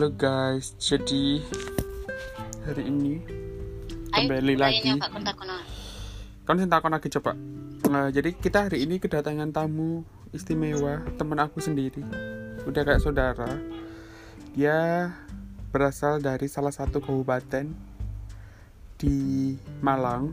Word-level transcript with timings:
Halo 0.00 0.16
guys, 0.16 0.72
jadi 0.80 1.44
hari 2.64 2.88
ini 2.88 3.20
kembali 4.08 4.56
lagi. 4.56 4.96
Kan 6.48 6.56
sing 6.56 6.72
takon 6.72 6.96
lagi 6.96 7.12
coba. 7.12 7.36
Nah, 7.84 8.08
jadi 8.08 8.32
kita 8.32 8.64
hari 8.64 8.88
ini 8.88 8.96
kedatangan 8.96 9.52
tamu 9.52 10.00
istimewa, 10.32 11.04
teman 11.20 11.44
aku 11.44 11.60
sendiri. 11.60 12.00
Udah 12.64 12.80
kayak 12.80 13.04
saudara. 13.04 13.60
Dia 14.56 15.12
berasal 15.68 16.24
dari 16.24 16.48
salah 16.48 16.72
satu 16.72 17.04
kabupaten 17.04 17.68
di 18.96 19.52
Malang. 19.84 20.32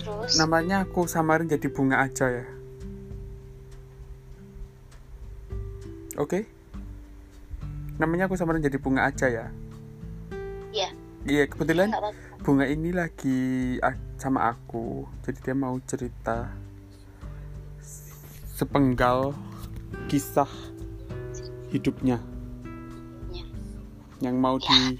Terus 0.00 0.40
Namanya 0.40 0.88
aku 0.88 1.04
samarin 1.04 1.44
jadi 1.44 1.68
bunga 1.68 2.08
aja 2.08 2.40
ya. 2.40 2.48
Oke? 6.16 6.61
Namanya 8.00 8.28
aku 8.28 8.36
samarin 8.36 8.64
jadi 8.64 8.78
bunga 8.80 9.08
aja 9.08 9.28
ya. 9.28 9.46
ya 10.72 10.88
Iya, 11.22 11.46
kebetulan 11.46 11.94
bunga 12.42 12.66
ini 12.66 12.90
lagi 12.90 13.78
sama 14.18 14.50
aku. 14.50 15.06
Jadi 15.22 15.38
dia 15.38 15.54
mau 15.54 15.78
cerita 15.86 16.50
sepenggal 18.58 19.34
kisah 20.06 20.50
hidupnya 21.72 22.20
Ya. 23.32 23.44
yang 24.20 24.36
mau 24.38 24.60
di 24.60 24.98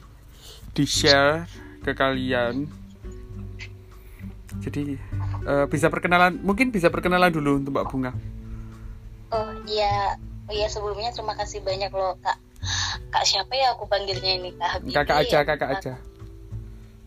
di 0.73 0.85
share 0.89 1.45
ke 1.85 1.93
kalian. 1.93 2.71
Jadi 4.63 4.95
eh, 5.43 5.67
bisa 5.67 5.91
perkenalan, 5.91 6.39
mungkin 6.39 6.71
bisa 6.71 6.87
perkenalan 6.87 7.35
dulu 7.35 7.59
untuk 7.59 7.75
Mbak 7.75 7.87
Bunga. 7.91 8.13
Oh 9.35 9.51
iya, 9.67 10.15
oh 10.47 10.55
iya 10.55 10.71
sebelumnya 10.71 11.11
terima 11.11 11.35
kasih 11.35 11.61
banyak 11.67 11.91
loh 11.91 12.15
kak. 12.23 12.39
Kak 13.13 13.25
siapa 13.29 13.53
ya 13.53 13.77
aku 13.77 13.85
panggilnya 13.85 14.41
ini 14.41 14.51
kak 14.57 14.69
Habibie. 14.81 14.97
Kakak 14.97 15.17
aja, 15.21 15.37
ya? 15.37 15.41
kakak 15.45 15.69
aja. 15.77 15.93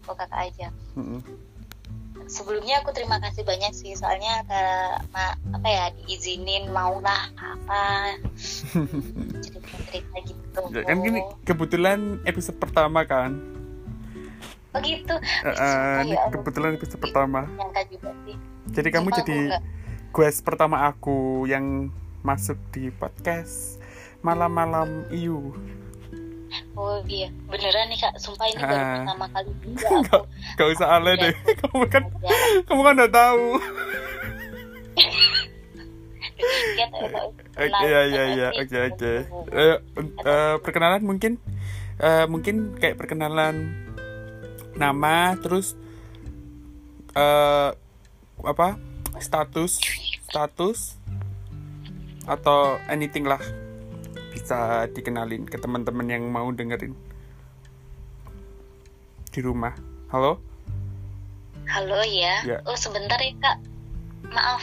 Oh 0.06 0.14
kakak 0.14 0.39
aja. 0.53 0.67
Mm-mm. 0.94 1.20
Sebelumnya 2.25 2.81
aku 2.81 2.94
terima 2.94 3.17
kasih 3.22 3.42
banyak 3.42 3.73
sih 3.73 3.97
soalnya 3.97 4.45
kak 4.45 5.02
ma- 5.09 5.38
apa 5.52 5.67
ya 5.67 5.86
diizinin 5.97 6.70
mau 6.70 7.02
lah 7.02 7.30
apa 7.36 8.16
cerita-cerita 9.45 10.17
gitu. 10.30 10.59
Ya, 10.72 10.81
kan 10.86 10.97
gini 11.02 11.20
kebetulan 11.42 12.22
episode 12.23 12.58
pertama 12.62 13.02
kan. 13.03 13.42
Oh 14.75 14.80
gitu. 14.84 15.16
Eh, 15.47 15.56
sumpah 15.56 16.03
ini 16.03 16.14
ya 16.14 16.23
kebetulan 16.30 16.72
episode 16.78 17.02
pertama. 17.02 17.50
Juga 17.90 18.12
sih. 18.30 18.36
Jadi 18.75 18.88
kamu 18.94 19.09
Sumpah 19.09 19.17
jadi 19.23 19.40
guest 20.14 20.40
pertama 20.45 20.86
aku 20.86 21.50
yang 21.50 21.90
masuk 22.22 22.58
di 22.69 22.94
podcast 22.94 23.81
malam-malam 24.19 25.06
iu. 25.09 25.53
Oh 26.76 27.00
iya, 27.06 27.31
beneran 27.48 27.88
nih 27.88 27.98
kak. 27.98 28.14
Sumpah 28.18 28.45
ini 28.45 28.59
baru 28.59 28.76
Ah. 28.76 28.95
pertama 29.00 29.26
kali 29.31 29.52
juga 29.64 29.88
aku. 30.04 30.20
Gak 30.56 30.68
usah 30.76 30.88
aneh 30.94 31.14
deh. 31.16 31.34
Kamu 31.58 31.88
kan 31.88 32.04
Ya, 32.20 32.36
kamu 32.64 32.81
kan 32.81 32.94
udah 32.95 33.12
tahu. 33.12 33.48
ya, 36.76 36.86
tahu, 36.90 37.08
tahu. 37.09 37.30
Oke 37.31 37.44
Kenal, 37.56 37.81
ya 37.86 38.02
ya 38.06 38.23
ya. 38.30 38.48
tapi 38.52 38.59
Oke 38.62 38.78
oke. 38.86 39.14
Eh, 39.52 39.78
eh, 40.22 40.56
perkenalan 40.59 41.02
mungkin 41.02 41.40
eh, 41.98 42.26
mungkin 42.28 42.76
kayak 42.76 43.00
perkenalan 43.00 43.72
nama 44.76 45.40
terus 45.40 45.80
eh 47.16 47.72
apa 48.44 48.76
status 49.18 49.80
status 50.28 51.00
atau 52.28 52.76
anything 52.92 53.23
lah 53.23 53.40
bisa 54.35 54.59
dikenalin 54.91 55.47
ke 55.47 55.56
teman-teman 55.56 56.07
yang 56.12 56.23
mau 56.28 56.51
dengerin 56.51 56.91
di 59.31 59.40
rumah 59.40 59.72
halo 60.12 60.44
Halo 61.66 61.97
ya. 62.06 62.45
Ya. 62.45 62.57
Oh 62.69 62.78
sebentar 62.78 63.18
ya 63.18 63.34
kak. 63.41 63.57
Maaf. 64.29 64.62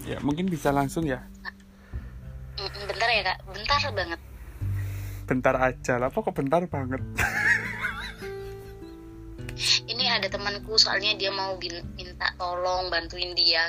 ya 0.00 0.16
mungkin 0.24 0.48
bisa 0.48 0.72
langsung 0.72 1.04
ya 1.04 1.20
Bentar 2.88 3.04
ya 3.10 3.22
kak. 3.26 3.38
Bentar 3.52 3.80
banget. 3.92 4.20
bentar 5.28 5.54
aja 5.60 5.94
lah 6.00 6.08
kok 6.08 6.26
bentar 6.32 6.64
banget 6.66 6.98
Ini 9.86 10.04
ada 10.08 10.26
temanku 10.26 10.74
soalnya 10.74 11.12
dia 11.14 11.28
mau 11.30 11.54
minta 11.94 12.32
tolong 12.34 12.88
bantuin 12.88 13.36
dia 13.36 13.68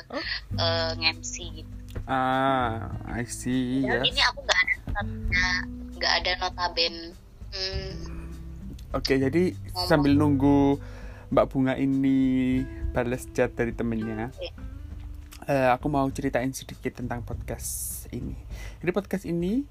eh, 0.56 0.92
nge-MC 0.96 1.34
gitu. 1.52 1.70
ah 2.08 2.90
I 3.12 3.28
see 3.28 3.84
Dan 3.84 4.02
yes 4.02 4.10
Ini 4.10 4.22
aku 4.26 4.40
nggak 4.42 4.56
ada 4.58 4.61
nggak 4.96 5.58
nggak 5.98 6.14
ada 6.24 6.32
notaben. 6.40 6.96
Hmm, 7.52 7.92
Oke, 8.92 9.16
jadi 9.16 9.56
sambil 9.88 10.16
nunggu 10.16 10.80
Mbak 11.32 11.46
Bunga 11.48 11.74
ini 11.80 12.60
balas 12.92 13.28
chat 13.32 13.56
dari 13.56 13.72
temennya, 13.72 14.32
Oke. 14.36 14.52
eh, 15.48 15.68
aku 15.72 15.88
mau 15.88 16.04
ceritain 16.12 16.52
sedikit 16.52 17.00
tentang 17.00 17.24
podcast 17.24 18.04
ini. 18.12 18.36
Jadi 18.84 18.92
podcast 18.92 19.24
ini 19.24 19.64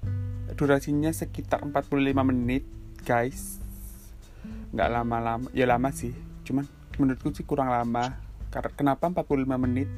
durasinya 0.57 1.13
sekitar 1.13 1.61
45 1.61 2.25
menit, 2.25 2.65
guys. 3.05 3.61
Nggak 4.73 4.89
lama-lama, 4.89 5.47
ya 5.53 5.69
lama 5.69 5.93
sih. 5.93 6.13
Cuman 6.41 6.65
menurutku 6.97 7.29
sih 7.29 7.45
kurang 7.45 7.69
lama. 7.69 8.17
Karena 8.49 8.69
kenapa 8.73 9.05
45 9.13 9.57
menit? 9.61 9.89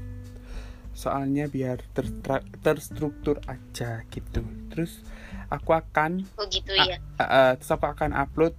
Soalnya 0.93 1.45
biar 1.45 1.81
ter- 1.91 2.13
terstruktur 2.59 3.41
aja 3.43 4.05
gitu. 4.07 4.41
Terus 4.69 5.01
aku 5.47 5.73
akan 5.73 6.25
oh 6.35 6.45
gitu 6.47 6.71
ya. 6.71 6.97
Uh, 7.15 7.23
uh, 7.23 7.49
terus 7.53 7.69
aku 7.69 7.85
akan 7.87 8.13
upload 8.13 8.53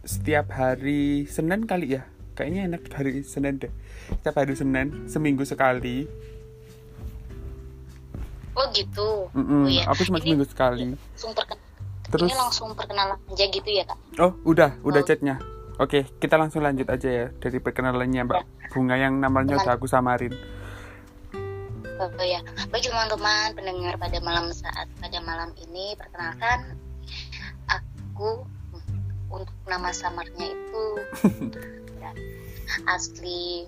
setiap 0.00 0.50
hari 0.50 1.26
Senin 1.26 1.64
kali 1.64 1.94
ya 1.94 2.02
kayaknya 2.32 2.70
enak 2.70 2.86
hari 2.88 3.20
Senin 3.20 3.58
deh 3.58 3.72
setiap 4.08 4.38
hari 4.38 4.54
Senin 4.54 5.04
seminggu 5.04 5.42
sekali 5.42 6.06
Oh 8.54 8.66
gitu. 8.72 9.26
Mm-mm, 9.32 9.66
Oh 9.66 9.68
iya. 9.68 9.86
aku 9.86 10.02
cuma 10.04 10.18
Ini 10.18 10.24
seminggu 10.24 10.46
sekali 10.46 10.86
langsung 10.90 11.30
perken- 11.32 11.62
terus 12.08 12.26
Ini 12.26 12.36
langsung 12.36 12.68
perkenalan 12.72 13.18
aja 13.28 13.44
gitu 13.44 13.68
ya 13.68 13.84
kak. 13.84 13.98
oh 14.18 14.32
udah 14.44 14.70
udah 14.80 15.02
Oh. 15.02 15.06
chatnya 15.06 15.36
oke 15.76 16.06
kita 16.16 16.34
langsung 16.34 16.62
lanjut 16.62 16.86
aja 16.86 17.08
ya 17.08 17.26
dari 17.32 17.58
perkenalannya 17.58 18.22
Mbak 18.24 18.42
Bunga 18.68 18.96
yang 18.96 19.18
namanya 19.18 19.58
udah 19.58 19.74
aku 19.74 19.84
samarin 19.84 20.34
Oh 21.98 22.10
ya, 22.22 22.38
baik 22.70 22.86
teman-teman 22.86 23.58
pendengar 23.58 23.98
pada 23.98 24.22
malam 24.22 24.54
saat 24.54 24.86
pada 24.98 25.18
malam 25.18 25.50
ini 25.58 25.98
perkenalkan 25.98 26.78
aku 27.66 28.46
untuk 29.28 29.54
nama 29.66 29.90
samarnya 29.90 30.54
itu 30.54 30.84
ya, 32.02 32.10
asli 32.86 33.66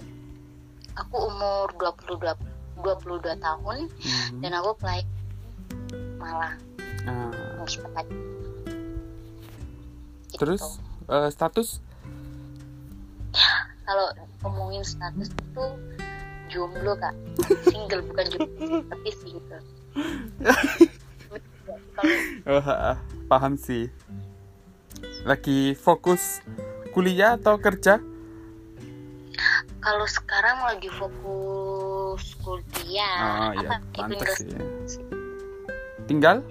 aku 0.95 1.27
umur 1.27 1.75
22 1.75 2.23
22 2.81 3.35
tahun 3.37 3.79
Mhm. 3.91 4.41
dan 4.41 4.53
aku 4.57 4.71
pelai 4.79 5.03
Malang 6.17 6.55
Ah, 7.09 7.33
tepat. 7.67 8.07
Gitu. 10.31 10.39
terus 10.39 10.63
eh, 11.09 11.29
status 11.29 11.81
kalau 13.83 14.07
ngomongin 14.45 14.87
status 14.87 15.29
itu 15.29 15.65
jomblo 16.51 16.93
kak. 16.99 17.15
Single 17.71 18.03
bukan 18.11 18.27
jomblo 18.35 18.79
tapi 18.91 19.11
single. 19.17 19.65
Oh, 22.49 22.65
ah, 22.65 22.97
ah, 22.97 22.99
paham 23.29 23.61
sih. 23.61 23.93
Lagi 25.29 25.77
fokus 25.77 26.41
kuliah 26.97 27.37
atau 27.37 27.61
kerja? 27.61 28.01
Kalau 29.81 30.07
sekarang 30.09 30.65
lagi 30.65 30.89
fokus 30.93 32.37
kuliah. 32.41 33.17
oh 33.21 33.51
iya 33.57 33.69
Apa? 33.69 33.77
Inggris? 34.01 34.37
sih. 34.41 35.05
tinggal? 36.09 36.43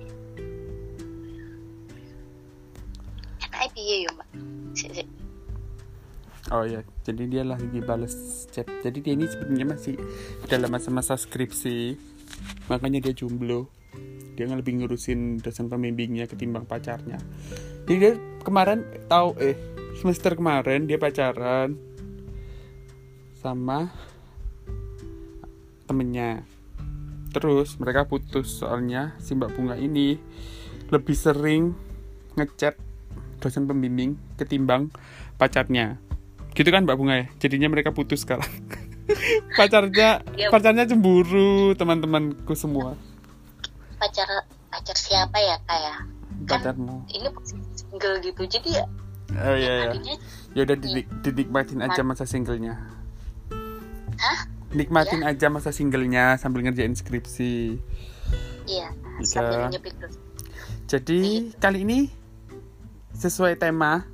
Piye 3.80 4.04
yo, 4.04 4.12
Mbak? 4.12 4.28
Sik, 4.76 4.92
sik. 4.92 5.08
Oh 6.50 6.66
ya, 6.66 6.82
jadi 7.06 7.30
dia 7.30 7.44
lagi 7.46 7.78
balas 7.78 8.50
chat. 8.50 8.66
Jadi 8.82 9.06
dia 9.06 9.14
ini 9.14 9.30
sebenarnya 9.30 9.70
masih 9.70 10.02
dalam 10.50 10.74
masa-masa 10.74 11.14
skripsi, 11.14 11.94
makanya 12.66 13.06
dia 13.06 13.14
jomblo. 13.14 13.70
Dia 14.34 14.50
lebih 14.50 14.82
ngurusin 14.82 15.46
dosen 15.46 15.70
pembimbingnya 15.70 16.26
ketimbang 16.26 16.66
pacarnya. 16.66 17.22
Jadi 17.86 17.98
dia 18.02 18.18
kemarin 18.42 18.82
tahu 19.06 19.38
eh 19.38 19.54
semester 20.02 20.34
kemarin 20.34 20.90
dia 20.90 20.98
pacaran 20.98 21.78
sama 23.38 23.94
temennya. 25.86 26.42
Terus 27.30 27.78
mereka 27.78 28.10
putus 28.10 28.58
soalnya 28.58 29.14
si 29.22 29.38
Mbak 29.38 29.54
Bunga 29.54 29.78
ini 29.78 30.18
lebih 30.90 31.14
sering 31.14 31.78
ngechat 32.34 32.74
dosen 33.38 33.70
pembimbing 33.70 34.18
ketimbang 34.34 34.90
pacarnya 35.38 36.09
gitu 36.60 36.70
kan 36.70 36.84
Mbak 36.84 36.98
Bunga 37.00 37.16
ya? 37.16 37.26
Jadinya 37.40 37.72
mereka 37.72 37.96
putus 37.96 38.28
sekarang. 38.28 38.44
Pacarnya 39.58 40.22
Iya. 40.38 40.52
pacarnya 40.52 40.86
cemburu 40.86 41.74
teman-temanku 41.74 42.52
semua. 42.54 42.94
Pacar 43.98 44.28
pacar 44.70 44.96
siapa 44.96 45.40
ya, 45.40 45.56
Kak 45.66 45.80
ya? 45.80 45.96
kan 46.48 46.62
pacarmu. 46.64 47.04
ini 47.12 47.28
single 47.76 48.16
gitu 48.24 48.48
jadi 48.48 48.70
ya 48.80 48.86
oh 49.44 49.56
iya 49.60 49.74
iya. 49.76 49.86
tadinya 49.92 50.16
ya 50.56 50.62
udah 50.64 50.78
didik, 50.80 51.06
dinikmatin 51.22 51.80
aja 51.84 52.02
masa 52.02 52.24
singlenya. 52.24 52.80
Hah? 54.16 54.40
Nikmatin 54.72 55.22
aja 55.26 55.52
masa 55.52 55.76
singlenya 55.76 56.40
sambil 56.40 56.64
ngerjain 56.64 56.96
skripsi. 56.96 57.76
Iya 58.66 58.88
Iya. 59.20 59.26
sambil 59.28 59.68
nyepik 59.68 59.94
terus. 60.00 60.16
Jadi 60.88 61.52
kali 61.60 61.84
ini 61.84 62.00
sesuai 63.14 63.60
tema 63.60 64.08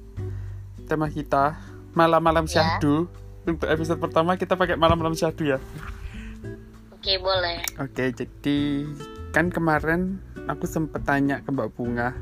tema 0.90 1.06
kita 1.08 1.56
malam-malam 1.96 2.46
Ya. 2.46 2.52
syahdu. 2.78 3.08
Untuk 3.46 3.70
episode 3.70 4.02
pertama 4.02 4.36
kita 4.36 4.54
pakai 4.54 4.76
malam-malam 4.76 5.14
syahdu 5.14 5.46
ya. 5.48 5.60
Oke 6.92 7.22
boleh. 7.22 7.62
Oke, 7.78 8.10
jadi 8.12 8.58
kan 9.30 9.50
kemarin 9.50 10.18
aku 10.50 10.66
sempet 10.66 11.06
tanya 11.06 11.42
ke 11.42 11.50
Mbak 11.54 11.70
Bunga 11.74 12.14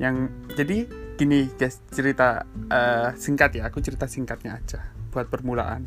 yang 0.00 0.26
jadi 0.58 0.88
gini 1.14 1.46
guys 1.54 1.78
cerita 1.92 2.42
eh, 2.66 3.14
singkat 3.14 3.54
ya, 3.54 3.68
aku 3.68 3.78
cerita 3.78 4.08
singkatnya 4.08 4.58
aja 4.58 4.80
buat 5.12 5.28
permulaan. 5.28 5.84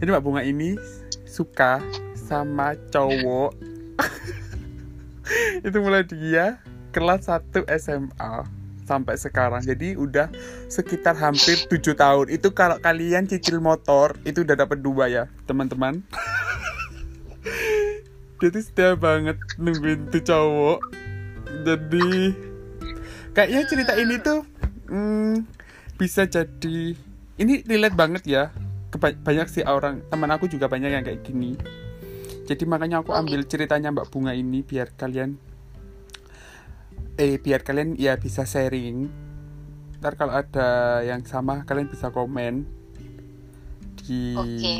Jadi 0.00 0.08
Mbak 0.08 0.24
Bunga 0.24 0.42
ini 0.42 0.74
suka 1.28 1.78
sama 2.16 2.72
cowok. 2.90 3.52
Itu 5.66 5.76
mulai 5.80 6.08
dia 6.08 6.58
kelas 6.90 7.28
1 7.28 7.68
SMA 7.78 8.63
sampai 8.84 9.16
sekarang. 9.18 9.64
Jadi 9.64 9.96
udah 9.96 10.30
sekitar 10.70 11.16
hampir 11.16 11.64
tujuh 11.68 11.96
tahun. 11.96 12.30
Itu 12.30 12.52
kalau 12.52 12.78
kalian 12.78 13.26
cicil 13.26 13.58
motor 13.60 14.16
itu 14.22 14.44
udah 14.44 14.56
dapat 14.56 14.80
dua 14.80 15.08
ya, 15.10 15.24
teman-teman. 15.48 16.00
Tuh 18.44 18.60
setia 18.60 18.92
banget 18.92 19.40
nungguin 19.56 20.12
tuh 20.12 20.20
cowok. 20.20 20.80
Jadi 21.64 22.36
kayaknya 23.32 23.62
cerita 23.64 23.92
ini 23.96 24.20
tuh 24.20 24.44
hmm, 24.92 25.48
bisa 25.96 26.28
jadi 26.28 26.92
ini 27.40 27.64
relate 27.64 27.96
banget 27.96 28.22
ya. 28.28 28.52
Keba- 28.92 29.16
banyak 29.16 29.48
sih 29.48 29.64
orang 29.64 30.04
teman 30.12 30.28
aku 30.28 30.44
juga 30.44 30.68
banyak 30.68 30.92
yang 30.92 31.00
kayak 31.00 31.24
gini. 31.24 31.56
Jadi 32.44 32.68
makanya 32.68 33.00
aku 33.00 33.16
ambil 33.16 33.48
ceritanya 33.48 33.88
Mbak 33.88 34.12
Bunga 34.12 34.36
ini 34.36 34.60
biar 34.60 34.92
kalian 34.92 35.40
eh 37.14 37.38
biar 37.38 37.62
kalian 37.62 37.94
ya 37.94 38.18
bisa 38.18 38.42
sharing. 38.42 39.06
Ntar 40.02 40.18
kalau 40.18 40.34
ada 40.34 41.00
yang 41.06 41.22
sama 41.24 41.62
kalian 41.64 41.88
bisa 41.88 42.10
komen 42.10 42.66
di 44.04 44.36
Oke. 44.36 44.74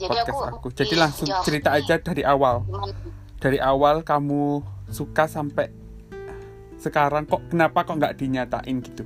Jadi 0.00 0.06
podcast 0.08 0.40
aku. 0.40 0.56
aku 0.56 0.68
jadi 0.72 0.94
langsung 0.96 1.28
jawab 1.28 1.44
cerita 1.44 1.68
aja 1.74 1.94
dari 2.00 2.22
awal. 2.24 2.64
Dari 3.40 3.58
awal 3.60 4.06
kamu 4.06 4.64
suka 4.88 5.28
sampai 5.28 5.68
sekarang 6.80 7.28
kok 7.28 7.44
kenapa 7.52 7.84
kok 7.84 7.96
nggak 8.00 8.16
dinyatain 8.16 8.80
gitu? 8.80 9.04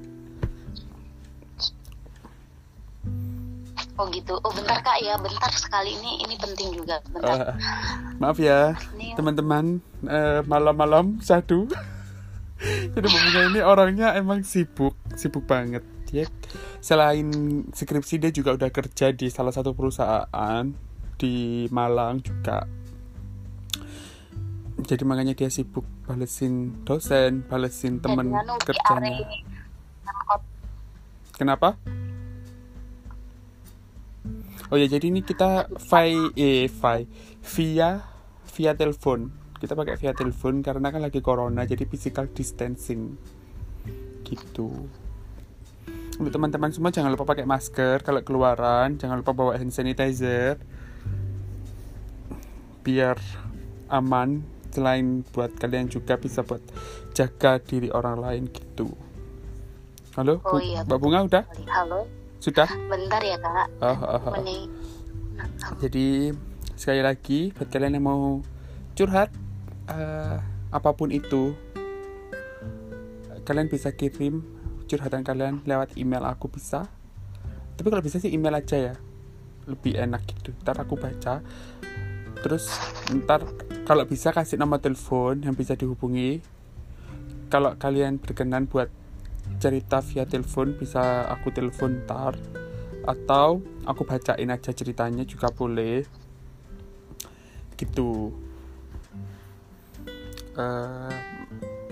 Oh 3.95 4.11
gitu. 4.11 4.35
Oh 4.43 4.51
bentar 4.51 4.83
kak. 4.83 4.99
Ya 5.03 5.15
bentar 5.19 5.51
sekali. 5.55 5.95
Ini 5.95 6.27
ini 6.27 6.35
penting 6.39 6.69
juga. 6.75 6.99
Bentar. 7.11 7.55
Eh, 7.55 7.55
maaf 8.19 8.39
ya 8.39 8.75
teman-teman. 9.15 9.79
Eh, 10.07 10.41
malam-malam 10.47 11.19
satu 11.23 11.71
jadi 12.95 13.07
Bunga 13.07 13.41
ini 13.51 13.61
orangnya 13.61 14.15
emang 14.15 14.47
sibuk 14.47 14.95
sibuk 15.19 15.45
banget 15.45 15.83
dia 16.07 16.31
selain 16.79 17.29
skripsi 17.75 18.23
dia 18.23 18.31
juga 18.31 18.55
udah 18.55 18.71
kerja 18.71 19.11
di 19.11 19.27
salah 19.33 19.51
satu 19.51 19.75
perusahaan 19.75 20.65
di 21.19 21.67
Malang 21.75 22.23
juga 22.23 22.67
jadi 24.85 25.03
makanya 25.03 25.35
dia 25.35 25.51
sibuk 25.51 25.87
balesin 26.07 26.85
dosen 26.87 27.43
balesin 27.49 27.99
temen 27.99 28.31
anu, 28.31 28.55
kerjanya 28.63 29.11
diare 29.23 29.55
angkot. 30.25 30.41
Kenapa? 31.37 31.69
Oh 34.73 34.81
ya, 34.81 34.89
jadi 34.89 35.13
ini 35.13 35.21
kita 35.21 35.69
vi 35.69 36.33
eh 36.41 36.67
vi 36.73 36.99
via 37.45 38.01
via 38.57 38.73
telepon. 38.73 39.29
Kita 39.65 39.73
pakai 39.73 39.97
via 39.97 40.13
telepon 40.13 40.61
karena 40.61 40.93
kan 40.93 41.01
lagi 41.01 41.25
corona, 41.25 41.65
jadi 41.65 41.89
physical 41.89 42.29
distancing. 42.29 43.17
Gitu. 44.21 44.69
Untuk 46.21 46.29
teman-teman 46.29 46.69
semua 46.69 46.93
jangan 46.93 47.09
lupa 47.09 47.25
pakai 47.25 47.49
masker 47.49 48.05
kalau 48.05 48.21
keluaran, 48.21 49.01
jangan 49.01 49.25
lupa 49.25 49.33
bawa 49.33 49.57
hand 49.57 49.73
sanitizer. 49.73 50.61
Biar 52.85 53.17
aman 53.89 54.45
selain 54.69 55.25
buat 55.33 55.57
kalian 55.57 55.89
juga 55.89 56.21
bisa 56.21 56.45
buat 56.45 56.61
jaga 57.17 57.57
diri 57.57 57.89
orang 57.89 58.21
lain 58.21 58.43
gitu. 58.53 58.93
Halo, 60.13 60.45
Oh 60.45 60.59
Bu- 60.59 60.63
iya, 60.63 60.85
Mbak 60.85 60.99
Bunga 61.01 61.25
udah? 61.25 61.43
halo 61.73 62.05
Sudah? 62.37 62.69
bentar 62.69 63.25
ya 63.25 63.41
kak 63.41 63.69
Oh, 63.81 63.97
oh, 63.97 64.21
oh. 64.29 64.33
Mending- 64.37 64.69
Jadi 65.81 66.37
sekali 66.77 67.01
lagi 67.01 67.49
buat 67.57 67.73
kalian 67.73 67.97
yang 67.97 68.05
mau 68.05 68.45
curhat 68.93 69.33
eh, 69.91 70.37
apa 70.75 70.91
pun 70.97 71.13
itu 71.13 71.55
kalian 73.45 73.69
bisa 73.69 73.93
kirim 73.93 74.43
curhatan 74.89 75.25
kalian 75.25 75.65
lewat 75.65 75.97
email 76.01 76.25
aku 76.25 76.49
bisa. 76.49 76.89
Tapi 77.75 77.87
kalau 77.91 78.05
bisa 78.05 78.23
sih 78.23 78.33
email 78.33 78.57
aja 78.57 78.93
ya. 78.93 78.95
Lebih 79.65 79.97
enak 79.97 80.23
gitu. 80.29 80.53
Ntar 80.65 80.81
aku 80.81 80.97
baca. 80.97 81.41
Terus 82.41 82.69
ntar 83.13 83.45
kalau 83.89 84.05
bisa 84.05 84.33
kasih 84.33 84.61
nomor 84.61 84.81
telepon 84.81 85.41
yang 85.41 85.57
bisa 85.57 85.77
dihubungi. 85.77 86.41
Kalau 87.49 87.77
kalian 87.77 88.19
berkenan 88.21 88.67
buat 88.67 88.89
cerita 89.61 90.01
via 90.01 90.25
telepon 90.25 90.75
bisa 90.75 91.29
aku 91.29 91.53
telepon 91.53 92.05
ntar 92.05 92.35
atau 93.05 93.61
aku 93.85 94.09
bacain 94.09 94.49
aja 94.49 94.73
ceritanya 94.73 95.29
juga 95.29 95.53
boleh 95.53 96.09
gitu 97.77 98.33
Eh, 100.55 101.11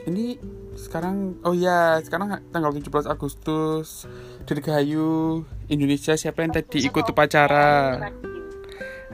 ini 0.06 0.38
sekarang 0.78 1.34
oh 1.42 1.54
ya 1.54 1.98
sekarang 2.02 2.42
tanggal 2.54 2.70
17 2.70 3.10
Agustus 3.10 4.06
Dirgahayu 4.46 5.42
Indonesia 5.66 6.14
siapa 6.14 6.46
yang 6.46 6.54
tadi 6.54 6.86
ikut 6.86 7.02
upacara? 7.10 7.98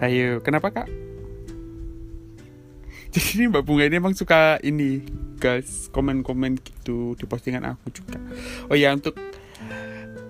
Ayo 0.04 0.44
kenapa 0.44 0.68
kak? 0.68 0.88
Jadi 3.12 3.40
ini 3.40 3.44
Mbak 3.48 3.64
Bunga 3.64 3.88
ini 3.88 3.96
emang 3.96 4.12
suka 4.12 4.60
ini 4.60 5.00
guys 5.40 5.88
komen-komen 5.96 6.60
gitu 6.60 7.16
di 7.16 7.24
postingan 7.24 7.72
aku 7.72 7.88
juga. 7.88 8.20
Oh 8.68 8.76
ya 8.76 8.92
untuk 8.92 9.16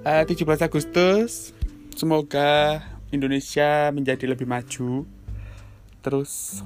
eh, 0.07 0.23
17 0.23 0.47
Agustus 0.63 1.51
semoga 1.99 2.87
Indonesia 3.11 3.91
menjadi 3.91 4.31
lebih 4.31 4.47
maju. 4.47 5.03
Terus 6.07 6.63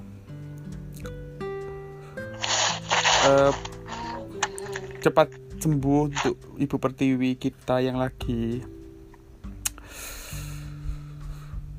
eh, 3.22 3.52
cepat 5.02 5.28
sembuh 5.62 6.00
untuk 6.10 6.34
Ibu 6.58 6.76
Pertiwi 6.78 7.38
kita 7.38 7.78
yang 7.78 7.98
lagi 7.98 8.62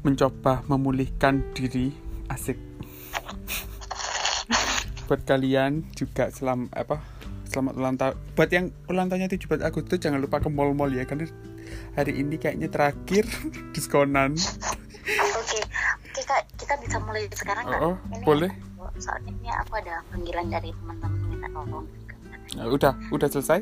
mencoba 0.03 0.63
memulihkan 0.67 1.55
diri 1.55 1.91
asik 2.27 2.59
buat 5.07 5.23
kalian 5.27 5.83
juga 5.95 6.31
selam 6.31 6.71
apa 6.71 6.99
selamat 7.47 7.73
ulang 7.75 7.95
tahun 7.99 8.15
buat 8.35 8.49
yang 8.51 8.65
ulang 8.87 9.07
tahunnya 9.11 9.31
17 9.31 9.63
Agustus 9.63 9.99
jangan 9.99 10.19
lupa 10.23 10.39
ke 10.39 10.47
mall-mall 10.47 10.91
ya 10.91 11.03
karena 11.03 11.27
hari 11.95 12.19
ini 12.19 12.39
kayaknya 12.39 12.71
terakhir 12.71 13.27
diskonan 13.75 14.35
Oke, 15.43 15.59
oke 15.59 16.21
kak, 16.23 16.47
kita 16.55 16.79
bisa 16.79 16.95
mulai 17.03 17.27
sekarang? 17.35 17.67
Oh, 17.67 17.91
oh, 17.91 17.95
Ini 18.07 18.23
boleh. 18.23 18.51
Soalnya 18.95 19.35
ini 19.35 19.51
aku 19.51 19.75
ada 19.75 19.99
panggilan 20.07 20.47
dari 20.47 20.71
teman-teman 20.71 21.22
minta 21.43 21.59
tolong. 21.59 21.85
Nah, 22.55 22.65
udah 22.69 22.93
udah 23.11 23.27
selesai 23.27 23.59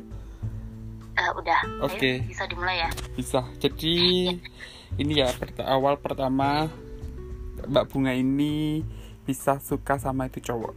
Eh, 1.11 1.29
udah. 1.37 1.61
Oke. 1.83 2.23
Ayo, 2.23 2.29
bisa 2.29 2.43
dimulai 2.47 2.77
ya. 2.81 2.89
bisa 3.13 3.39
jadi 3.59 3.95
ini 4.97 5.13
ya 5.17 5.27
awal 5.67 5.99
pertama 5.99 6.71
Mbak 7.67 7.85
Bunga 7.91 8.15
ini 8.15 8.81
bisa 9.27 9.59
suka 9.61 9.99
sama 10.01 10.25
itu 10.27 10.41
cowok 10.41 10.73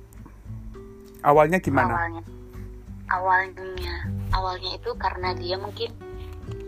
awalnya 1.24 1.58
gimana 1.62 1.94
Awalnya, 1.96 2.22
awalnya, 3.08 3.94
awalnya 4.30 4.70
itu 4.76 4.90
karena 5.00 5.32
dia 5.38 5.56
mungkin 5.56 5.90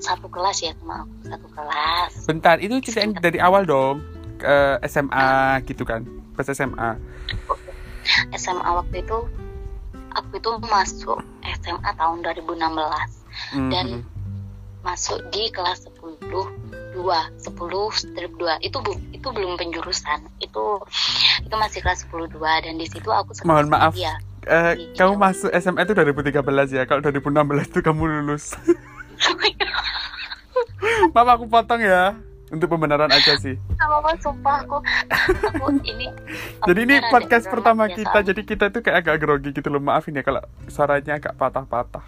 satu 0.00 0.30
kelas 0.32 0.62
ya 0.64 0.72
sama 0.80 1.04
aku, 1.04 1.14
satu 1.28 1.46
kelas. 1.52 2.10
bentar 2.24 2.56
itu 2.62 2.74
ceritain 2.80 3.12
dari 3.12 3.38
awal 3.42 3.66
dong 3.68 4.00
ke 4.40 4.80
SMA 4.88 5.60
gitu 5.68 5.84
kan 5.84 6.06
pas 6.32 6.48
SMA 6.48 6.96
SMA 8.32 8.70
waktu 8.72 9.02
itu, 9.02 9.18
aku 10.16 10.34
itu 10.34 10.48
masuk 10.64 11.18
SMA 11.54 11.90
tahun 11.92 12.22
2016 12.22 13.22
Mhm. 13.52 13.68
dan 13.68 13.86
masuk 14.80 15.18
di 15.28 15.50
kelas 15.50 15.84
10 15.84 16.48
2 16.94 17.28
10 17.36 17.90
strip 17.92 18.30
2 18.32 18.56
itu 18.60 18.76
bu- 18.78 19.00
itu 19.10 19.26
belum 19.26 19.54
penjurusan 19.54 20.22
itu 20.38 20.64
itu 21.38 21.54
masih 21.54 21.78
kelas 21.80 22.04
10 22.04 22.26
2 22.28 22.62
dan 22.62 22.74
di 22.74 22.84
situ 22.86 23.06
aku 23.06 23.32
mohon 23.42 23.66
maaf 23.66 23.92
dia 23.92 24.14
eh, 24.44 24.72
Gitu. 24.74 24.96
kamu 24.96 25.12
masuk 25.18 25.50
SMA 25.52 25.82
itu 25.82 25.92
2013 25.92 26.70
ya. 26.70 26.86
Kalau 26.86 27.02
2016 27.02 27.66
itu 27.66 27.80
kamu 27.80 28.02
lulus. 28.06 28.54
Maaf 31.10 31.26
aku 31.32 31.44
potong 31.46 31.80
ya. 31.80 32.12
Untuk 32.46 32.68
pembenaran 32.68 33.10
aja 33.10 33.34
sih. 33.36 33.58
Sama 33.74 33.98
apa 33.98 34.14
sumpah 34.16 34.62
aku 34.62 34.78
aku 35.42 35.66
ini 35.90 36.06
Jadi 36.62 36.80
ini 36.80 36.96
podcast 37.06 37.46
pertama 37.46 37.84
biasa. 37.84 37.96
kita. 37.96 38.18
Jadi 38.24 38.42
kita 38.42 38.64
tuh 38.70 38.80
kayak 38.80 39.02
agak 39.02 39.16
grogi 39.18 39.50
gitu 39.50 39.66
loh. 39.66 39.78
Maafin 39.78 40.14
ya 40.14 40.22
kalau 40.22 40.38
suaranya 40.66 41.16
agak 41.16 41.34
patah-patah. 41.34 42.06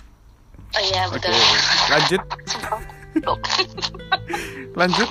Oh 0.68 0.82
iya 0.84 1.06
Oke. 1.06 1.18
betul. 1.18 1.32
Lanjut, 1.88 2.22
lanjut. 4.78 5.10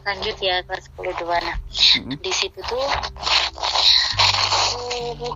Lanjut 0.00 0.36
ya 0.38 0.64
kelas 0.64 0.86
10 0.96 1.20
dua 1.20 1.36
nah. 1.38 1.56
Mm-mm. 1.98 2.16
Di 2.16 2.32
situ 2.32 2.58
tuh 2.64 2.80
aku 5.10 5.28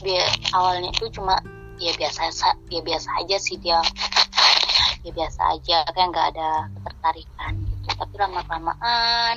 dia 0.00 0.24
awalnya 0.50 0.88
tuh 0.94 1.10
cuma 1.10 1.36
ya 1.76 1.92
biasa 1.92 2.30
sa- 2.30 2.58
ya 2.68 2.80
biasa 2.80 3.08
aja 3.20 3.36
sih 3.36 3.58
dia 3.58 3.80
ya 5.02 5.10
biasa 5.10 5.40
aja 5.52 5.84
kayak 5.86 6.08
nggak 6.08 6.26
ada 6.32 6.48
ketertarikan 6.74 7.54
tapi 8.16 8.24
lama 8.24 8.40
kelamaan 8.48 9.36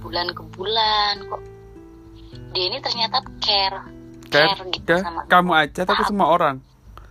bulan 0.00 0.26
ke 0.32 0.42
bulan 0.48 1.14
kok 1.20 1.42
dia 2.56 2.64
ini 2.64 2.78
ternyata 2.80 3.20
care 3.36 3.84
Care 4.32 4.48
care 4.48 4.64
gitu 4.72 4.88
ke 4.88 4.96
sama 4.98 5.20
kamu 5.28 5.52
aja 5.52 5.82
ke 5.84 6.04
semua 6.08 6.32
orang? 6.32 6.56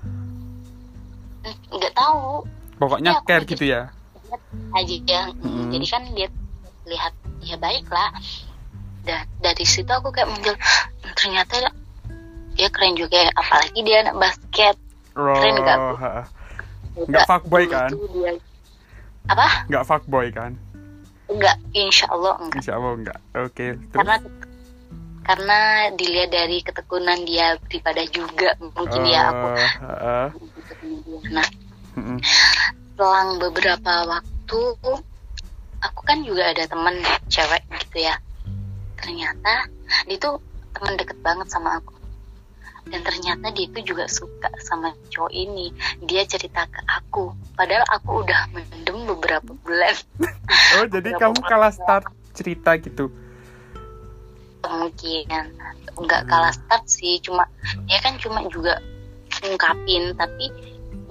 Hmm, 0.02 1.54
nggak 1.70 1.94
tahu 1.94 2.42
Pokoknya 2.82 3.14
aku 3.14 3.30
care 3.30 3.46
gitu 3.46 3.66
ya. 3.70 3.94
aja 4.74 4.96
ya 5.06 5.22
Mm. 5.38 5.70
jadi 5.70 5.86
kan 5.86 6.04
dia 6.18 6.28
lihat 6.90 7.14
ya 7.46 7.56
baik 7.62 7.86
lah 7.88 8.10
dan 9.06 9.30
dari 9.38 9.62
situ 9.62 9.86
aku 9.88 10.10
kayak 10.10 10.26
muncul 10.26 10.58
ternyata 11.14 11.70
dia 12.58 12.74
keren 12.74 12.98
juga 12.98 13.22
ya 13.22 13.32
apalagi 13.38 13.80
dia 13.86 14.02
anak 14.02 14.18
basket 14.18 14.74
Keren 15.14 15.54
nggak, 15.54 15.78
Bu? 15.78 15.86
Oh, 15.86 15.98
ha. 16.02 16.26
Nggak 17.06 17.26
fuckboy 17.30 17.64
kan? 17.70 17.90
dia- 17.94 18.42
apa 19.30 19.70
Nggak 19.70 19.86
fuckboy 19.86 20.28
kan? 20.34 20.58
Enggak 21.32 21.58
insya 21.74 22.06
Allah 22.12 22.36
enggak 22.42 22.60
Insya 22.60 22.74
Allah 22.78 22.92
enggak. 22.96 23.20
Oke, 23.38 23.66
terus? 23.78 23.96
karena 23.96 24.16
karena 25.24 25.60
dilihat 25.96 26.30
dari 26.36 26.60
ketekunan 26.60 27.24
dia 27.24 27.56
daripada 27.72 28.04
juga 28.12 28.60
mungkin 28.60 29.02
ya 29.08 29.32
aku 29.32 29.48
ha. 29.56 30.28
nah 31.32 31.48
Mm-mm. 31.96 32.20
selang 33.00 33.40
beberapa 33.40 33.94
waktu 34.04 34.62
aku 35.80 36.02
kan 36.04 36.20
juga 36.28 36.52
ada 36.52 36.68
temen 36.68 37.00
cewek 37.32 37.64
gitu 37.88 38.04
ya 38.04 38.20
ternyata 39.00 39.72
dia 40.12 40.20
tuh 40.20 40.44
teman 40.76 41.00
deket 41.00 41.16
banget 41.24 41.48
sama 41.48 41.80
aku 41.80 41.96
dan 42.90 43.00
ternyata 43.02 43.50
dia 43.56 43.66
itu 43.70 43.80
juga 43.94 44.06
suka 44.12 44.52
sama 44.60 44.92
cowok 45.10 45.32
ini. 45.32 45.72
Dia 46.04 46.28
cerita 46.28 46.68
ke 46.68 46.82
aku. 46.90 47.32
Padahal 47.56 47.84
aku 47.90 48.26
udah 48.26 48.52
mendem 48.52 48.98
beberapa 49.08 49.52
bulan. 49.64 49.96
Oh, 50.74 50.90
jadi 50.90 51.14
kamu 51.22 51.38
kalah 51.46 51.70
start 51.70 52.10
cerita 52.34 52.74
gitu. 52.82 53.14
kemungkinan 54.64 55.54
nggak 56.02 56.22
kalah 56.26 56.50
start 56.50 56.84
sih. 56.90 57.22
Cuma 57.22 57.46
dia 57.86 58.02
kan 58.02 58.18
cuma 58.18 58.42
juga 58.50 58.82
ngungkapin 59.44 60.18
tapi 60.18 60.50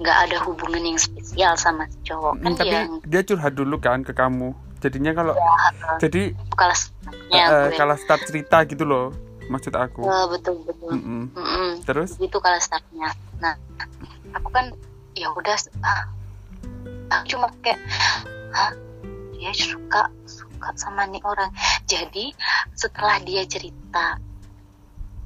nggak 0.03 0.17
ada 0.27 0.37
hubungan 0.43 0.83
yang 0.83 0.99
spesial 0.99 1.55
sama 1.55 1.87
si 1.87 1.95
cowok. 2.11 2.43
Kan 2.43 2.51
Hmm, 2.53 2.59
tapi 2.59 2.69
dia 2.75 2.81
dia 3.07 3.21
curhat 3.23 3.53
dulu 3.55 3.79
kan 3.79 4.03
ke 4.03 4.11
kamu. 4.11 4.51
Jadinya 4.83 5.15
kalau 5.15 5.33
jadi 6.03 6.35
kalah 6.59 6.79
gue. 7.31 7.77
kalah 7.79 7.95
start 7.95 8.21
cerita 8.27 8.67
gitu 8.67 8.83
loh. 8.83 9.15
Maksud 9.51 9.73
aku. 9.75 10.01
Eh, 10.07 10.25
betul 10.31 10.55
betul 10.63 10.91
Mm-mm. 10.95 11.23
Mm-mm. 11.35 11.69
Terus? 11.83 12.15
itu 12.19 12.37
kalau 12.39 12.59
startnya 12.61 13.11
nah 13.43 13.55
aku 14.31 14.47
kan 14.53 14.71
ya 15.13 15.27
udah 15.35 15.57
ah, 15.83 16.03
aku 17.11 17.35
cuma 17.35 17.47
kayak 17.59 17.79
Hah, 18.53 18.71
dia 19.33 19.49
suka 19.51 20.07
suka 20.29 20.69
sama 20.77 21.03
nih 21.09 21.19
orang 21.25 21.49
jadi 21.89 22.31
setelah 22.77 23.17
dia 23.25 23.43
cerita 23.49 24.15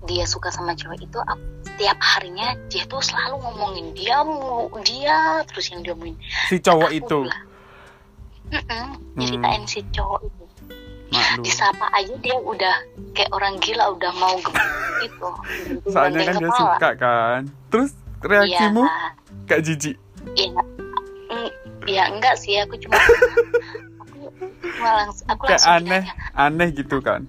dia 0.08 0.24
suka 0.30 0.48
sama 0.54 0.74
cewek 0.78 1.04
itu 1.04 1.20
aku, 1.20 1.42
setiap 1.68 1.98
harinya 2.00 2.56
dia 2.72 2.88
tuh 2.88 3.04
selalu 3.04 3.38
ngomongin 3.44 3.92
dia 3.94 4.24
mulu 4.24 4.72
dia 4.82 5.44
terus 5.46 5.70
yang 5.70 5.84
dia 5.86 5.94
ngomongin 5.94 6.18
Si 6.50 6.58
cowok 6.58 6.90
Aku 6.90 6.98
itu. 6.98 7.20
"Mm-mm," 8.48 8.86
nyeritain 9.20 9.64
si 9.68 9.84
cowok 9.92 10.24
itu 10.24 10.44
Maklum. 11.08 11.44
disapa 11.44 11.88
aja 11.92 12.14
dia 12.18 12.36
udah 12.36 12.76
kayak 13.12 13.32
orang 13.32 13.56
gila 13.58 13.92
udah 13.92 14.12
mau 14.14 14.36
gitu 15.00 15.30
Soalnya 15.94 16.20
kan 16.26 16.36
dia 16.36 16.52
suka 16.52 16.90
kan. 16.96 17.42
Terus 17.70 17.92
reaksimu 18.20 18.84
Iya, 18.84 19.08
kayak 19.46 19.62
jijik. 19.64 19.96
ya, 20.34 20.50
mm, 21.30 21.50
ya 21.86 22.04
enggak 22.10 22.36
sih 22.36 22.58
aku 22.58 22.76
cuma 22.78 22.98
aku 24.02 24.18
cuma 24.68 24.90
langsung 24.98 25.26
aku 25.28 25.44
Kayak 25.46 25.62
langsung 25.62 25.76
aneh, 25.80 26.02
bilang, 26.04 26.36
aneh 26.36 26.68
gitu 26.74 26.98
kan. 27.00 27.22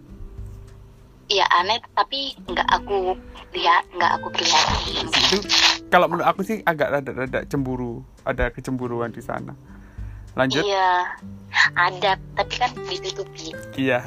ya 1.27 1.45
aneh 1.53 1.77
tapi 1.93 2.33
enggak 2.43 2.65
aku 2.67 3.13
lihat 3.51 3.85
enggak 3.93 4.11
aku 4.17 4.27
perlihatin 4.29 5.05
Itu 5.05 5.39
kalau 5.87 6.05
menurut 6.05 6.25
aku 6.27 6.41
sih 6.43 6.61
agak 6.63 6.89
rada-rada 6.91 7.45
cemburu. 7.45 8.01
Ada 8.23 8.49
kecemburuan 8.49 9.09
di 9.09 9.21
sana. 9.21 9.57
Lanjut. 10.39 10.63
iya 10.63 11.19
ada 11.75 12.15
tapi 12.39 12.55
kan 12.55 12.71
ditutupi 12.87 13.51
Iya, 13.75 13.99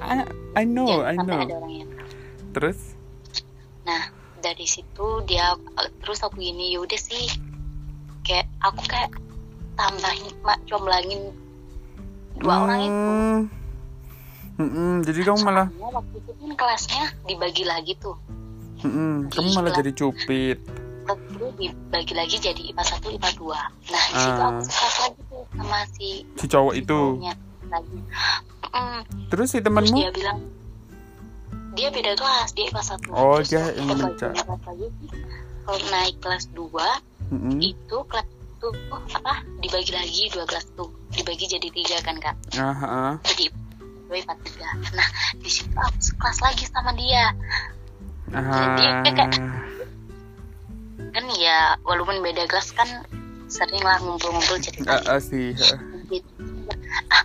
I, 0.00 0.62
I 0.62 0.64
know, 0.64 0.86
Oh, 0.86 1.02
I 1.02 1.18
know. 1.18 1.42
ada 1.42 1.54
orang 1.58 1.72
yang. 1.74 1.90
Terus? 2.54 2.78
nah 3.80 4.06
dari 4.38 4.64
situ 4.64 5.24
dia 5.24 5.56
terus 5.98 6.20
aku 6.20 6.38
gini 6.38 6.76
yaudah 6.76 6.96
sih 6.96 7.26
kayak 8.22 8.46
aku 8.60 8.80
kayak 8.86 9.10
tambahin 9.74 10.30
mak 10.40 10.60
comblangin 10.68 11.32
dua 12.36 12.54
orang 12.62 12.80
itu 12.80 13.10
Hmm. 13.10 13.40
Mm-mm, 14.60 14.92
jadi 15.00 15.24
kamu 15.24 15.40
malah, 15.40 15.66
waktu 15.72 16.20
itu 16.20 16.30
kan 16.36 16.52
kelasnya 16.52 17.04
dibagi 17.24 17.64
lagi 17.64 17.96
tuh 17.96 18.12
mm-mm, 18.84 19.32
kamu 19.32 19.48
malah 19.56 19.72
jadi 19.72 19.90
cupid. 19.90 20.60
Kelas 21.12 21.30
itu 21.30 21.46
dibagi 21.58 22.14
lagi 22.14 22.36
jadi 22.38 22.62
IPA 22.66 22.82
1, 22.84 23.10
IPA 23.12 23.30
2 23.32 23.50
nah 23.88 24.04
di 24.04 24.16
situ 24.16 24.30
Ah. 24.32 24.48
aku 24.48 24.60
sekelas 24.62 24.96
lagi 25.00 25.20
tuh 25.24 25.42
sama 25.50 25.78
si 25.90 26.08
Si 26.34 26.46
cowok 26.46 26.72
si 26.72 26.80
itu. 26.80 27.00
lagi 27.66 27.98
Mm, 28.70 29.02
Terus 29.28 29.48
si 29.48 29.58
terus 29.58 29.64
temanmu? 29.64 29.96
dia 29.96 30.10
bilang 30.12 30.38
dia 31.72 31.88
beda 31.88 32.12
kelas 32.14 32.48
dia 32.52 32.64
IPA 32.66 32.82
1 32.84 33.10
Oh, 33.10 33.34
terus 33.36 33.48
dia 33.48 33.62
yang 33.72 33.86
kelas 33.88 34.62
lagi 34.62 34.86
kalau 35.60 35.80
naik 35.88 36.14
kelas 36.18 36.44
2 36.50 36.70
Mm-mm. 37.30 37.58
itu 37.60 37.96
kelas 38.04 38.26
itu 38.26 38.68
apa 39.10 39.34
dibagi 39.58 39.88
lagi 39.90 40.22
dua 40.28 40.44
kelas 40.44 40.66
tuh 40.70 40.86
dibagi 41.10 41.46
jadi 41.46 41.64
tiga 41.66 41.96
kan 42.00 42.18
kak 42.18 42.36
Ah, 42.54 42.76
ah. 42.76 43.14
jadi 43.24 43.48
dua 44.04 44.16
IPA 44.18 44.34
3 44.36 44.92
nah 44.92 45.08
di 45.34 45.48
situ 45.48 45.72
aku 45.72 45.98
sekelas 45.98 46.38
lagi 46.40 46.64
sama 46.66 46.90
dia 46.92 47.32
Jadi, 48.28 48.84
Ah. 48.84 49.02
kayak- 49.02 49.32
kan 51.10 51.24
ya 51.34 51.58
walaupun 51.82 52.18
beda 52.18 52.46
kelas 52.46 52.70
kan 52.70 52.88
sering 53.46 53.80
lah 53.80 53.98
ngumpul-ngumpul 53.98 54.58
cerita 54.58 54.98
Ah, 55.00 55.16
ah, 55.16 55.20
sih. 55.20 55.52
ah. 55.52 55.78
gitu. 56.06 56.30
ah 57.08 57.22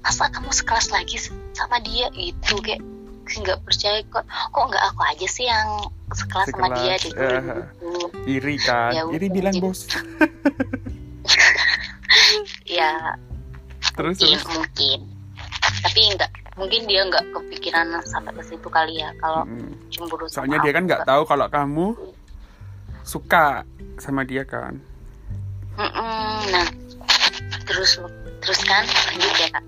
masa 0.00 0.28
kamu 0.28 0.48
sekelas 0.50 0.88
lagi 0.88 1.16
sama 1.52 1.76
dia 1.80 2.08
itu 2.14 2.56
kayak 2.58 2.80
nggak 3.28 3.60
percaya 3.60 4.00
kok 4.06 4.24
kok 4.24 4.64
nggak 4.64 4.84
aku 4.86 5.02
aja 5.06 5.26
sih 5.26 5.44
yang 5.44 5.68
sekelas 6.10 6.48
sama 6.48 6.66
Sekelas, 6.66 6.78
dia 6.78 6.94
gitu, 6.98 7.12
gitu. 7.12 8.00
Iri 8.26 8.56
kan? 8.58 8.90
Ya 8.90 9.04
Iri 9.06 9.28
bilang 9.28 9.52
jadi- 9.52 9.60
bos. 9.62 9.84
ya 12.66 12.92
Terus 13.92 14.16
mungkin 14.16 14.32
terus. 14.34 14.48
mungkin 14.50 14.98
tapi 15.78 16.00
nggak 16.10 16.30
mungkin 16.56 16.80
dia 16.84 17.00
nggak 17.04 17.24
kepikiran 17.30 17.86
sampai 18.02 18.32
ke 18.32 18.42
situ 18.42 18.68
kali 18.68 18.98
ya 18.98 19.12
kalau 19.18 19.44
Mm. 19.44 19.76
cemburu 19.90 20.24
sama 20.24 20.34
Soalnya 20.42 20.58
dia 20.60 20.72
kan 20.72 20.82
nggak 20.86 21.02
tahu 21.04 21.22
kalau 21.24 21.46
kamu 21.46 21.86
suka 23.08 23.64
sama 23.96 24.28
dia 24.28 24.44
kan. 24.44 24.76
Nah 26.52 26.68
terus 27.68 28.00
terus 28.40 28.60
kan 28.64 28.84
lanjut 29.12 29.34
ya 29.36 29.48
kak 29.52 29.64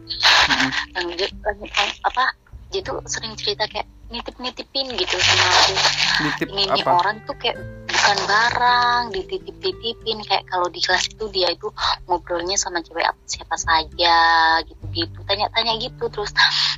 Mm-mm. 0.49 0.71
lanjut 0.97 1.31
lanjut 1.45 1.71
apa 2.07 2.25
dia 2.71 2.81
tuh 2.87 3.03
sering 3.05 3.35
cerita 3.35 3.67
kayak 3.67 3.85
nitip 4.11 4.35
nitipin 4.39 4.87
gitu 4.95 5.17
sama 5.19 5.47
aku 5.47 5.75
Nitip 6.21 6.49
ini 6.51 6.65
apa? 6.71 6.91
orang 7.03 7.17
tuh 7.27 7.35
kayak 7.39 7.59
bukan 7.87 8.19
barang 8.27 9.03
dititip 9.15 9.57
titipin 9.59 10.19
kayak 10.27 10.47
kalau 10.51 10.67
di 10.71 10.79
kelas 10.83 11.07
itu 11.11 11.27
dia 11.31 11.51
itu 11.51 11.67
ngobrolnya 12.07 12.55
sama 12.59 12.83
cewek 12.83 13.07
apa 13.07 13.21
siapa 13.27 13.57
saja 13.59 14.19
gitu 14.67 14.85
gitu 14.95 15.19
tanya 15.27 15.51
tanya 15.55 15.75
gitu 15.79 16.11
terus 16.11 16.31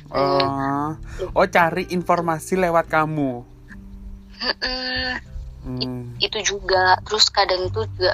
hmm, 0.09 0.13
Oh, 0.13 0.93
oh 1.33 1.47
cari 1.49 1.89
informasi 1.89 2.53
lewat 2.61 2.85
kamu. 2.85 3.41
Hmm. 5.63 6.15
itu 6.19 6.37
juga. 6.43 6.99
Terus 7.07 7.31
kadang 7.31 7.71
itu 7.71 7.87
juga 7.95 8.13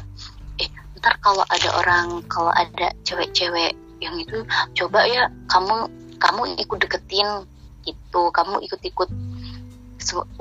eh 0.62 0.70
ntar 1.02 1.18
kalau 1.22 1.44
ada 1.50 1.70
orang 1.82 2.22
kalau 2.30 2.54
ada 2.54 2.94
cewek-cewek 3.04 3.74
yang 4.00 4.16
itu 4.16 4.46
coba 4.78 5.04
ya 5.10 5.28
kamu 5.50 5.90
kamu 6.22 6.42
ikut 6.62 6.78
deketin 6.86 7.46
gitu. 7.84 8.30
Kamu 8.30 8.62
ikut-ikut 8.64 9.10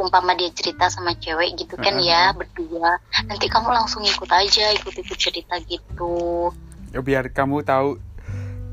umpama 0.00 0.32
dia 0.32 0.48
cerita 0.54 0.88
sama 0.88 1.12
cewek 1.18 1.58
gitu 1.58 1.76
kan 1.76 1.98
Heeh. 1.98 2.08
ya 2.08 2.32
berdua. 2.32 3.00
Nanti 3.26 3.50
kamu 3.50 3.68
langsung 3.72 4.04
ikut 4.04 4.30
aja 4.30 4.72
ikut-ikut 4.76 5.18
cerita 5.18 5.58
gitu. 5.66 6.48
Ya, 6.94 7.04
biar 7.04 7.28
kamu 7.28 7.66
tahu 7.66 8.00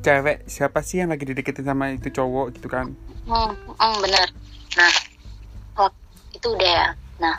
cewek 0.05 0.45
siapa 0.45 0.85
sih 0.85 1.01
yang 1.01 1.11
lagi 1.11 1.25
dideketin 1.25 1.65
sama 1.65 1.91
itu 1.91 2.13
cowok 2.13 2.55
gitu 2.55 2.67
kan. 2.69 2.93
Hmm, 3.25 3.51
hmm, 3.57 3.95
bener. 4.05 4.27
Nah 4.77 4.93
itu 6.35 6.47
udah 6.53 6.69
ya. 6.69 6.87
Nah 7.17 7.35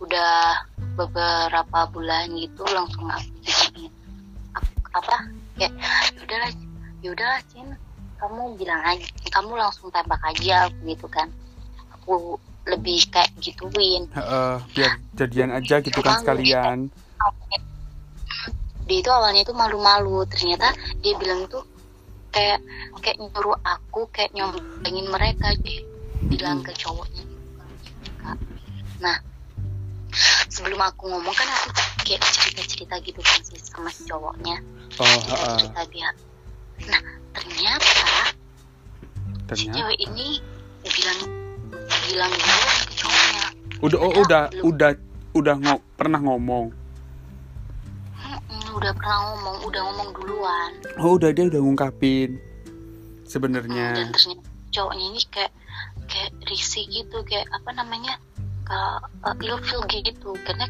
udah 0.00 0.62
beberapa 0.96 1.78
bulan 1.92 2.32
gitu 2.36 2.64
langsung 2.72 3.08
aku 3.08 3.30
gini 3.44 3.88
apa? 4.96 5.16
Kayak 5.60 5.72
yaudahlah 6.16 6.50
yaudahlah 7.04 7.40
Cin. 7.52 7.68
Kamu 8.16 8.56
bilang 8.56 8.80
aja 8.80 9.04
kamu 9.28 9.60
langsung 9.60 9.92
tembak 9.92 10.20
aja 10.24 10.72
gitu 10.72 11.04
kan. 11.12 11.28
Aku 12.00 12.40
lebih 12.64 13.04
kayak 13.12 13.28
gituin. 13.38 14.08
Heeh, 14.16 14.54
biar 14.72 14.92
jadian 15.14 15.52
aja 15.52 15.84
gitu 15.84 16.00
kan 16.00 16.24
sekalian. 16.24 16.88
dia 18.86 18.98
itu 19.02 19.10
awalnya 19.12 19.44
itu 19.44 19.52
malu-malu. 19.52 20.24
Ternyata 20.32 20.72
dia 21.04 21.12
bilang 21.20 21.44
tuh 21.52 21.62
kayak 22.32 22.64
kayak 23.04 23.20
nyuruh 23.20 23.60
aku 23.60 24.08
kayak 24.08 24.32
nyombangin 24.32 25.06
mereka 25.12 25.52
dia 25.60 25.84
bilang 26.32 26.64
ke 26.64 26.72
cowoknya. 26.72 27.24
Nah 29.04 29.16
sebelum 30.48 30.80
aku 30.80 31.08
ngomong 31.08 31.34
kan 31.34 31.48
aku 31.48 31.68
kayak 32.04 32.22
cerita-cerita 32.24 32.94
gitu 33.04 33.20
kan 33.20 33.40
sih 33.44 33.58
sama 33.60 33.90
si 33.92 34.04
cowoknya. 34.08 34.56
Oh 34.96 35.04
heeh. 35.04 35.56
cerita 35.60 35.82
dia. 35.92 36.08
Nah 36.88 37.02
ternyata 37.34 37.90
si 39.52 39.66
ternyata. 39.66 39.74
cewek 39.76 39.98
ini 40.02 40.28
bilang 40.86 41.20
bilang 42.08 42.32
dulu 42.32 42.66
ke 42.86 42.94
cowoknya. 42.96 43.44
Udah 43.84 43.98
oh, 44.00 44.12
udah 44.22 44.42
belum. 44.50 44.64
udah 44.72 44.90
udah 45.36 45.54
ngo- 45.60 45.84
pernah 45.94 46.20
ngomong? 46.22 46.66
"Mm-mm, 48.16 48.64
udah 48.72 48.92
pernah 48.96 49.18
ngomong 49.30 49.56
udah 49.68 49.80
ngomong 49.84 50.08
duluan. 50.16 50.70
Oh 50.96 51.20
udah 51.20 51.30
dia 51.30 51.44
udah 51.46 51.60
ngungkapin 51.60 52.30
Hmm, 52.36 52.42
dan 53.26 53.28
sebenarnya 53.28 53.86
ternyata 54.06 54.38
cowoknya 54.70 55.04
ini 55.10 55.20
kayak 55.28 55.52
kayak 56.06 56.30
risih 56.46 56.86
gitu 56.86 57.18
kayak 57.26 57.44
apa 57.50 57.74
namanya 57.74 58.16
kalau 58.66 58.98
uh, 59.22 59.34
ilfil 59.38 59.80
gitu 59.88 60.30
karena 60.42 60.66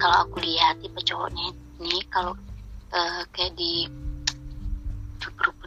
kalau 0.00 0.16
aku 0.24 0.40
lihat 0.40 0.80
tipe 0.80 1.00
cowoknya 1.04 1.52
ini 1.80 2.00
kalau 2.08 2.32
uh, 2.96 3.22
kayak 3.36 3.52
di 3.54 3.86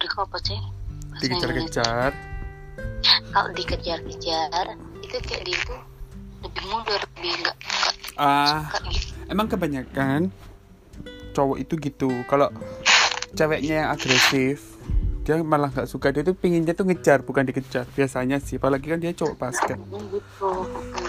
itu 0.03 0.17
apa 0.19 0.37
sih? 0.43 0.59
Dikejar-kejar. 1.23 2.11
Kalau 3.31 3.49
dikejar-kejar 3.55 4.67
itu 4.99 5.17
kayak 5.29 5.43
dia 5.45 5.55
itu 5.55 5.75
lebih 6.43 6.63
mundur 6.67 6.99
lebih 6.99 7.31
enggak 7.39 7.57
ah 8.19 8.67
suka 8.67 8.79
gitu. 8.91 9.13
emang 9.31 9.47
kebanyakan 9.47 10.19
cowok 11.33 11.57
itu 11.61 11.73
gitu. 11.81 12.09
Kalau 12.29 12.51
ceweknya 13.33 13.85
yang 13.85 13.89
agresif 13.89 14.77
dia 15.23 15.39
malah 15.39 15.71
nggak 15.71 15.87
suka. 15.87 16.11
Dia 16.11 16.21
tuh 16.21 16.35
pinginnya 16.35 16.75
tuh 16.75 16.85
ngejar 16.85 17.23
bukan 17.23 17.47
dikejar. 17.47 17.87
Biasanya 17.95 18.43
sih 18.43 18.59
apalagi 18.59 18.91
kan 18.91 18.99
dia 18.99 19.15
cowok 19.15 19.35
basket. 19.39 19.77
Gitu. 19.79 19.97
Hmm. 19.97 20.09
terus 20.11 21.02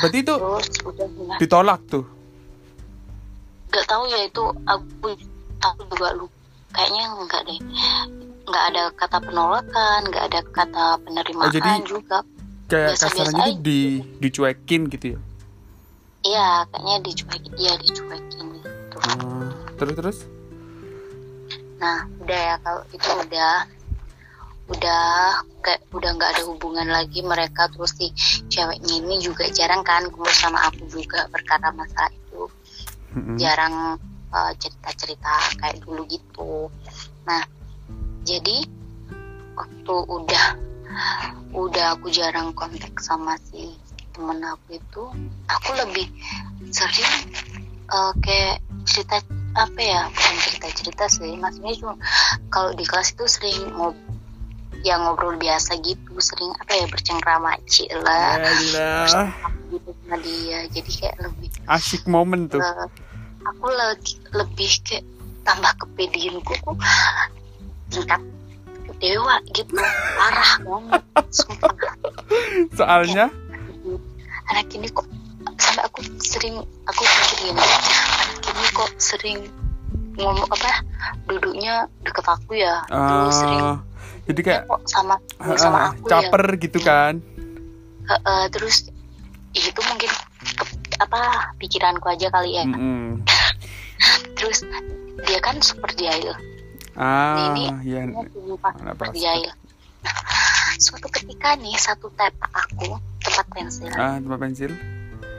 berarti 0.00 0.18
itu 0.18 0.34
terus 0.34 0.66
udah 0.82 1.06
ditolak 1.36 1.80
tuh? 1.86 2.04
Nggak 3.68 3.86
tahu 3.86 4.02
ya 4.06 4.20
itu 4.22 4.42
aku 4.64 5.08
aku 5.60 5.80
juga 5.88 6.08
lu. 6.14 6.26
Kayaknya 6.70 7.04
enggak 7.14 7.42
deh. 7.44 7.58
Nggak 8.44 8.64
ada 8.68 8.82
kata 8.94 9.18
penolakan 9.20 10.00
nggak 10.06 10.24
ada 10.26 10.40
kata 10.48 10.84
penerimaan 11.00 11.46
Oh, 11.46 11.52
jadi- 11.52 11.84
juga. 11.84 12.18
kayak 12.66 12.94
Biasa-biasa 12.94 13.34
kasarnya 13.34 13.44
aja. 13.50 13.60
di 13.60 13.80
dicuekin 14.18 14.82
gitu 14.86 15.06
ya? 15.14 15.20
Iya 16.20 16.48
kayaknya 16.68 16.96
dicuekin 17.02 17.52
iya 17.56 17.72
dicuekin 17.76 18.46
gitu. 18.56 18.96
Ah, 19.00 19.50
terus 19.74 19.94
terus? 19.96 20.18
Nah 21.76 21.98
udah 22.20 22.40
ya 22.40 22.54
kalau 22.60 22.82
itu 22.90 23.08
udah 23.10 23.54
udah 24.70 25.42
kayak 25.66 25.82
udah 25.90 26.10
nggak 26.14 26.30
ada 26.38 26.42
hubungan 26.46 26.88
lagi 26.88 27.20
mereka 27.26 27.66
terus 27.74 27.92
si 27.98 28.14
ceweknya 28.46 29.02
ini 29.02 29.18
juga 29.18 29.50
jarang 29.50 29.82
kan 29.82 30.06
kumpul 30.08 30.30
sama 30.30 30.62
aku 30.70 30.86
juga 30.86 31.26
perkara 31.28 31.74
masalah 31.74 32.10
itu 32.14 32.46
jarang 33.36 33.98
uh, 34.30 34.52
cerita-cerita 34.56 35.58
kayak 35.58 35.82
dulu 35.82 36.06
gitu. 36.06 36.70
Nah, 37.26 37.42
jadi 38.22 38.64
waktu 39.58 39.96
udah 40.06 40.46
udah 41.54 41.86
aku 41.98 42.10
jarang 42.10 42.54
kontak 42.54 42.94
sama 43.02 43.34
si 43.50 43.74
temen 44.14 44.42
aku 44.42 44.78
itu, 44.78 45.04
aku 45.50 45.70
lebih 45.78 46.06
sering 46.70 47.10
uh, 47.90 48.14
kayak 48.22 48.62
cerita 48.86 49.22
apa 49.58 49.80
ya 49.82 50.06
bukan 50.06 50.36
cerita-cerita 50.46 51.04
sih 51.10 51.34
maksudnya 51.34 51.74
cuma 51.74 51.94
kalau 52.54 52.70
di 52.70 52.86
kelas 52.86 53.10
itu 53.18 53.26
sering 53.26 53.58
ngob 53.74 53.98
ya 54.80 54.96
ngobrol 54.96 55.36
biasa 55.36 55.76
gitu 55.84 56.12
sering 56.20 56.50
apa 56.60 56.72
ya 56.76 56.86
bercengkrama 56.88 57.56
cila. 57.68 58.40
Gitu 59.70 59.90
sama 60.02 60.16
dia 60.26 60.66
jadi 60.72 60.90
kayak 60.90 61.16
lebih 61.22 61.48
asik 61.70 62.02
momen 62.10 62.50
tuh. 62.50 62.58
Eh, 62.58 62.88
aku 63.46 63.66
lagi 63.70 64.18
lebih 64.34 64.70
kayak 64.82 65.04
tambah 65.46 65.72
kepedeanku 65.78 66.54
kok 66.58 66.76
tingkat 67.90 68.22
dewa 69.00 69.40
gitu 69.56 69.80
parah 70.18 70.52
banget 70.60 71.02
sumpah. 71.32 71.72
Soalnya? 72.76 73.32
Anak 74.50 74.68
ini 74.74 74.90
kok 74.90 75.06
sampai 75.60 75.82
aku 75.86 76.00
sering 76.20 76.56
aku 76.88 77.02
pikir 77.04 77.52
gini 77.52 77.62
anak 77.62 78.44
ini 78.44 78.68
kok 78.74 78.90
sering 79.00 79.38
ngomong 80.18 80.48
apa 80.52 80.72
duduknya 81.28 81.86
deket 82.04 82.26
aku 82.26 82.58
ya 82.58 82.84
terus 82.88 83.36
sering 83.40 83.64
ah, 83.64 83.76
jadi 84.24 84.40
kayak 84.40 84.62
kok 84.68 84.80
sama 84.86 85.14
ah, 85.38 85.56
sama 85.56 85.78
aku 85.90 86.06
ya? 86.06 86.10
caper 86.22 86.44
gitu 86.60 86.78
kan. 86.80 87.14
Eh, 88.06 88.12
eh, 88.14 88.44
terus 88.50 88.90
itu 89.50 89.80
mungkin 89.86 90.10
ke- 90.54 90.98
apa 90.98 91.50
pikiranku 91.58 92.06
aja 92.06 92.30
kali 92.30 92.58
ya. 92.58 92.64
Mm-mm. 92.66 93.18
terus 94.38 94.62
dia 95.26 95.38
kan 95.42 95.58
super 95.60 95.90
jahil. 95.94 96.32
Ah 96.94 97.54
Ini- 97.54 97.70
ya 97.86 97.98
anak 98.06 98.30
super 98.30 99.10
jahil. 99.14 99.50
Nah, 100.00 100.16
suatu 100.84 101.08
ketika 101.12 101.54
nih 101.58 101.76
satu 101.76 102.08
tepak 102.14 102.50
aku 102.50 102.96
tempat 103.20 103.46
pensil. 103.52 103.90
Ah 103.94 104.16
tempat 104.16 104.38
pensil. 104.38 104.72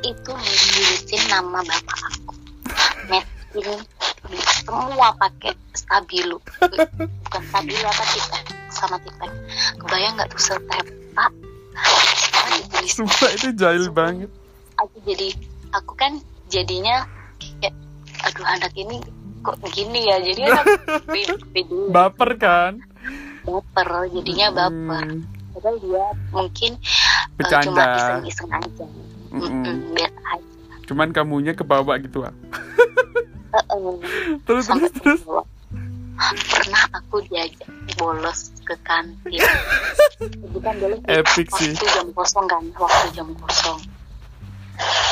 Itu 0.02 0.32
ditulisin 0.34 1.22
nama 1.30 1.62
bapak 1.62 1.98
aku. 2.14 2.34
Metin 3.10 3.80
semua 4.64 5.12
pakai 5.18 5.54
stabilo. 5.74 6.40
Bukan 7.26 7.42
stabilo 7.48 7.88
apa 7.88 8.04
tipek 8.12 8.44
sama 8.72 8.98
tipek 9.04 9.32
kebayang 9.80 10.16
nggak 10.18 10.30
tuh 10.32 10.42
ditulis 12.52 12.92
sumpah 12.92 13.30
itu 13.38 13.48
jahil 13.56 13.88
banget. 13.92 14.30
aku 14.80 14.98
jadi 15.06 15.30
aku 15.72 15.94
kan 15.96 16.18
jadinya 16.52 17.06
kayak 17.62 17.76
aduh 18.28 18.46
anak 18.46 18.74
ini 18.76 19.00
kok 19.42 19.58
gini 19.74 20.00
ya? 20.06 20.18
Jadi 20.22 20.42
baper 21.96 22.32
kan? 22.38 22.78
Baper 23.42 23.90
jadinya 24.14 24.48
baper. 24.54 25.06
Hmm, 25.06 25.26
padahal 25.58 25.76
dia 25.82 26.06
mungkin 26.30 26.72
eh, 26.78 27.36
Bercanda. 27.42 27.66
cuma 27.66 27.84
iseng-iseng 27.98 28.50
aja. 28.54 28.86
Mm-mm. 29.32 29.50
Mm-mm, 29.50 29.76
biasa 29.98 30.20
aja. 30.38 30.50
Cuman 30.86 31.10
kamunya 31.10 31.54
kebawa 31.58 31.98
gitu 31.98 32.22
ah 32.26 32.34
terus 34.48 34.64
sampai 34.70 34.88
terus 34.96 35.04
terus. 35.04 35.22
kebawa. 35.26 35.44
Pernah 36.48 36.84
aku 36.92 37.22
diajak 37.26 37.66
bolos 37.96 38.54
ke 38.64 38.76
kantin. 38.82 39.42
Bukan 40.54 40.74
bolos 40.78 41.00
Epic 41.06 41.48
sih. 41.56 41.74
waktu 41.74 41.88
jam 41.90 42.08
kosong 42.12 42.46
kan 42.46 42.64
waktu 42.76 43.08
jam 43.12 43.28
kosong. 43.36 43.80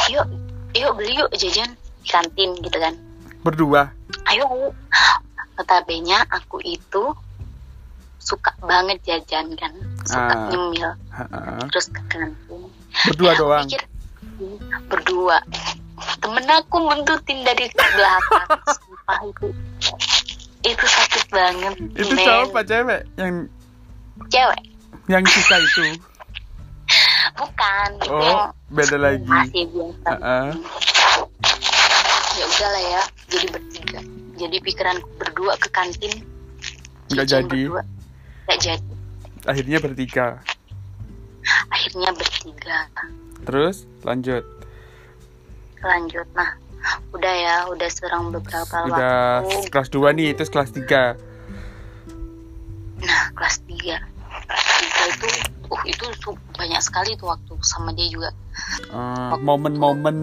Yuk 0.08 0.26
yuk 0.72 0.92
beli 0.94 1.14
yuk 1.16 1.30
jajan 1.34 1.70
di 2.00 2.08
kantin 2.08 2.50
gitu 2.60 2.78
kan. 2.78 2.94
Berdua? 3.42 3.90
Ayo 4.26 4.74
notabene 5.56 6.18
aku 6.30 6.62
itu 6.62 7.04
suka 8.18 8.54
banget 8.62 9.00
jajan 9.04 9.56
kan 9.56 9.74
suka 10.04 10.34
Ah. 10.36 10.48
nyemil. 10.50 10.90
Terus 11.70 11.88
ke 11.90 12.02
kantin. 12.08 12.62
Berdua 13.06 13.32
Aku 13.32 13.42
doang? 13.44 13.66
pikir, 13.66 13.82
"Hmm, 14.38 14.58
berdua. 14.88 15.38
Temen 16.20 16.46
aku 16.48 16.78
muntutin 16.80 17.44
dari 17.44 17.68
belakang 17.70 18.48
sumpah 18.66 19.20
itu 19.26 19.48
itu 20.68 20.86
sakit 20.86 21.24
banget 21.32 21.74
itu 21.96 22.14
men. 22.16 22.26
cowok 22.26 22.44
apa 22.52 22.62
cewek? 22.68 23.02
Yang 23.16 23.36
cewek. 24.28 24.62
Yang 25.08 25.24
suka 25.32 25.56
itu? 25.64 25.82
Bukan 27.40 27.90
itu 28.04 28.12
oh 28.12 28.24
yang 28.28 28.52
beda 28.76 28.98
lagi. 29.00 29.30
masih 29.30 29.64
biasa. 29.72 30.10
Ha-ha. 30.12 30.40
ya 32.36 32.46
udahlah 32.46 32.84
ya 32.84 33.02
jadi 33.32 33.48
bertiga. 33.56 34.00
Jadi 34.40 34.58
pikiranku 34.64 35.08
berdua 35.20 35.54
ke 35.60 35.68
kantin. 35.72 36.14
Nggak 37.12 37.28
jadi. 37.28 37.48
berdua. 37.48 37.82
nggak 38.48 38.60
jadi. 38.60 38.94
Akhirnya 39.48 39.78
bertiga? 39.80 40.28
Akhirnya 41.72 42.10
bertiga. 42.12 42.78
Terus 43.48 43.88
lanjut. 44.04 44.44
Lanjut 45.80 46.28
nah 46.36 46.52
udah 47.12 47.34
ya 47.36 47.56
udah 47.70 47.90
serang 47.92 48.32
beberapa 48.32 48.88
udah 48.88 49.44
waktu. 49.44 49.70
kelas 49.70 49.90
2 49.92 50.16
nih 50.16 50.28
itu 50.34 50.44
kelas 50.48 50.72
3 50.72 51.16
nah 53.04 53.24
kelas 53.36 53.56
3 53.68 54.00
kelas 54.50 54.66
3 55.08 55.14
itu 55.16 55.28
uh 55.70 55.82
itu 55.86 56.06
banyak 56.58 56.82
sekali 56.82 57.14
tuh 57.16 57.30
waktu 57.32 57.54
sama 57.62 57.94
dia 57.94 58.10
juga. 58.10 58.30
Eh, 58.90 59.36
momen-momen 59.40 60.18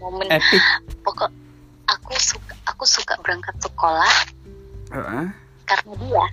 momen. 0.00 0.26
epic. 0.28 0.62
Pokok 1.04 1.30
aku 1.88 2.12
suka 2.16 2.54
aku 2.68 2.84
suka 2.88 3.14
berangkat 3.20 3.54
sekolah 3.60 4.14
Heeh. 4.92 5.24
karena 5.68 5.92
dia. 6.00 6.24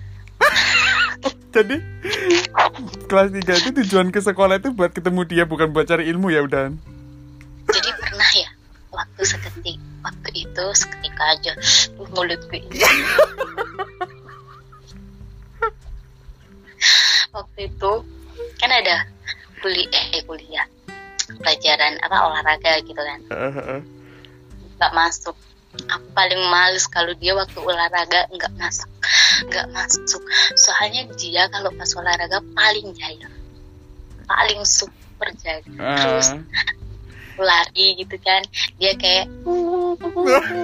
Jadi 1.54 1.76
kelas 3.06 3.28
3 3.36 3.60
itu 3.64 3.70
tujuan 3.84 4.08
ke 4.08 4.20
sekolah 4.24 4.58
itu 4.58 4.72
buat 4.72 4.92
ketemu 4.96 5.20
dia 5.28 5.44
bukan 5.44 5.70
buat 5.70 5.84
cari 5.84 6.08
ilmu 6.08 6.32
ya 6.32 6.42
udah 6.44 6.72
waktu 8.92 9.22
seketik 9.24 9.76
waktu 10.04 10.28
itu 10.46 10.64
seketika 10.76 11.24
aja. 11.36 11.52
Mulutku 11.98 12.54
ini. 12.54 12.80
Waktu 17.32 17.60
itu 17.72 17.92
kan 18.60 18.70
ada 18.70 19.08
kuliah 19.64 20.04
eh 20.12 20.22
kuliah. 20.28 20.66
Pelajaran 21.40 21.96
apa 22.04 22.16
olahraga 22.28 22.72
gitu 22.84 23.00
kan. 23.00 23.20
Nggak 24.78 24.92
masuk. 24.92 25.36
Aku 25.88 26.04
paling 26.12 26.42
males 26.52 26.84
kalau 26.84 27.16
dia 27.16 27.32
waktu 27.32 27.56
olahraga 27.56 28.28
nggak 28.28 28.52
masuk. 28.60 28.90
Nggak 29.48 29.66
masuk. 29.72 30.20
Soalnya 30.60 31.08
dia 31.16 31.48
kalau 31.48 31.72
pas 31.72 31.88
olahraga 31.96 32.44
paling 32.52 32.92
jaya 32.92 33.32
paling 34.26 34.62
super 34.64 35.28
jaya 35.42 35.62
terus 35.76 36.32
lari 37.38 37.86
gitu 37.96 38.16
kan. 38.20 38.42
Dia 38.76 38.92
kayak 38.96 39.28
"Uh, 39.48 39.96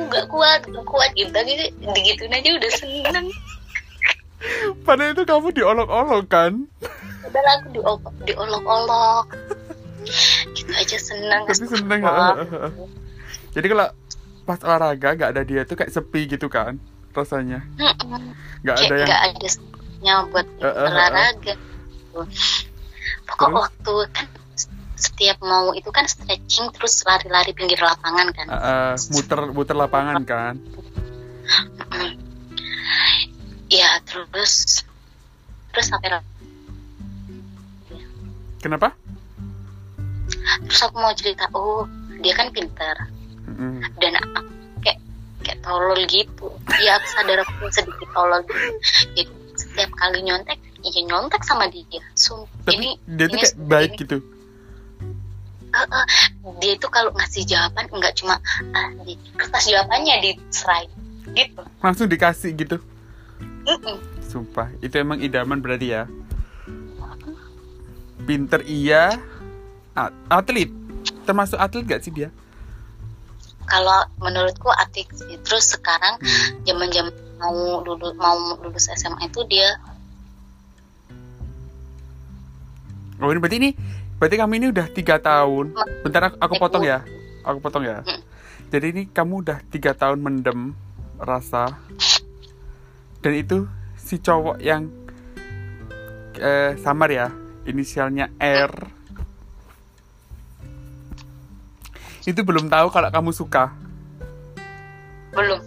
nggak 0.09 0.27
kuat 0.29 0.61
nggak 0.69 0.87
kuat 0.87 1.11
gitu. 1.17 1.31
Tapi 1.33 1.73
digituin 1.97 2.35
aja 2.35 2.49
udah 2.57 2.73
seneng. 2.77 3.27
Padahal 4.87 5.13
itu 5.17 5.23
kamu 5.27 5.49
diolok-olok 5.51 6.25
kan? 6.31 6.53
Padahal 7.25 7.49
aku 7.59 7.67
diolok 7.75 8.15
diolok-olok. 8.25 9.27
Gitu 10.55 10.73
aja 10.73 10.97
seneng. 10.97 11.43
Tapi 11.45 11.65
seneng 11.67 12.01
jadi 13.59 13.67
kalau 13.75 13.89
pas 14.47 14.61
olahraga 14.65 15.09
nggak 15.19 15.31
ada 15.35 15.43
dia 15.45 15.67
tuh 15.67 15.77
kayak 15.77 15.93
sepi 15.93 16.31
gitu 16.31 16.47
kan 16.47 16.79
rasanya? 17.13 17.65
Nggak 18.63 18.77
ada 18.87 18.95
yang 18.95 19.09
nggak 19.09 19.23
ada 19.27 19.49
buat 20.31 20.47
eh, 20.63 20.75
olahraga. 20.89 21.55
Pokok 23.29 23.49
Terus? 23.49 23.59
waktu 23.61 23.95
kan 24.15 24.27
setiap 24.99 25.39
mau 25.47 25.71
itu 25.79 25.87
kan 25.95 26.11
stretching 26.11 26.75
terus 26.75 27.07
lari-lari 27.07 27.55
pinggir 27.55 27.79
lapangan 27.79 28.35
kan. 28.35 28.47
Eh, 28.51 28.59
eh, 28.59 28.93
muter 29.15 29.41
muter 29.55 29.77
lapangan 29.79 30.23
kan? 30.27 30.55
Mm. 31.89 32.13
ya 33.73 34.01
terus 34.05 34.85
terus 35.73 35.87
sampai 35.87 36.19
kenapa? 38.59 38.93
Terus 40.67 40.81
aku 40.83 40.97
mau 40.99 41.15
cerita 41.15 41.47
oh 41.55 41.87
dia 42.19 42.35
kan 42.35 42.51
pintar. 42.51 42.97
Mm-mm. 43.49 43.81
dan 43.97 44.13
aku 44.21 44.45
kayak 44.83 44.99
kayak 45.47 45.59
tolol 45.63 46.01
gitu. 46.11 46.53
Ya 46.83 46.99
aku 47.01 47.07
sadar 47.17 47.39
aku 47.47 47.71
sedikit 47.71 48.09
tolol. 48.13 48.43
Gitu. 48.45 48.61
jadi 49.15 49.33
setiap 49.57 49.91
kali 49.97 50.21
nyontek 50.27 50.59
ya 50.85 51.01
nyontek 51.07 51.43
sama 51.47 51.71
dia. 51.71 52.03
Sumpah, 52.13 52.51
tapi 52.67 52.77
ini 52.77 52.91
dia 53.09 53.25
tuh 53.31 53.37
ini- 53.39 53.43
kayak 53.47 53.57
baik 53.57 53.93
ini- 53.95 54.01
gitu 54.05 54.19
dia 56.59 56.75
itu 56.75 56.89
kalau 56.91 57.13
ngasih 57.15 57.45
jawaban 57.47 57.87
nggak 57.93 58.15
cuma 58.19 58.41
ah, 58.73 58.89
di 59.05 59.15
kertas 59.37 59.69
jawabannya 59.69 60.15
diserai 60.25 60.87
gitu. 61.37 61.63
Langsung 61.85 62.09
dikasih 62.09 62.57
gitu? 62.57 62.77
Sumpah 64.25 64.73
itu 64.81 64.95
emang 64.97 65.21
idaman 65.21 65.61
berarti 65.61 65.93
ya? 65.93 66.03
Pinter 68.25 68.61
iya. 68.65 69.17
Atlet. 70.29 70.69
Termasuk 71.25 71.61
atlet 71.61 71.85
gak 71.85 72.05
sih 72.05 72.13
dia? 72.13 72.29
Kalau 73.69 74.09
menurutku 74.21 74.73
atik 74.73 75.13
sih. 75.13 75.37
Terus 75.45 75.77
sekarang 75.77 76.17
Hmm. 76.21 76.65
zaman 76.65 76.89
zaman 76.93 77.13
mau 77.37 77.85
lulus 77.85 78.13
mau 78.17 78.57
lulus 78.61 78.89
SMA 78.89 79.29
itu 79.29 79.45
dia. 79.49 79.77
Oh 83.19 83.29
ini 83.29 83.41
berarti 83.43 83.59
ini 83.59 83.71
berarti 84.19 84.37
kamu 84.37 84.53
ini 84.59 84.67
udah 84.75 84.87
tiga 84.91 85.17
tahun. 85.23 85.75
Bentar 86.03 86.31
aku, 86.31 86.37
aku 86.43 86.55
potong 86.59 86.85
ya. 86.85 87.07
Aku 87.47 87.59
potong 87.63 87.87
ya. 87.87 88.03
Hmm. 88.05 88.21
jadi 88.69 88.93
ini 88.93 89.03
kamu 89.09 89.47
udah 89.47 89.59
tiga 89.73 89.97
tahun 89.97 90.21
mendem 90.21 90.77
rasa. 91.17 91.79
Dan 93.25 93.33
itu 93.35 93.65
si 93.97 94.21
cowok 94.21 94.61
yang 94.61 94.91
eh, 96.37 96.77
samar 96.83 97.11
ya. 97.11 97.29
Inisialnya 97.69 98.33
R. 98.41 98.73
Itu 102.25 102.45
belum 102.45 102.69
tahu 102.69 102.89
kalau 102.93 103.09
kamu 103.09 103.31
suka. 103.33 103.73
Belum. 105.33 105.61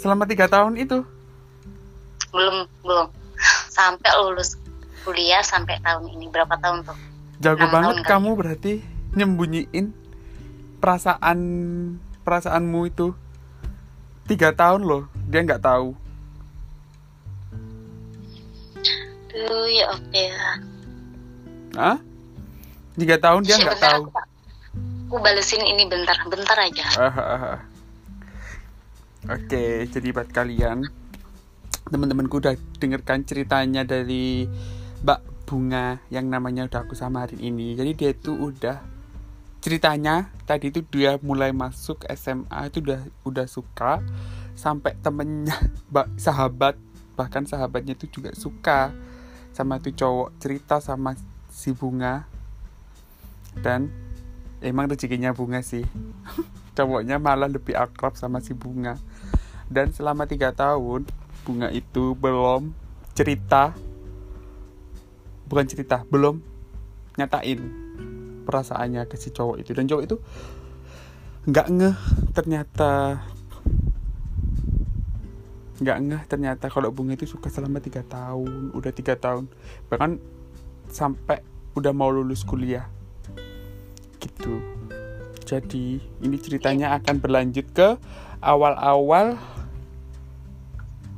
Selama 0.00 0.28
tiga 0.28 0.48
tahun 0.48 0.76
itu? 0.76 1.00
Belum 2.32 2.68
belum. 2.84 3.08
Sampai 3.68 4.10
lulus 4.20 4.56
kuliah 5.04 5.44
sampai 5.44 5.78
tahun 5.84 6.08
ini. 6.10 6.26
Berapa 6.32 6.56
tahun 6.58 6.82
tuh? 6.82 6.96
Jago 7.38 7.68
banget 7.68 7.74
tahun 7.76 7.96
kali. 8.00 8.10
kamu 8.10 8.30
berarti 8.34 8.72
nyembunyiin 9.14 9.86
perasaan 10.80 11.38
perasaanmu 12.24 12.80
itu 12.88 13.12
tiga 14.24 14.56
tahun 14.56 14.82
loh 14.82 15.04
dia 15.28 15.44
nggak 15.44 15.62
tahu. 15.62 15.92
Tuh 19.28 19.66
ya 19.68 19.84
oke 19.92 20.22
ya. 20.24 20.48
Ah 21.76 21.98
tiga 22.94 23.18
tahun 23.18 23.42
dia 23.44 23.60
nggak 23.60 23.80
tahu. 23.82 24.02
aku, 24.08 24.20
aku 25.10 25.16
balesin 25.20 25.62
ini 25.62 25.84
bentar 25.84 26.16
bentar 26.26 26.56
aja. 26.58 26.86
Ah, 26.96 27.12
ah, 27.12 27.42
ah. 27.54 27.58
Oke, 29.24 29.88
jadi 29.88 30.12
buat 30.12 30.28
kalian 30.28 30.84
teman-temanku 31.88 32.40
udah 32.40 32.56
dengarkan 32.80 33.24
ceritanya 33.24 33.84
dari 33.84 34.48
Mbak 35.04 35.20
Bunga 35.44 36.00
yang 36.08 36.32
namanya 36.32 36.64
udah 36.64 36.88
aku 36.88 36.96
samarin 36.96 37.36
ini. 37.36 37.76
Jadi 37.76 37.92
dia 37.92 38.10
itu 38.16 38.32
udah 38.32 38.80
ceritanya 39.60 40.32
tadi 40.48 40.72
itu 40.72 40.80
dia 40.88 41.20
mulai 41.20 41.52
masuk 41.52 42.08
SMA 42.16 42.72
itu 42.72 42.80
udah 42.80 43.04
udah 43.28 43.44
suka. 43.44 44.00
Sampai 44.56 44.96
temennya 45.04 45.52
mbak 45.92 46.16
sahabat 46.16 46.80
bahkan 47.20 47.44
sahabatnya 47.44 47.92
itu 47.92 48.08
juga 48.08 48.32
suka. 48.32 48.96
Sama 49.52 49.76
tuh 49.76 49.92
cowok 49.92 50.40
cerita 50.40 50.80
sama 50.80 51.20
si 51.52 51.76
bunga. 51.76 52.24
Dan 53.60 53.92
emang 54.64 54.88
rezekinya 54.88 55.36
bunga 55.36 55.60
sih. 55.60 55.84
Cowoknya 56.80 57.20
malah 57.20 57.46
lebih 57.52 57.76
akrab 57.76 58.16
sama 58.16 58.40
si 58.40 58.56
bunga. 58.56 58.96
Dan 59.68 59.92
selama 59.92 60.24
tiga 60.24 60.56
tahun 60.56 61.04
bunga 61.44 61.68
itu 61.76 62.16
belum 62.16 62.72
cerita 63.12 63.76
bukan 65.48 65.64
cerita 65.68 66.02
belum 66.08 66.40
nyatain 67.14 67.60
perasaannya 68.44 69.08
ke 69.08 69.16
si 69.16 69.32
cowok 69.32 69.56
itu. 69.64 69.70
Dan 69.72 69.88
cowok 69.88 70.04
itu 70.04 70.16
nggak 71.48 71.66
ngeh 71.72 71.96
ternyata. 72.36 73.22
Nggak 75.80 75.98
ngeh 76.06 76.22
ternyata 76.30 76.66
kalau 76.70 76.94
bunga 76.94 77.18
itu 77.18 77.26
suka 77.26 77.50
selama 77.50 77.82
tiga 77.82 78.04
tahun 78.06 78.70
udah 78.76 78.92
tiga 78.94 79.18
tahun. 79.18 79.50
Bahkan 79.90 80.10
sampai 80.88 81.42
udah 81.74 81.92
mau 81.96 82.12
lulus 82.12 82.46
kuliah. 82.46 82.86
Gitu. 84.22 84.60
Jadi 85.44 86.00
ini 86.24 86.36
ceritanya 86.40 86.96
akan 86.96 87.20
berlanjut 87.20 87.68
ke 87.76 88.00
awal-awal 88.40 89.36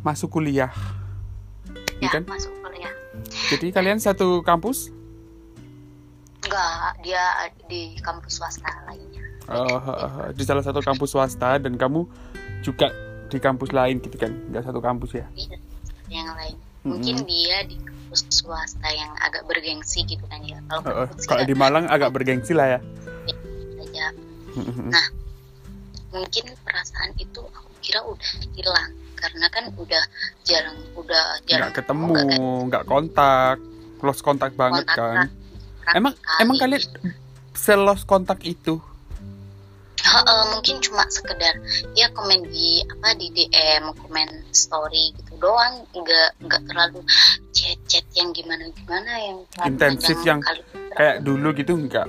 masuk 0.03 0.39
kuliah. 0.39 0.75
Ya 2.03 2.09
Iya 2.09 2.09
kan? 2.21 2.23
masuk 2.29 2.56
jadi 3.53 3.67
kalian 3.71 3.99
satu 3.99 4.43
kampus? 4.43 4.91
Enggak 6.47 6.95
dia 7.03 7.23
di 7.67 7.99
kampus 8.03 8.39
swasta 8.39 8.71
lainnya. 8.87 9.23
Oh, 9.47 9.79
di 10.35 10.43
salah 10.43 10.63
satu 10.63 10.83
kampus 10.83 11.15
swasta 11.15 11.59
dan 11.59 11.79
kamu 11.79 12.07
juga 12.63 12.91
di 13.31 13.39
kampus 13.39 13.71
lain 13.75 13.99
gitu 14.03 14.15
kan? 14.19 14.35
Nggak 14.51 14.71
satu 14.71 14.79
kampus 14.83 15.19
ya? 15.19 15.27
Iya, 15.35 15.59
yang 16.11 16.31
lain. 16.35 16.57
Mungkin 16.87 17.23
Mm-mm. 17.23 17.31
dia 17.31 17.67
di 17.67 17.79
kampus 17.83 18.27
swasta 18.31 18.89
yang 18.91 19.11
agak 19.23 19.43
bergengsi 19.51 20.07
gitu 20.07 20.23
kan 20.31 20.43
ya. 20.47 20.59
Kalau 20.71 20.83
Oh, 20.83 20.91
oh, 21.03 21.07
kampus 21.11 21.27
kalau 21.27 21.43
ya 21.43 21.49
di 21.51 21.55
Malang 21.59 21.87
agak 21.91 22.11
bergengsi 22.15 22.55
lah 22.55 22.79
ya. 22.79 22.81
Aja 23.83 24.07
Nah, 24.89 25.07
mungkin 26.15 26.45
perasaan 26.65 27.13
itu 27.19 27.43
aku 27.45 27.66
kira 27.87 28.03
udah 28.03 28.31
hilang. 28.59 28.91
Karena 29.17 29.47
kan 29.49 29.65
udah 29.79 30.03
jarang 30.45 30.77
udah 30.99 31.41
jarang 31.47 31.71
nggak 31.71 31.75
ketemu 31.81 32.05
nggak 32.11 32.27
kan? 32.27 32.41
nggak 32.69 32.85
kontak. 32.85 33.57
Lost 34.03 34.21
kontak 34.27 34.53
banget 34.59 34.85
kontak 34.85 34.99
kan? 34.99 35.29
emang 35.95 36.15
emang 36.43 36.57
kalian 36.59 36.83
selos 37.55 38.03
kontak 38.03 38.43
itu? 38.43 38.83
Heeh, 40.07 40.43
mungkin 40.55 40.79
cuma 40.79 41.03
sekedar 41.11 41.59
ya 41.99 42.07
komen 42.15 42.47
di 42.47 42.79
apa 42.87 43.19
di 43.19 43.27
DM 43.35 43.91
komen 43.97 44.29
story 44.55 45.11
gitu 45.19 45.35
doang. 45.41 45.83
Nggak 45.97 46.31
nggak 46.47 46.63
terlalu 46.69 47.01
chat 47.51 47.79
chat 47.91 48.07
yang 48.15 48.31
gimana 48.31 48.71
gimana 48.71 49.13
yang 49.19 49.39
Intensif 49.67 50.21
yang 50.23 50.39
kali. 50.45 50.63
kayak 50.95 51.25
dulu 51.27 51.51
gitu 51.57 51.75
enggak 51.75 52.07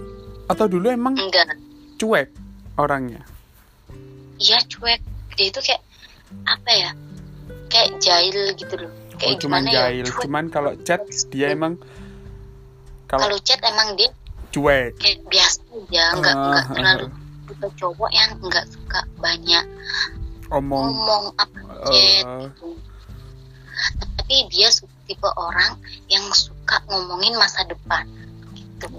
atau 0.48 0.66
dulu 0.70 0.92
emang 0.92 1.18
enggak 1.18 1.58
cuek 1.98 2.30
orangnya? 2.78 3.24
Iya 4.38 4.62
cuek 4.70 5.02
dia 5.38 5.48
itu 5.54 5.60
kayak 5.62 5.82
apa 6.50 6.72
ya 6.74 6.92
kayak 7.72 7.90
jahil 8.02 8.38
gitu 8.58 8.74
loh. 8.76 8.92
Oh 8.92 9.18
kayak 9.22 9.38
cuman 9.42 9.62
gimana 9.66 9.74
jahil. 9.74 10.06
ya 10.06 10.14
cuman 10.22 10.46
kalau 10.50 10.72
chat 10.86 11.02
dia 11.30 11.48
emang 11.54 11.74
kalau 13.08 13.38
chat 13.46 13.62
emang 13.64 13.96
dia 13.96 14.10
cuek. 14.52 14.98
kayak 15.00 15.20
biasa 15.30 15.62
aja 15.72 16.06
nggak 16.18 16.36
Ah, 16.36 16.42
nggak 16.52 16.66
ah, 16.66 16.74
terlalu 16.74 17.06
tipe 17.48 17.68
cowok 17.80 18.12
yang 18.12 18.30
nggak 18.44 18.66
suka 18.68 19.00
banyak 19.22 19.66
omong. 20.52 20.92
ngomong 20.92 21.24
apa 21.40 21.60
chat 21.88 21.96
eh, 21.96 22.22
gitu. 22.52 22.68
Tapi 24.18 24.36
dia 24.52 24.68
tipe 25.08 25.30
orang 25.40 25.80
yang 26.12 26.26
suka 26.36 26.82
ngomongin 26.92 27.38
masa 27.40 27.64
depan 27.70 28.04
gitu. 28.58 28.90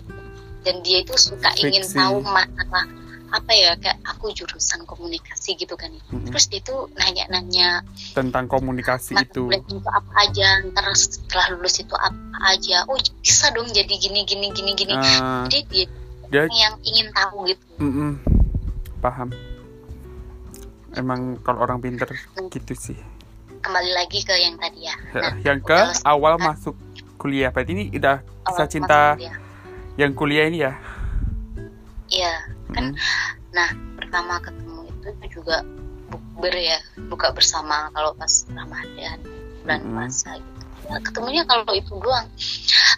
Dan 0.65 0.81
dia 0.83 1.05
itu 1.05 1.15
suka 1.19 1.53
ingin 1.61 1.85
Fiksi. 1.85 1.97
tahu 1.99 2.25
masalah 2.25 2.87
apa 3.29 3.53
ya 3.53 3.77
kayak 3.77 4.01
aku 4.09 4.33
jurusan 4.33 4.89
komunikasi 4.89 5.53
gitu 5.61 5.77
kan 5.77 5.93
ya. 5.93 6.03
Mm-mm. 6.09 6.33
terus 6.33 6.49
dia 6.49 6.65
tuh 6.65 6.89
nanya-nanya 6.97 7.85
tentang 8.17 8.49
komunikasi 8.49 9.21
itu. 9.21 9.53
itu 9.53 9.77
apa 9.85 10.13
aja 10.25 10.65
ntar 10.73 10.89
setelah 10.97 11.53
lulus 11.53 11.81
itu 11.81 11.93
apa 11.93 12.57
aja. 12.57 12.89
Oh 12.89 12.97
bisa 13.21 13.53
dong 13.53 13.69
jadi 13.69 13.91
gini 13.91 14.25
gini 14.25 14.49
gini 14.53 14.73
gini. 14.73 14.95
Ah, 14.97 15.45
jadi 15.49 15.61
dia 15.69 15.85
dia 16.29 16.45
yang 16.49 16.77
ingin 16.85 17.09
tahu 17.13 17.49
gitu. 17.49 17.65
Mm-mm, 17.81 18.21
paham. 19.05 19.29
Emang 20.97 21.37
kalau 21.45 21.69
orang 21.69 21.85
pinter 21.85 22.09
gitu 22.49 22.73
sih. 22.73 22.97
Kembali 23.61 23.91
lagi 23.93 24.25
ke 24.25 24.35
yang 24.41 24.57
tadi 24.57 24.89
ya. 24.89 24.97
Nah 25.13 25.35
yang 25.45 25.61
ke 25.61 25.79
awal 26.09 26.41
kan? 26.41 26.55
masuk 26.55 26.75
kuliah. 27.21 27.53
Berarti 27.53 27.73
ini 27.77 27.85
udah 27.93 28.25
kisah 28.49 28.69
cinta 28.71 29.21
yang 30.01 30.17
kuliah 30.17 30.49
ini 30.49 30.65
ya? 30.65 30.73
Iya, 32.09 32.35
kan. 32.71 32.95
Nah 33.51 33.69
pertama 33.95 34.39
ketemu 34.39 34.81
itu 34.99 35.09
juga 35.35 35.65
bukber 36.09 36.55
ya 36.55 36.79
buka 37.09 37.33
bersama 37.33 37.89
kalau 37.91 38.13
pas 38.15 38.31
Ramadan 38.49 39.19
bulan 39.63 39.81
Mm-mm. 39.81 39.93
puasa 39.95 40.37
gitu. 40.37 40.57
Ya, 40.89 40.97
ketemunya 41.03 41.43
kalau 41.45 41.69
itu 41.71 41.93
doang. 41.99 42.25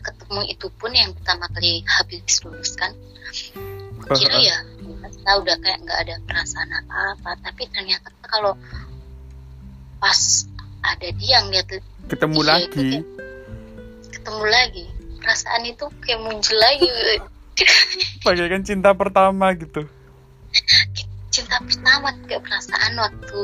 Ketemu 0.00 0.40
itu 0.46 0.66
pun 0.72 0.90
yang 0.90 1.10
pertama 1.10 1.50
kali 1.50 1.82
habis 1.84 2.38
lulus 2.40 2.74
kan. 2.74 2.94
Gua 3.98 4.14
kira 4.14 4.38
ya 4.38 4.58
kita 5.02 5.32
udah 5.36 5.56
kayak 5.58 5.78
nggak 5.82 5.98
ada 6.00 6.14
perasaan 6.22 6.70
apa-apa 6.72 7.30
tapi 7.42 7.62
ternyata 7.68 8.08
kalau 8.22 8.54
pas 9.98 10.46
ada 10.80 11.08
dia 11.12 11.44
ngeliat 11.44 11.66
ketemu 12.06 12.36
Iya, 12.36 12.46
lagi. 12.46 12.64
itu 12.64 12.78
kayak- 12.80 13.08
ketemu 14.10 14.44
lagi. 14.46 14.84
Perasaan 15.20 15.62
itu 15.64 15.84
kayak 16.00 16.20
muncul 16.20 16.56
lagi 16.56 16.88
bagaikan 18.20 18.62
cinta 18.62 18.90
pertama 18.92 19.52
gitu. 19.52 19.84
Cinta 21.28 21.56
pertama 21.58 22.10
kayak 22.24 22.42
perasaan 22.42 22.92
waktu 22.96 23.40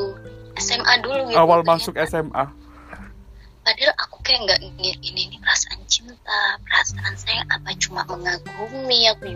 SMA 0.57 0.93
dulu 0.99 1.21
gitu 1.25 1.37
awal 1.37 1.61
Ternyata- 1.61 1.71
masuk 1.79 1.95
SMA 2.01 2.45
padahal 3.61 3.93
aku 3.95 4.15
kayak 4.21 4.39
nggak 4.43 4.59
ngeliat 4.65 4.99
ini 5.03 5.21
ini 5.25 5.35
perasaan 5.37 5.83
cinta 5.85 6.39
perasaan 6.61 7.13
sayang 7.13 7.47
apa 7.47 7.67
cuma 7.77 8.01
mengagumi 8.05 8.99
aku 9.07 9.35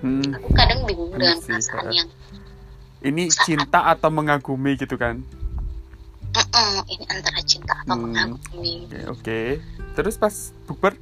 Hmm, 0.00 0.24
aku 0.30 0.48
kadang 0.52 0.84
bingung 0.84 1.12
Iya 1.12 1.18
dengan 1.18 1.38
sih, 1.38 1.48
perasaan 1.50 1.88
yang 1.90 2.08
ini 3.00 3.22
cinta 3.30 3.80
atau 3.86 4.08
mengagumi 4.08 4.72
gitu 4.74 4.96
kan? 4.96 5.20
"Mm-mm, 6.30 6.72
ini 6.86 7.04
antara 7.06 7.40
cinta 7.42 7.72
atau 7.74 7.96
Hmm. 7.96 8.08
mengagumi. 8.08 8.84
Oke 8.86 9.00
oke. 9.08 9.40
Terus 9.92 10.14
pas 10.14 10.32
bukber 10.64 10.96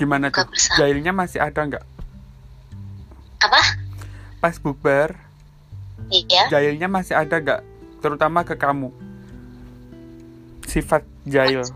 gimana 0.00 0.32
tuh 0.32 0.48
jahilnya 0.80 1.12
masih 1.12 1.44
ada 1.44 1.60
nggak? 1.60 1.84
Apa? 3.44 3.60
Pas 4.40 4.56
bukber 4.56 5.12
iya. 6.08 6.48
jahilnya 6.48 6.88
masih 6.88 7.12
ada 7.12 7.36
nggak? 7.36 7.60
Terutama 8.00 8.40
ke 8.40 8.56
kamu. 8.56 8.88
Sifat 10.64 11.04
jahil 11.28 11.66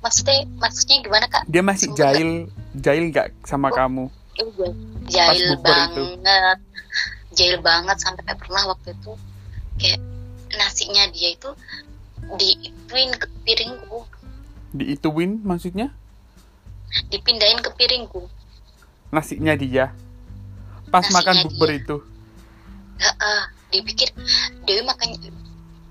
maksudnya 0.00 0.46
maksudnya 0.56 0.96
gimana 1.02 1.26
kak? 1.26 1.42
Dia 1.50 1.60
masih 1.60 1.90
Semoga- 1.90 2.00
jahil 2.00 2.30
jahil 2.72 3.04
nggak 3.10 3.28
sama 3.44 3.68
Oh. 3.68 3.74
kamu? 3.74 4.04
Iya, 4.36 4.68
jahil 5.10 5.44
bukber 5.52 5.76
itu. 5.76 6.02
banget. 6.24 6.58
Jahil 7.36 7.56
banget 7.60 7.96
sampai 8.00 8.22
pernah 8.24 8.62
waktu 8.70 8.94
itu. 8.94 9.12
Kayak 9.76 10.00
nasinya 10.56 11.04
dia 11.12 11.34
itu 11.34 11.50
diituin 12.38 13.10
ke 13.18 13.26
piringku. 13.44 14.00
Diituin 14.72 15.42
maksudnya 15.42 15.90
dipindahin 17.08 17.60
ke 17.60 17.70
piringku. 17.74 18.26
Nasinya 19.10 19.54
dia. 19.54 19.92
Pas 20.88 21.02
Nasinya 21.02 21.16
makan 21.20 21.34
bukber 21.46 21.68
dia. 21.70 21.78
itu. 21.80 21.96
Heeh, 22.96 23.40
dipikir 23.70 24.08
Dewi 24.64 24.82
makanya 24.82 25.28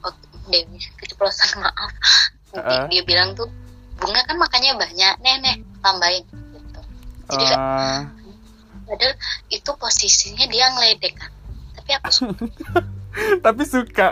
waktu 0.02 0.26
Dewi 0.48 0.78
keceplosan 0.98 1.58
maaf. 1.64 1.92
Heeh. 2.56 2.88
dia 2.88 3.04
bilang 3.04 3.36
tuh 3.36 3.52
bunga 4.00 4.24
kan 4.24 4.40
makannya 4.40 4.80
banyak 4.80 5.14
nih 5.20 5.60
tambahin 5.84 6.24
gitu. 6.24 6.80
Jadi 7.28 7.46
Ah, 7.52 8.08
padahal 8.88 9.14
itu 9.52 9.72
posisinya 9.76 10.48
dia 10.48 10.72
ngeledek 10.72 11.20
kan. 11.20 11.32
Tapi 11.76 11.90
aku 12.00 12.10
suka. 12.12 12.46
Tapi 13.46 13.62
suka. 13.68 14.08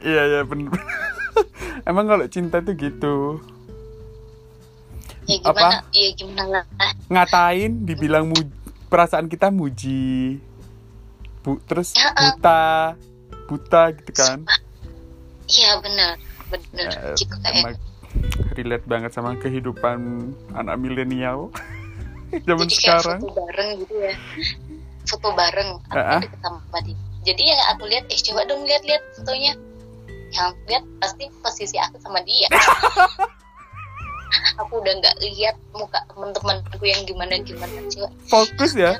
Iya 0.00 0.22
iya 0.24 0.40
bener. 0.46 0.70
Emang 1.88 2.06
kalau 2.06 2.26
cinta 2.26 2.62
tuh 2.62 2.74
gitu 2.74 3.42
ya 5.30 5.38
gimana? 5.40 5.76
Ya 5.90 6.08
gimana? 6.12 6.58
Lah 6.74 6.92
ngatain 7.08 7.72
dibilang 7.82 8.26
mu- 8.26 8.50
perasaan 8.86 9.26
kita 9.26 9.48
muji. 9.48 10.42
Bu 11.40 11.56
terus 11.62 11.94
Ya, 11.94 12.10
eh. 12.10 12.34
buta 12.34 12.62
buta 13.46 13.82
gitu 13.92 14.12
kan? 14.12 14.38
Iya 15.46 15.80
bener 15.80 16.14
bener 16.46 16.90
Eh, 16.90 17.14
gitu 17.16 17.30
emang 17.32 17.44
kayak 17.70 17.78
relate 18.52 18.84
banget 18.84 19.10
sama 19.10 19.34
kehidupan 19.36 19.98
anak 20.52 20.76
milenial 20.76 21.48
zaman 22.46 22.66
jadi 22.66 22.74
sekarang. 22.76 23.18
foto 23.20 23.30
bareng 23.36 23.70
gitu 23.80 23.94
ya. 23.96 24.14
Foto 25.02 25.28
bareng 25.32 25.70
aku 25.80 25.96
Ah, 25.96 26.18
ah. 26.18 26.20
deket 26.20 26.40
sama 26.40 26.78
dia 26.82 26.98
jadi 27.20 27.42
yang 27.46 27.60
aku 27.70 27.84
lihat 27.84 28.04
eh 28.06 28.20
coba 28.22 28.40
dong 28.44 28.64
lihat-lihat 28.64 29.02
fotonya. 29.14 29.52
Yang 30.30 30.50
lihat 30.64 30.84
pasti 30.98 31.24
posisi 31.40 31.76
aku 31.76 31.96
sama 31.98 32.22
dia 32.22 32.46
aku 34.56 34.78
udah 34.78 34.92
nggak 34.96 35.16
lihat 35.20 35.56
muka 35.72 36.00
teman-temanku 36.06 36.82
yang 36.82 37.02
gimana 37.04 37.38
gimana 37.40 37.78
coba. 37.88 38.08
Fokus 38.26 38.72
ya? 38.74 38.96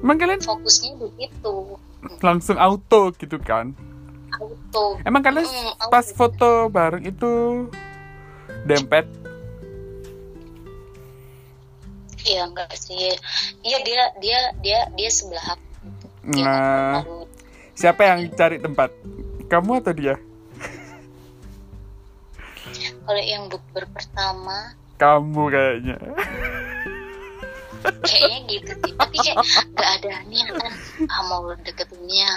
Emang 0.00 0.16
kalian 0.16 0.40
fokusnya 0.40 0.96
di 0.96 1.08
situ 1.18 1.76
langsung 2.20 2.56
auto 2.56 3.12
gitu 3.16 3.36
kan? 3.38 3.72
Auto. 4.34 5.00
Emang 5.02 5.20
kalian 5.20 5.44
Mm, 5.44 5.72
auto. 5.78 5.90
pas 5.90 6.06
foto 6.06 6.50
bareng 6.68 7.04
itu 7.04 7.32
dempet? 8.64 9.08
Iya 12.24 12.48
enggak 12.48 12.72
sih. 12.74 13.12
Iya 13.60 13.78
dia 13.84 14.02
dia 14.18 14.38
dia 14.60 14.80
dia 14.90 15.10
sebelah 15.12 15.44
aku. 15.52 15.64
Nah 16.40 17.04
siapa 17.72 18.00
yang 18.04 18.32
cari 18.32 18.56
tempat? 18.56 18.88
Kamu 19.44 19.84
atau 19.84 19.92
dia 19.92 20.16
kalau 23.04 23.22
yang 23.22 23.46
bukber 23.52 23.84
pertama 23.92 24.72
kamu 24.94 25.42
kayaknya. 25.50 25.96
kayaknya 28.00 28.38
gitu 28.48 28.72
sih. 28.80 28.92
Tapi 28.96 29.16
kayak 29.20 29.36
nggak 29.74 29.90
ada 30.00 30.12
niatan 30.30 30.72
ah 31.10 31.22
mau 31.28 31.44
deketinnya. 31.60 32.30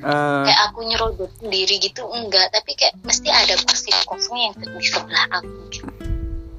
Eh, 0.00 0.42
kayak 0.48 0.60
aku 0.70 0.78
nyerobot 0.88 1.30
sendiri 1.42 1.76
gitu 1.82 2.06
enggak. 2.08 2.48
Tapi 2.54 2.72
kayak 2.78 2.94
mesti 3.04 3.28
ada 3.28 3.54
posisi 3.60 3.90
kosong 4.06 4.38
yang 4.38 4.54
di 4.56 4.66
sebelah 4.80 5.26
aku 5.36 5.52
gitu. 5.68 5.86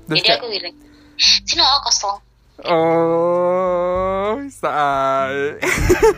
jadi 0.06 0.22
kayak, 0.22 0.38
aku 0.38 0.48
bilang 0.54 0.76
sini 1.18 1.62
oh 1.64 1.82
kosong. 1.82 2.18
Oh 2.70 4.36
say. 4.54 5.58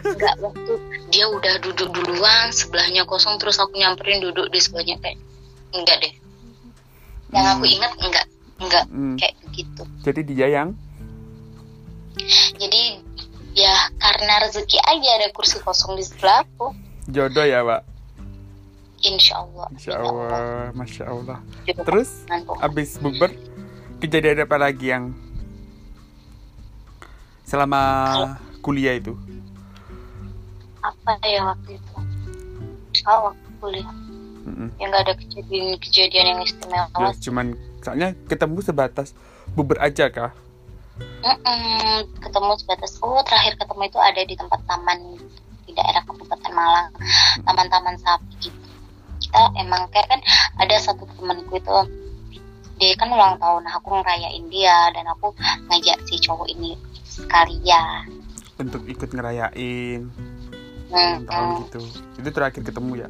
Enggak 0.04 0.36
waktu 0.44 0.74
dia 1.08 1.26
udah 1.32 1.56
duduk 1.64 1.90
duluan 1.96 2.52
sebelahnya 2.52 3.08
kosong 3.08 3.40
terus 3.40 3.62
aku 3.62 3.80
nyamperin 3.80 4.20
duduk 4.20 4.52
di 4.52 4.60
sebelahnya 4.60 5.00
kayak 5.00 5.18
enggak 5.72 5.98
deh 6.04 6.27
yang 7.30 7.46
aku 7.50 7.64
Hmm. 7.64 7.76
ingat 7.76 7.94
enggak 8.00 8.26
enggak 8.58 8.84
Hmm, 8.88 9.16
kayak 9.16 9.36
begitu 9.44 9.84
jadi 10.02 10.22
dia 10.24 10.48
yang? 10.50 10.70
Jadi 12.58 12.84
ya 13.54 13.74
karena 13.96 14.42
rezeki 14.42 14.78
aja 14.82 15.10
ada 15.18 15.28
kursi 15.32 15.60
kosong 15.60 15.94
di 15.94 16.04
sebelah 16.04 16.42
aku. 16.42 16.74
Jodoh 17.08 17.44
ya 17.44 17.62
pak 17.62 17.82
insya 19.00 19.40
Allah 19.40 19.68
Insya 19.70 19.94
Allah 19.96 20.74
Masya 20.74 21.04
Allah. 21.06 21.38
Jodoh 21.64 21.86
terus 21.86 22.10
abis 22.60 22.98
bukber 22.98 23.30
kejadian 23.98 24.42
apa 24.42 24.58
lagi 24.58 24.90
yang 24.90 25.14
selama 27.44 27.82
kuliah 28.60 28.98
itu? 28.98 29.14
Apa 30.82 31.16
ya 31.24 31.46
waktu 31.46 31.78
itu? 31.78 31.94
Oh 33.06 33.32
waktu 33.32 33.48
kuliah 33.62 33.92
Mm-mm. 34.48 34.70
yang 34.80 34.88
nggak 34.96 35.04
ada 35.04 35.14
kejadian-kejadian 35.20 36.26
yang 36.32 36.40
istimewa. 36.40 36.88
Ya, 36.96 37.12
cuman 37.20 37.46
soalnya 37.84 38.10
ketemu 38.32 38.60
sebatas 38.64 39.12
buber 39.52 39.78
aja 39.84 40.08
kah? 40.08 40.32
Mm-mm, 40.98 42.08
ketemu 42.24 42.52
sebatas 42.58 42.96
oh 43.04 43.20
terakhir 43.28 43.60
ketemu 43.60 43.84
itu 43.92 44.00
ada 44.00 44.22
di 44.24 44.36
tempat 44.40 44.60
taman 44.64 45.20
di 45.68 45.72
daerah 45.76 46.02
Kabupaten 46.08 46.52
Malang 46.56 46.90
taman-taman 47.44 48.00
sapi. 48.00 48.32
Gitu 48.40 48.68
kita 49.28 49.42
emang 49.60 49.90
kayak 49.92 50.08
kan 50.08 50.22
ada 50.62 50.76
satu 50.80 51.04
temanku 51.18 51.60
itu 51.60 51.78
dia 52.78 52.94
kan 52.94 53.10
ulang 53.10 53.36
tahun 53.42 53.66
nah 53.66 53.74
aku 53.82 53.90
ngerayain 54.00 54.46
dia 54.54 54.94
dan 54.94 55.06
aku 55.10 55.34
ngajak 55.68 55.98
si 56.06 56.16
cowok 56.22 56.48
ini 56.54 56.78
sekalian 57.04 58.24
untuk 58.62 58.86
ikut 58.86 59.10
ngerayain 59.12 60.08
hmm, 60.90 61.16
tahun 61.26 61.48
hmm, 61.50 61.62
gitu. 61.68 61.82
Itu 62.22 62.30
terakhir 62.30 62.62
ketemu 62.64 63.06
ya 63.06 63.10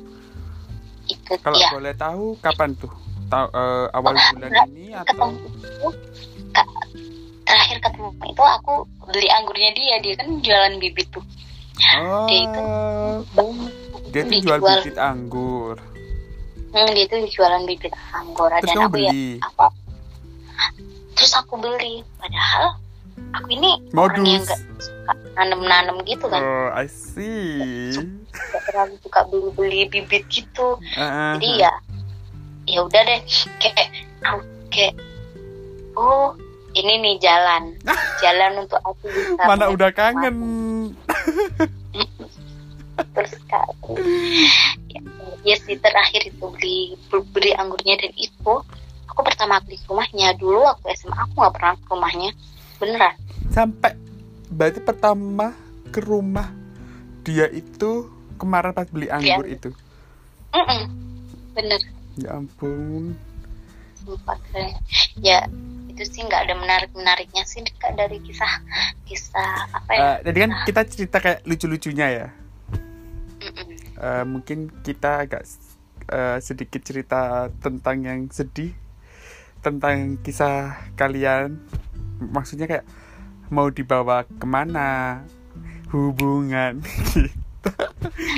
ikut 1.08 1.40
kalau 1.44 1.58
ya. 1.58 1.70
boleh 1.74 1.94
tahu 1.96 2.26
kapan 2.44 2.76
tuh? 2.78 2.92
Tahu 3.28 3.48
eh, 3.52 3.86
awal 3.92 4.14
Oh, 4.16 4.28
bulan 4.36 4.52
ini 4.72 4.86
atau 4.96 5.28
ketemu 5.36 5.90
terakhir 7.48 7.78
ketemu 7.80 8.08
itu 8.28 8.44
aku 8.44 8.74
beli 9.08 9.30
anggurnya 9.32 9.72
dia. 9.76 9.96
Dia 10.04 10.14
kan 10.20 10.28
jualan 10.44 10.74
bibit 10.80 11.08
tuh. 11.12 11.24
Oh 11.78 12.26
dia 12.28 12.42
itu 12.44 12.64
dia 14.12 14.24
tuh 14.24 14.40
jual. 14.44 14.60
bibit 14.64 14.98
anggur. 14.98 15.76
Hmm, 16.76 16.90
dia 16.92 17.06
tuh 17.08 17.20
jualan 17.28 17.64
bibit 17.64 17.94
anggur. 18.12 18.50
Terus 18.60 18.70
dan 18.72 18.78
aku 18.84 18.98
ya 19.00 19.12
beli? 19.12 19.28
apa? 19.44 19.68
Terus 21.16 21.32
aku 21.36 21.54
beli. 21.60 21.96
Padahal 22.20 22.66
aku 23.34 23.48
ini 23.54 23.72
orang 23.94 24.24
yang 24.26 24.44
modus. 24.44 24.50
gak 24.50 24.62
suka 24.82 25.14
nanem-nanem 25.38 25.98
gitu 26.06 26.26
kan. 26.28 26.42
Oh 26.42 26.70
I 26.74 26.88
see. 26.90 27.94
Gak 28.34 28.62
terlalu 28.70 28.96
suka 29.02 29.20
beli-beli 29.30 29.82
bibit 29.90 30.24
gitu. 30.30 30.82
Ah, 30.98 31.38
jadi 31.38 31.68
ya 31.68 31.72
ya 32.68 32.80
udah 32.84 33.02
deh. 33.06 33.22
Kayak 33.62 33.88
aku 34.26 34.42
kayak 34.74 34.94
oh 35.96 36.34
ini 36.78 36.94
nih 37.02 37.16
jalan. 37.22 37.74
Jalan 38.24 38.66
untuk 38.66 38.82
aku 38.82 39.10
bisa 39.10 39.46
mana 39.46 39.70
udah 39.70 39.90
kangen. 39.94 40.38
Terus 43.14 43.32
sekali 43.38 44.02
ya, 44.90 45.02
ya 45.46 45.56
sih 45.62 45.78
terakhir 45.78 46.34
itu 46.34 46.46
beli 46.50 46.98
beli 47.30 47.54
anggurnya 47.54 47.94
dan 48.02 48.10
itu 48.18 48.54
aku 49.06 49.22
pertama 49.22 49.62
kali 49.62 49.78
ke 49.78 49.86
rumahnya. 49.86 50.34
Dulu 50.38 50.66
waktu 50.66 50.98
SMA 50.98 51.14
aku 51.14 51.34
nggak 51.38 51.54
pernah 51.54 51.74
ke 51.78 51.90
rumahnya 51.94 52.30
beneran? 52.78 53.14
Sampai 53.52 53.98
berarti 54.48 54.80
pertama 54.80 55.54
ke 55.92 56.00
rumah 56.00 56.50
dia 57.28 57.52
itu 57.52 58.08
kemarin 58.40 58.72
pas 58.72 58.88
beli 58.88 59.12
anggur 59.12 59.46
itu? 59.50 59.70
Mm-mm. 60.56 60.82
bener. 61.52 61.82
Ya 62.16 62.38
ampun. 62.38 63.18
Keren. 64.08 64.72
Ya 65.20 65.44
itu 65.92 66.08
sih 66.08 66.24
nggak 66.24 66.48
ada 66.48 66.56
menarik 66.56 66.92
menariknya 66.96 67.44
sih 67.44 67.60
Kak, 67.82 67.98
dari 68.00 68.22
kisah 68.24 68.64
kisah 69.04 69.68
apa 69.74 69.92
ya? 69.92 70.00
Eh, 70.00 70.18
jadi 70.32 70.38
kan 70.48 70.52
kita 70.64 70.82
cerita 70.88 71.18
kayak 71.20 71.40
lucu-lucunya 71.44 72.08
ya? 72.08 72.28
Mm-mm. 73.44 73.68
Eh, 73.98 74.24
mungkin 74.24 74.72
kita 74.86 75.28
agak 75.28 75.44
eh, 76.08 76.38
sedikit 76.40 76.82
cerita 76.86 77.52
tentang 77.60 78.06
yang 78.06 78.30
sedih 78.32 78.72
tentang 79.60 80.22
kisah 80.22 80.78
kalian 80.96 81.60
maksudnya 82.20 82.66
kayak 82.66 82.86
mau 83.48 83.68
dibawa 83.68 84.24
ke 84.24 84.46
mana? 84.46 85.22
Hubungan 85.88 86.84
gitu. 87.16 87.72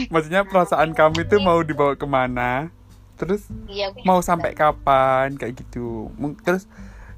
Maksudnya 0.09 0.45
perasaan 0.45 0.93
kamu 0.93 1.25
itu 1.25 1.37
mau 1.39 1.61
dibawa 1.61 1.93
ke 1.93 2.05
mana? 2.05 2.69
Terus 3.17 3.43
iya 3.67 3.89
mau 4.05 4.21
sampai 4.21 4.53
kapan? 4.53 5.33
Kayak 5.33 5.65
gitu. 5.65 6.13
Terus 6.41 6.69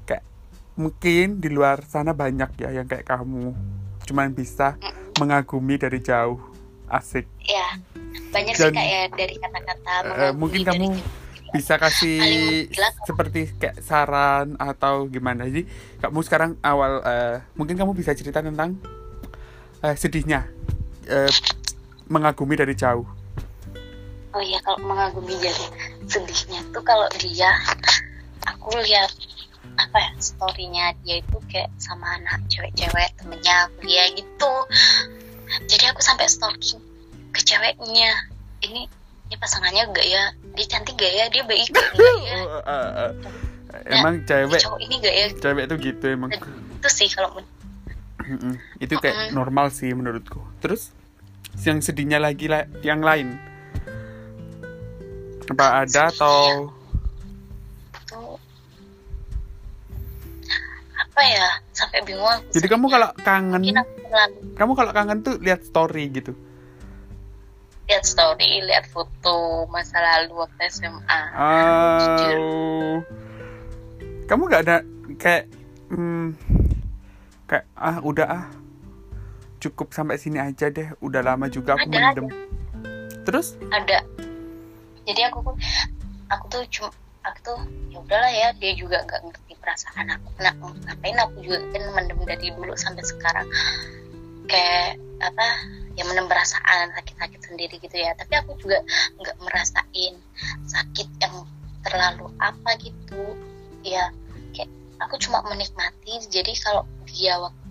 kayak 0.02 0.24
mungkin 0.74 1.38
di 1.38 1.48
luar 1.48 1.84
sana 1.84 2.10
banyak 2.10 2.48
ya 2.58 2.72
yang 2.72 2.88
kayak 2.88 3.04
kamu. 3.04 3.52
Cuman 4.02 4.32
bisa 4.32 4.80
mengagumi 5.16 5.76
dari 5.76 6.00
jauh. 6.00 6.40
Asik. 6.88 7.24
Ya 7.40 7.76
banyak 8.32 8.52
Dan- 8.52 8.72
sih 8.72 8.76
kak 8.76 8.86
ya 8.86 9.02
dari 9.08 9.34
kata-kata 9.36 9.92
mengagumi 10.04 10.40
mungkin 10.40 10.60
dari 10.60 10.68
kamu 10.68 10.86
jauh. 10.90 11.04
Bisa 11.52 11.76
kasih 11.76 12.66
seperti 13.04 13.52
kayak 13.60 13.84
saran 13.84 14.56
atau 14.56 15.06
gimana? 15.06 15.44
Jadi 15.44 15.68
kamu 16.00 16.20
sekarang 16.24 16.56
awal 16.64 17.04
eh, 17.04 17.36
mungkin 17.54 17.76
kamu 17.76 17.92
bisa 17.92 18.16
cerita 18.16 18.40
tentang 18.40 18.80
eh, 19.84 19.94
sedihnya 19.94 20.48
eh, 21.06 21.30
mengagumi 22.08 22.56
dari 22.56 22.72
jauh. 22.72 23.04
Oh 24.32 24.40
iya 24.40 24.56
kalau 24.64 24.80
mengagumi 24.80 25.36
jadi 25.36 25.64
sedihnya 26.08 26.64
tuh 26.72 26.80
kalau 26.80 27.04
dia 27.20 27.52
aku 28.48 28.72
lihat 28.80 29.12
apa 29.76 29.96
ya 30.00 30.10
storynya 30.20 30.96
dia 31.04 31.20
itu 31.20 31.36
kayak 31.52 31.68
sama 31.76 32.16
anak 32.16 32.40
cewek-cewek 32.48 33.12
temennya 33.20 33.68
kuliah 33.76 34.08
gitu. 34.16 34.54
Jadi 35.68 35.84
aku 35.92 36.00
sampai 36.00 36.28
stalking 36.32 36.80
ke 37.32 37.40
ceweknya. 37.44 38.32
Ini 38.62 38.88
ini 39.32 39.40
pasangannya 39.40 39.88
enggak 39.88 40.04
ya? 40.04 40.22
Dia 40.52 40.66
cantik 40.68 41.00
gak 41.00 41.08
ya? 41.08 41.24
Dia 41.32 41.42
baik 41.48 41.72
gak 41.72 41.88
ya? 41.96 42.36
Oh, 42.44 42.60
eh, 42.68 42.88
eh. 43.00 43.96
emang 43.96 44.20
Ini 44.20 44.28
cewek 44.28 44.60
cowok 44.60 44.80
ini 44.84 44.94
gak 45.00 45.14
ya? 45.16 45.26
cewek 45.40 45.64
tuh 45.72 45.76
gitu 45.80 46.04
emang. 46.04 46.30
Itu 46.36 46.88
sih 46.92 47.08
kalau 47.08 47.40
itu 48.76 48.92
kayak 49.00 49.32
normal 49.32 49.72
sih 49.72 49.88
menurutku. 49.96 50.44
Terus 50.60 50.92
yang 51.64 51.80
sedihnya 51.80 52.20
lagi 52.20 52.44
lah 52.44 52.68
yang 52.84 53.00
lain? 53.00 53.40
Apa 55.48 55.88
ada 55.88 56.12
atau 56.12 56.68
tuh 58.04 58.36
apa 60.92 61.20
ya? 61.24 61.48
Sampai 61.72 62.04
bingung 62.04 62.40
jadi 62.52 62.68
kamu 62.68 62.84
kalau 62.92 63.08
kangen 63.24 63.64
kamu 64.60 64.72
kalau 64.76 64.92
kangen 64.92 65.24
tuh 65.24 65.40
lihat 65.40 65.64
story 65.64 66.12
gitu 66.12 66.36
lihat 67.92 68.08
story 68.08 68.64
lihat 68.64 68.88
foto 68.88 69.68
masa 69.68 70.00
lalu 70.00 70.40
waktu 70.40 70.64
SMA 70.72 71.20
Oh. 71.36 73.04
Kamu 74.24 74.48
nggak 74.48 74.62
ada 74.64 74.80
kayak 75.20 75.52
hmm, 75.92 76.32
kayak 77.44 77.68
ah 77.76 78.00
udah 78.00 78.26
ah. 78.32 78.44
Cukup 79.60 79.92
sampai 79.92 80.16
sini 80.16 80.40
aja 80.40 80.72
deh. 80.72 80.88
Udah 81.04 81.20
lama 81.20 81.52
juga 81.52 81.76
aku 81.76 81.86
Ada, 81.92 82.16
mendem. 82.16 82.26
Terus? 83.28 83.60
Ada. 83.68 84.00
Jadi 85.04 85.20
aku 85.28 85.52
aku 86.32 86.44
tuh 86.48 86.64
cuma 86.72 86.88
aku 87.22 87.38
tuh 87.44 87.58
ya 87.92 88.00
udahlah 88.00 88.32
ya 88.32 88.48
dia 88.56 88.72
juga 88.72 89.04
nggak 89.04 89.20
ngerti 89.20 89.52
perasaan 89.60 90.16
aku. 90.16 90.32
Nah, 90.40 90.56
ngapain 90.88 91.18
aku 91.20 91.44
juga 91.44 91.60
kan 91.76 91.82
mendem 91.92 92.18
dari 92.24 92.48
dulu 92.56 92.72
sampai 92.72 93.04
sekarang 93.04 93.46
kayak 94.46 94.98
apa 95.22 95.46
ya 95.94 96.02
mendem 96.08 96.26
perasaan 96.26 96.90
sakit-sakit 96.98 97.40
sendiri 97.42 97.76
gitu 97.78 97.96
ya. 97.96 98.14
Tapi 98.18 98.32
aku 98.38 98.56
juga 98.58 98.82
nggak 99.20 99.36
merasain 99.42 100.14
sakit 100.66 101.08
yang 101.22 101.46
terlalu 101.86 102.26
apa 102.42 102.70
gitu. 102.80 103.36
Ya 103.86 104.10
kayak 104.54 104.70
aku 105.02 105.18
cuma 105.22 105.42
menikmati. 105.46 106.22
Jadi 106.30 106.52
kalau 106.62 106.86
dia 107.06 107.38
waktu 107.38 107.62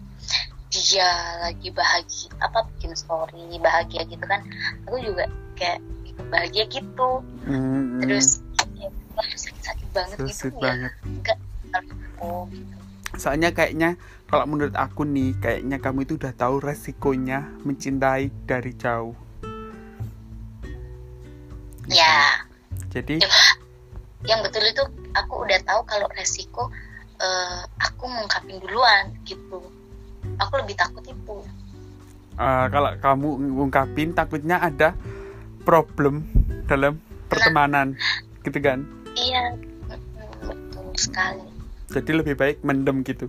dia 0.72 1.08
lagi 1.44 1.68
bahagia 1.76 2.32
apa 2.40 2.64
bikin 2.76 2.96
story 2.96 3.60
bahagia 3.60 4.08
gitu 4.08 4.24
kan 4.24 4.40
aku 4.88 5.04
juga 5.04 5.28
kayak 5.60 5.84
bahagia 6.32 6.64
gitu. 6.72 7.20
Hmm, 7.44 8.00
terus 8.00 8.40
ya, 8.80 8.88
sakit-sakit 9.20 9.88
banget 9.92 10.18
so 10.32 10.48
gitu 10.48 10.48
ya. 10.56 10.64
banget. 10.64 10.94
enggak 11.04 11.38
aku 11.76 12.48
gitu. 12.56 12.76
Soalnya 13.20 13.50
kayaknya 13.52 14.00
kalau 14.32 14.48
menurut 14.48 14.72
aku 14.80 15.04
nih 15.04 15.36
kayaknya 15.44 15.78
kamu 15.84 16.08
itu 16.08 16.16
udah 16.16 16.32
tahu 16.32 16.64
resikonya 16.64 17.52
mencintai 17.68 18.32
dari 18.48 18.72
jauh. 18.80 19.12
ya. 21.92 22.48
Jadi? 22.88 23.20
Yang 24.24 24.40
betul 24.48 24.64
itu 24.64 24.84
aku 25.12 25.44
udah 25.44 25.60
tahu 25.68 25.84
kalau 25.84 26.08
resiko 26.16 26.72
eh, 27.20 27.60
aku 27.84 28.08
ngungkapin 28.08 28.64
duluan 28.64 29.12
gitu. 29.28 29.60
Aku 30.40 30.64
lebih 30.64 30.80
takut 30.80 31.04
itu. 31.04 31.36
Eh, 32.40 32.66
kalau 32.72 32.96
kamu 33.04 33.30
ngungkapin 33.52 34.16
takutnya 34.16 34.64
ada 34.64 34.96
problem 35.68 36.24
dalam 36.72 37.04
pertemanan 37.28 38.00
gitu 38.48 38.64
kan. 38.64 38.88
iya. 39.20 39.60
Betul 40.48 40.88
sekali. 40.96 41.44
Jadi 41.92 42.12
lebih 42.16 42.40
baik 42.40 42.64
mendem 42.64 43.04
gitu. 43.04 43.28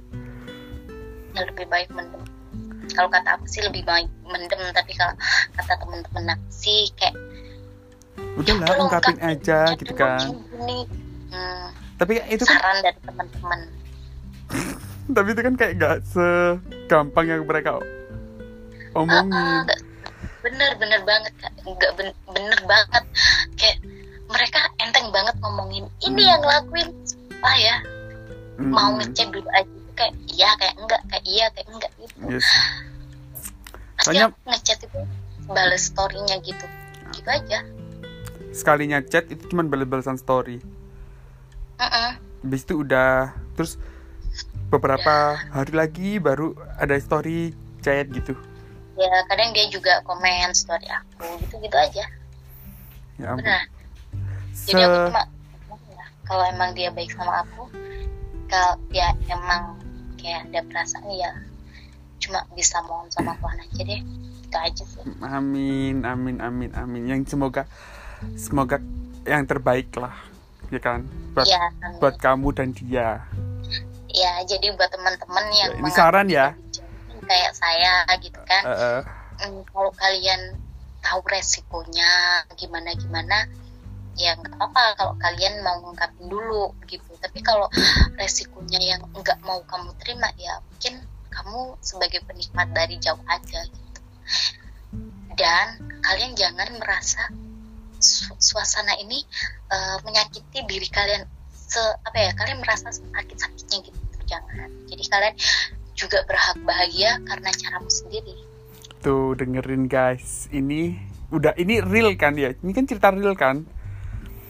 Ya 1.33 1.43
lebih 1.45 1.66
baik 1.66 1.89
mendem. 1.91 2.22
Kalau 2.93 3.09
kata 3.09 3.37
aku 3.37 3.45
sih 3.47 3.62
lebih 3.62 3.83
baik 3.83 4.09
mendem 4.22 4.61
tapi 4.70 4.93
kalau 4.93 5.14
kata 5.55 5.72
temen-temen 5.78 6.24
aku 6.30 6.49
sih 6.49 6.89
kayak 6.95 7.16
Udahlah 8.33 8.64
"Tolong 8.66 8.87
ungkapin 8.87 9.16
ungkapin 9.16 9.30
aja 9.33 9.59
gitu 9.76 9.93
kan. 9.93 10.18
gini, 10.20 10.37
gini." 10.49 10.78
Hmm, 11.33 11.66
Tapi 11.97 12.12
itu 12.28 12.45
kan 12.45 12.57
saran 12.61 12.76
dari 12.80 12.99
teman-teman 13.01 13.61
tapi 15.16 15.28
itu 15.33 15.41
kan 15.41 15.55
kayak 15.57 15.72
gak 15.76 15.97
segampang 16.07 17.26
yang 17.26 17.43
mereka 17.43 17.80
omongin. 18.93 19.33
Ah, 19.33 19.64
ah, 19.64 19.76
bener 20.43 20.70
bener 20.76 21.01
banget 21.03 21.33
nggak 21.62 21.93
ben- 21.97 22.18
bener 22.28 22.59
banget. 22.62 23.05
Kayak 23.57 23.78
mereka 24.28 24.61
enteng 24.78 25.09
banget 25.09 25.35
ngomongin 25.41 25.85
ini 26.01 26.22
Hmm. 26.22 26.30
yang 26.37 26.43
lakuin 26.43 26.89
ah 27.41 27.57
ya. 27.57 27.76
Mm, 28.61 28.68
mau 28.68 28.93
ngecek 28.95 29.33
dulu 29.33 29.49
aja 29.51 29.72
kayak 29.93 30.14
iya 30.28 30.51
kayak 30.57 30.74
enggak 30.78 31.01
kayak 31.09 31.24
iya 31.26 31.47
kayak 31.53 31.68
enggak 31.68 31.93
gitu. 32.01 32.16
Yes. 32.28 32.47
pasti 33.93 34.18
Soalnya- 34.18 34.34
ngechat 34.49 34.78
itu 34.82 35.01
balas 35.47 35.82
storynya 35.90 36.36
gitu. 36.43 36.66
Gitu 37.12 37.28
aja. 37.28 37.59
Sekalinya 38.53 38.99
chat 39.05 39.28
itu 39.28 39.49
cuma 39.49 39.64
balas-balasan 39.64 40.16
story. 40.20 40.61
Mm-mm. 41.82 42.11
habis 42.43 42.62
itu 42.62 42.78
udah 42.78 43.30
terus 43.55 43.74
beberapa 44.70 45.34
hari 45.51 45.72
lagi 45.74 46.11
baru 46.18 46.55
ada 46.78 46.95
story 46.99 47.51
chat 47.82 48.07
gitu. 48.11 48.34
Ya 48.95 49.11
kadang 49.26 49.51
dia 49.51 49.66
juga 49.66 49.99
komen 50.07 50.53
story 50.55 50.86
aku 50.86 51.26
gitu 51.43 51.59
gitu 51.59 51.76
aja. 51.76 52.05
Ya 53.18 53.34
ampun. 53.34 53.45
Benar 53.47 53.62
Se 54.53 54.68
jadi 54.72 54.84
aku 54.84 54.99
cuma 55.11 55.22
ya, 55.90 56.05
kalau 56.28 56.45
emang 56.45 56.70
dia 56.76 56.93
baik 56.93 57.11
sama 57.16 57.43
aku 57.43 57.66
kalau 58.47 58.76
dia 58.93 59.11
emang 59.26 59.80
kayak 60.23 60.47
ada 60.47 60.61
perasaan 60.62 61.11
ya 61.11 61.31
cuma 62.16 62.39
bisa 62.55 62.79
mohon 62.87 63.11
sama 63.11 63.35
Tuhan 63.35 63.59
aja 63.61 63.83
deh. 63.83 64.01
Itu 64.47 64.57
aja 64.57 64.85
sih. 64.87 65.03
Amin 65.20 66.07
amin 66.07 66.39
amin 66.39 66.70
amin. 66.73 67.03
Yang 67.05 67.35
semoga 67.35 67.66
semoga 68.37 68.79
yang 69.25 69.43
terbaik 69.45 69.91
lah 69.99 70.14
ya 70.70 70.79
kan? 70.79 71.03
Buat 71.35 71.47
ya 71.47 71.59
amin. 71.83 71.99
buat 71.99 72.14
kamu 72.16 72.49
dan 72.55 72.68
dia. 72.70 73.27
Ya 74.09 74.33
jadi 74.45 74.70
buat 74.73 74.89
teman-teman 74.89 75.45
yang 75.51 75.70
Ya, 75.73 75.75
ini 75.75 75.83
menganggap 75.83 75.99
saran 75.99 76.27
ya. 76.29 76.47
kayak 77.23 77.53
saya 77.53 77.93
gitu 78.18 78.39
kan. 78.45 78.62
Eh, 78.64 79.03
Hmm, 79.43 79.66
kalau 79.66 79.91
kalian 79.93 80.55
tahu 81.03 81.18
resikonya 81.27 82.07
gimana 82.55 82.95
gimana 82.95 83.43
ya 84.17 84.37
nggak 84.37 84.57
apa 84.61 84.83
kalau 85.01 85.15
kalian 85.17 85.65
mau 85.65 85.81
ngungkapin 85.81 86.29
dulu 86.29 86.77
gitu. 86.89 87.13
Tapi 87.19 87.41
kalau 87.41 87.69
resikonya 88.21 88.81
yang 88.81 89.01
nggak 89.13 89.41
mau 89.45 89.61
kamu 89.65 89.91
terima 90.03 90.29
ya 90.37 90.61
mungkin 90.61 91.01
kamu 91.33 91.81
sebagai 91.81 92.21
penikmat 92.29 92.69
dari 92.77 93.01
jauh 93.01 93.21
aja 93.25 93.61
gitu. 93.65 94.01
Dan 95.33 95.81
kalian 96.05 96.37
jangan 96.37 96.69
merasa 96.77 97.25
su- 97.97 98.37
suasana 98.37 98.93
ini 99.01 99.25
eh, 99.73 99.97
menyakiti 100.05 100.61
diri 100.69 100.89
kalian. 100.93 101.25
Se 101.53 101.81
apa 101.81 102.19
ya 102.21 102.31
kalian 102.37 102.61
merasa 102.61 102.93
sakit 102.93 103.39
sakitnya 103.39 103.79
gitu. 103.89 103.99
Jangan. 104.29 104.69
Jadi 104.89 105.05
kalian 105.09 105.35
juga 105.97 106.25
berhak 106.29 106.57
bahagia 106.65 107.17
karena 107.25 107.49
caramu 107.53 107.89
sendiri. 107.89 108.37
Tuh 109.01 109.33
dengerin 109.41 109.89
guys. 109.89 110.53
Ini 110.53 111.01
udah 111.33 111.57
ini 111.57 111.81
real 111.81 112.13
kan 112.21 112.37
ya? 112.37 112.53
Ini 112.53 112.73
kan 112.77 112.85
cerita 112.85 113.09
real 113.09 113.33
kan 113.33 113.65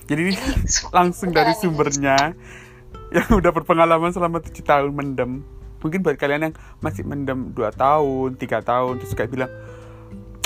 jadi 0.06 0.34
langsung 0.96 1.30
dari 1.30 1.54
sumbernya 1.56 2.34
yang 3.16 3.28
udah 3.28 3.52
berpengalaman 3.52 4.10
selama 4.10 4.40
tujuh 4.40 4.64
tahun 4.64 4.92
mendem. 4.92 5.44
Mungkin 5.82 6.06
buat 6.06 6.14
kalian 6.14 6.50
yang 6.50 6.54
masih 6.78 7.02
mendem 7.02 7.50
dua 7.50 7.74
tahun 7.74 8.38
tiga 8.38 8.62
tahun 8.62 9.02
terus 9.02 9.18
kayak 9.18 9.30
bilang 9.34 9.50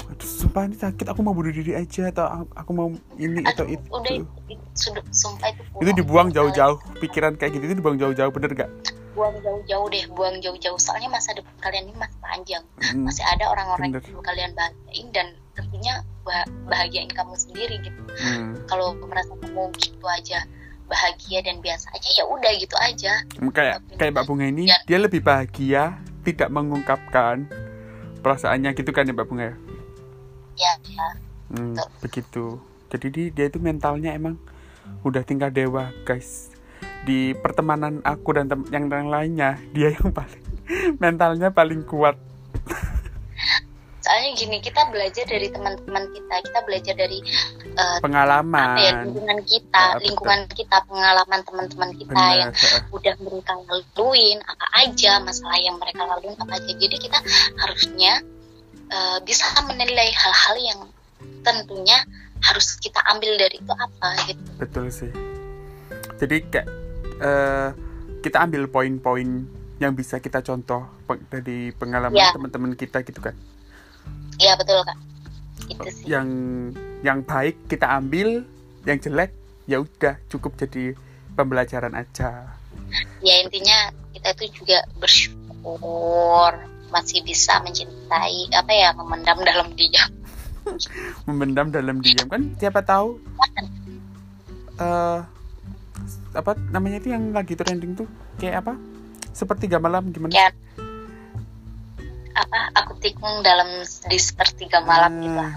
aduh 0.07 0.22
sumpah 0.24 0.62
ini 0.64 0.74
sakit 0.74 1.07
aku 1.07 1.20
mau 1.20 1.32
bunuh 1.32 1.50
diri 1.50 1.72
aja 1.72 2.09
atau 2.09 2.24
aku- 2.52 2.72
mau 2.72 2.88
ini 3.16 3.42
atau 3.42 3.64
itu. 3.64 3.82
udah 3.88 4.12
itu, 4.46 4.62
sumpah 5.09 5.48
itu 5.48 5.62
itu 5.76 5.90
dibuang 5.94 6.26
Buang 6.26 6.28
jauh-jauh 6.32 6.78
pikiran 6.98 7.34
kayak 7.34 7.54
gitu 7.54 7.64
itu 7.66 7.74
dibuang 7.76 7.96
jauh-jauh 7.96 8.30
bener 8.30 8.50
gak 8.52 8.70
buang 9.12 9.32
jauh-jauh 9.40 9.88
deh 9.88 10.04
buang 10.12 10.36
jauh-jauh. 10.38 10.76
Soalnya 10.76 11.09
masa 11.09 11.32
depan 11.32 11.48
kalian 11.59 11.88
ini 11.88 11.96
masih 11.96 12.20
panjang. 12.20 12.61
Hmm, 12.76 13.00
masih 13.02 13.24
ada 13.24 13.48
orang-orang 13.48 13.88
yang 13.90 14.04
perlu 14.04 14.20
kalian 14.20 14.52
bahagiain 14.52 15.09
dan 15.11 15.26
tentunya 15.52 15.94
bah- 16.20 16.44
bahagiain 16.66 17.09
kamu 17.09 17.32
sendiri 17.34 17.80
gitu. 17.80 17.96
Hmm. 18.14 18.52
kalau 18.68 18.92
merasa 18.98 19.32
kamu 19.34 19.72
gitu 19.78 20.04
aja 20.04 20.44
bahagia 20.84 21.40
dan 21.40 21.59
biasa 21.59 21.88
aja 21.90 22.09
ya 22.12 22.24
udah 22.24 22.52
gitu 22.54 22.76
aja. 22.76 23.12
Kayak 23.50 23.80
kayak 23.96 24.11
Mbak 24.12 24.24
Bunga 24.24 24.46
ini 24.46 24.68
Ya. 24.68 24.76
dia 24.84 24.98
lebih 25.00 25.18
bahagia 25.18 25.96
tidak 26.20 26.52
mengungkapkan 26.52 27.48
perasaannya 28.20 28.70
gitu 28.74 28.90
kan 28.90 29.02
ya 29.02 29.12
Mbak 29.12 29.26
Bunga 29.26 29.57
ya 30.57 30.72
ya 30.82 31.07
ya 31.07 31.09
Hmm, 31.46 31.72
Betul. 31.72 31.88
begitu. 32.00 32.44
Jadi 32.88 33.07
di- 33.09 33.30
dia 33.30 33.46
itu 33.46 33.59
mentalnya 33.59 34.11
emang 34.11 34.34
udah 35.02 35.22
tingkat 35.22 35.52
dewa, 35.52 35.94
guys. 36.02 36.50
Di 37.02 37.34
pertemanan 37.34 38.02
aku 38.02 38.34
dan 38.34 38.46
tem- 38.46 38.66
yang 38.68 38.86
yang 38.86 39.07
lainnya, 39.07 39.54
dia 39.70 39.94
yang 39.94 40.11
paling 40.11 40.42
mentalnya 40.98 41.50
paling 41.50 41.82
kuat. 41.82 42.18
soalnya 43.98 44.38
gini 44.38 44.62
kita 44.62 44.86
belajar 44.86 45.26
dari 45.26 45.50
teman-teman 45.50 46.07
kita 46.09 46.34
kita 46.40 46.59
belajar 46.62 46.94
dari 46.94 47.18
eh, 47.18 47.74
apa 47.74 47.98
ya 47.98 47.98
Pengalaman. 47.98 48.78
lingkungan 49.02 49.38
kita 49.42 49.82
betul. 49.90 50.02
lingkungan 50.07 50.40
kita 50.48 50.76
pengalaman 50.86 51.40
teman-teman 51.42 51.90
kita 51.90 52.24
yang 52.32 52.50
Benar. 52.50 52.70
heeh. 52.70 52.82
udah 52.94 53.14
mereka 53.18 53.52
laluin 53.66 54.38
apa 54.46 54.66
aja 54.78 55.12
masalah 55.18 55.59
yang 55.59 55.74
mereka 55.76 56.07
laluin 56.07 56.38
apa 56.38 56.54
aja 56.54 56.70
jadi 56.72 56.96
kita 56.96 57.18
harusnya 57.59 58.12
eh, 58.89 59.18
bisa 59.22 59.45
menilai 59.62 60.11
hal-hal 60.11 60.57
yang 60.59 60.80
tentunya 61.43 61.99
harus 62.39 62.76
kita 62.76 63.01
ambil 63.09 63.34
dari 63.34 63.57
itu 63.57 63.72
apa 63.72 64.09
gitu 64.26 64.43
Betul 64.57 64.87
sih. 64.89 65.11
Jadi 66.16 66.37
kayak 66.47 66.68
eh, 67.18 67.68
kita 68.20 68.43
ambil 68.43 68.66
poin-poin 68.66 69.47
yang 69.76 69.93
bisa 69.93 70.18
kita 70.18 70.41
contoh 70.41 70.89
dari 71.26 71.70
pengalaman 71.70 72.16
Ya. 72.16 72.32
teman-teman 72.32 72.72
kita 72.72 73.01
gitu 73.03 73.20
kan. 73.20 73.37
ya 74.37 74.53
betul 74.53 74.80
kak 74.82 74.97
itu 75.66 75.89
sih 75.91 76.05
Yang 76.07 76.28
yang 77.01 77.18
baik 77.22 77.57
kita 77.66 77.89
ambil, 77.91 78.45
yang 78.82 78.99
jelek 78.99 79.32
ya 79.64 79.78
udah 79.78 80.20
cukup 80.26 80.55
jadi 80.57 80.93
pembelajaran 81.32 81.93
aja. 81.93 82.45
ya 83.20 83.34
intinya 83.41 83.78
kita 84.12 84.32
itu 84.34 84.62
juga 84.62 84.80
bersyukur 84.97 86.53
masih 86.91 87.22
bisa 87.22 87.59
mencintai 87.62 88.51
apa 88.55 88.72
ya 88.72 88.89
memendam 88.95 89.39
dalam 89.43 89.68
diam. 89.74 90.11
Memendam 91.28 91.70
dalam 91.70 91.99
diam. 92.03 92.26
Kan 92.26 92.55
siapa 92.59 92.82
tahu 92.82 93.18
eh 94.76 95.20
apa 96.37 96.53
namanya 96.68 97.01
itu 97.01 97.09
yang 97.09 97.32
lagi 97.32 97.57
trending 97.57 97.97
tuh 97.97 98.09
kayak 98.37 98.66
apa? 98.66 98.74
Sepertiga 99.32 99.80
malam 99.80 100.12
gimana? 100.12 100.32
Ya. 100.32 100.49
Apa 102.37 102.59
aku 102.76 103.01
tikung 103.01 103.41
dalam 103.41 103.80
di 103.82 104.18
sepertiga 104.20 104.84
malam 104.84 105.12
gitu. 105.24 105.41
Ah, 105.41 105.57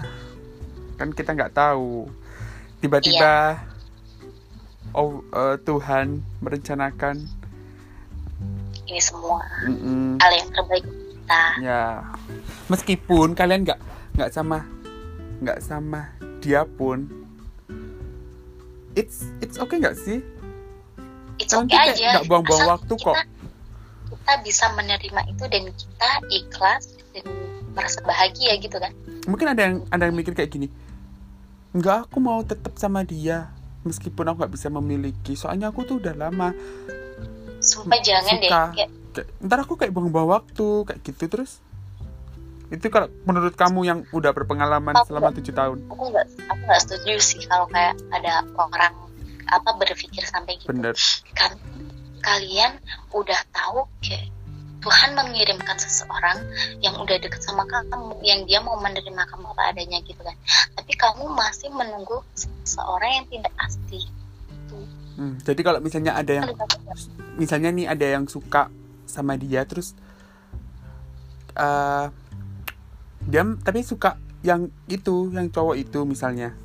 kan 0.96 1.12
kita 1.12 1.36
nggak 1.36 1.52
tahu. 1.52 2.08
Tiba-tiba 2.80 3.60
oh 4.96 5.20
eh, 5.36 5.56
Tuhan 5.60 6.24
merencanakan 6.40 7.20
ini 8.90 8.98
semua. 8.98 9.44
Mm-mm, 9.68 10.18
hal 10.18 10.32
yang 10.34 10.50
terbaik 10.50 10.86
kita 11.30 11.62
ya 11.62 11.82
meskipun 12.66 13.38
kalian 13.38 13.62
nggak 13.62 13.78
nggak 14.18 14.30
sama 14.34 14.66
nggak 15.40 15.62
sama 15.62 16.10
dia 16.42 16.66
pun 16.66 17.06
it's 18.98 19.30
it's 19.38 19.56
okay 19.56 19.78
nggak 19.78 19.94
sih 19.94 20.18
it's 21.38 21.54
Kalian 21.54 21.70
okay 21.70 21.94
aja 21.94 22.08
nggak 22.18 22.26
buang-buang 22.26 22.66
waktu 22.66 22.94
kita, 22.98 23.06
kok. 23.06 23.16
kita 24.10 24.32
bisa 24.42 24.64
menerima 24.74 25.20
itu 25.30 25.44
dan 25.46 25.62
kita 25.70 26.10
ikhlas 26.34 26.84
dan 27.14 27.24
merasa 27.78 28.02
bahagia 28.02 28.58
gitu 28.58 28.76
kan 28.82 28.90
mungkin 29.30 29.54
ada 29.54 29.62
yang 29.70 29.74
ada 29.94 30.10
yang 30.10 30.16
mikir 30.18 30.34
kayak 30.34 30.50
gini 30.50 30.66
nggak 31.70 32.10
aku 32.10 32.18
mau 32.18 32.42
tetap 32.42 32.74
sama 32.74 33.06
dia 33.06 33.54
meskipun 33.86 34.26
aku 34.26 34.42
nggak 34.42 34.54
bisa 34.58 34.66
memiliki 34.66 35.38
soalnya 35.38 35.70
aku 35.70 35.86
tuh 35.86 36.02
udah 36.02 36.18
lama 36.18 36.50
sumpah 37.62 38.00
jangan 38.02 38.42
deh 38.42 38.50
suka. 38.50 38.64
kayak 38.74 38.90
Kayak, 39.10 39.28
ntar 39.42 39.58
aku 39.62 39.74
kayak 39.74 39.92
buang-buang 39.92 40.28
waktu 40.30 40.68
kayak 40.86 41.00
gitu 41.02 41.24
terus. 41.26 41.58
Itu 42.70 42.86
kalau 42.86 43.10
menurut 43.26 43.58
kamu 43.58 43.80
yang 43.82 43.98
udah 44.14 44.30
berpengalaman 44.30 44.94
Aku 44.94 45.10
selama 45.10 45.34
tujuh 45.34 45.50
tahun? 45.50 45.78
aku 45.90 46.04
nggak 46.14 46.26
aku 46.46 46.62
nggak 46.70 46.82
setuju 46.86 47.12
sih 47.18 47.42
kalau 47.50 47.66
kayak 47.66 47.98
ada 48.14 48.46
orang 48.54 48.94
apa 49.50 49.70
berpikir 49.74 50.22
sampai 50.22 50.54
gitu. 50.62 50.70
Bener. 50.70 50.94
Kan 51.34 51.58
kalian 52.22 52.78
udah 53.10 53.40
tahu 53.50 53.90
kayak 54.06 54.30
Tuhan 54.80 55.12
mengirimkan 55.12 55.76
seseorang 55.76 56.40
yang 56.80 56.96
udah 56.96 57.20
deket 57.20 57.44
sama 57.44 57.68
kamu 57.68 58.16
yang 58.24 58.48
dia 58.48 58.64
mau 58.64 58.80
menerima 58.80 59.28
kamu 59.28 59.44
apa 59.52 59.76
adanya 59.76 59.98
gitu 60.06 60.22
kan. 60.22 60.38
Tapi 60.78 60.92
kamu 60.94 61.26
masih 61.36 61.68
menunggu 61.74 62.22
seseorang 62.38 63.20
yang 63.20 63.26
tidak 63.28 63.52
pasti 63.58 64.00
Hmm, 65.20 65.36
jadi 65.44 65.60
kalau 65.60 65.84
misalnya 65.84 66.16
ada 66.16 66.32
yang 66.32 66.48
misalnya 67.36 67.68
nih 67.76 67.86
ada 67.92 68.06
yang 68.08 68.24
suka 68.24 68.72
sama 69.10 69.34
dia 69.34 69.66
terus 69.66 69.98
eh 71.58 72.06
dia 73.26 73.42
tapi 73.60 73.84
suka 73.84 74.16
yang 74.40 74.72
itu 74.88 75.28
yang 75.36 75.52
cowok 75.52 75.76
itu 75.76 76.00
misalnya 76.08 76.56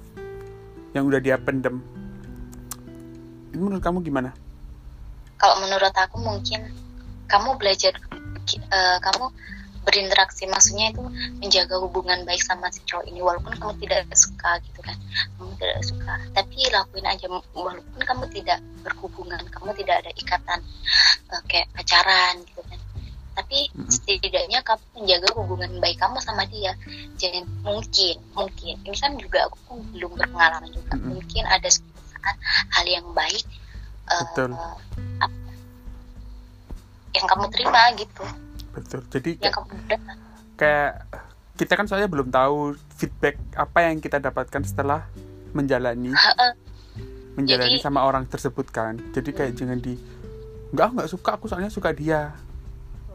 yang 0.95 1.03
udah 1.11 1.19
dia 1.19 1.35
pendem. 1.35 1.83
Itu 3.51 3.59
menurut 3.59 3.83
kamu 3.83 3.99
gimana? 3.99 4.31
Kalau 5.35 5.59
menurut 5.59 5.91
aku 5.91 6.23
mungkin 6.23 6.71
kamu 7.27 7.59
belajar 7.59 7.91
uh, 8.71 8.97
kamu 9.03 9.27
berinteraksi. 9.85 10.49
Maksudnya 10.49 10.91
itu 10.91 11.03
menjaga 11.39 11.77
hubungan 11.79 12.25
baik 12.25 12.41
sama 12.41 12.67
si 12.73 12.81
cowok 12.89 13.05
ini 13.05 13.21
walaupun 13.21 13.53
kamu 13.55 13.73
tidak 13.85 14.09
suka 14.17 14.57
gitu 14.65 14.79
kan. 14.81 14.97
Kamu 15.37 15.53
tidak 15.61 15.79
suka. 15.85 16.13
Tapi 16.33 16.57
lakuin 16.73 17.05
aja 17.05 17.25
walaupun 17.53 18.01
kamu 18.01 18.25
tidak 18.33 18.59
berhubungan 18.81 19.41
kamu 19.53 19.71
tidak 19.77 20.05
ada 20.05 20.11
ikatan 20.17 20.59
uh, 21.31 21.41
kayak 21.45 21.69
pacaran 21.77 22.41
gitu 22.49 22.61
kan. 22.65 22.79
Tapi 23.35 23.69
mm-hmm. 23.69 23.91
setidaknya 23.91 24.59
kamu 24.65 24.83
menjaga 24.97 25.29
hubungan 25.37 25.71
baik 25.79 25.97
kamu 26.01 26.17
sama 26.25 26.43
dia. 26.49 26.73
Jadi 27.21 27.45
mungkin 27.61 28.15
mungkin. 28.33 28.75
Ini 28.81 28.97
kan 28.97 29.13
juga 29.21 29.45
aku 29.45 29.79
belum 29.93 30.17
berpengalaman 30.17 30.73
juga. 30.73 30.97
Mm-hmm. 30.97 31.13
mungkin 31.13 31.43
ada 31.45 31.69
saat 31.69 32.35
hal 32.73 32.85
yang 32.89 33.05
baik 33.13 33.45
uh, 34.09 34.25
yang 37.15 37.25
kamu 37.31 37.45
terima 37.47 37.81
gitu 37.95 38.25
betul. 38.75 39.01
Jadi 39.07 39.39
kayak, 39.39 39.55
kayak 40.59 40.91
kita 41.55 41.73
kan 41.79 41.87
soalnya 41.87 42.11
belum 42.11 42.29
tahu 42.29 42.75
feedback 42.99 43.39
apa 43.55 43.87
yang 43.87 44.03
kita 44.03 44.19
dapatkan 44.19 44.61
setelah 44.67 45.07
menjalani 45.55 46.11
menjalani 47.39 47.79
jadi, 47.79 47.83
sama 47.83 48.03
orang 48.03 48.27
tersebut 48.27 48.67
kan. 48.71 48.99
Jadi 49.15 49.31
kayak 49.31 49.55
hmm. 49.55 49.59
jangan 49.59 49.79
di 49.79 49.93
nggak 50.75 50.87
nggak 50.99 51.09
suka 51.11 51.39
aku 51.39 51.47
soalnya 51.47 51.71
suka 51.71 51.95
dia. 51.95 52.35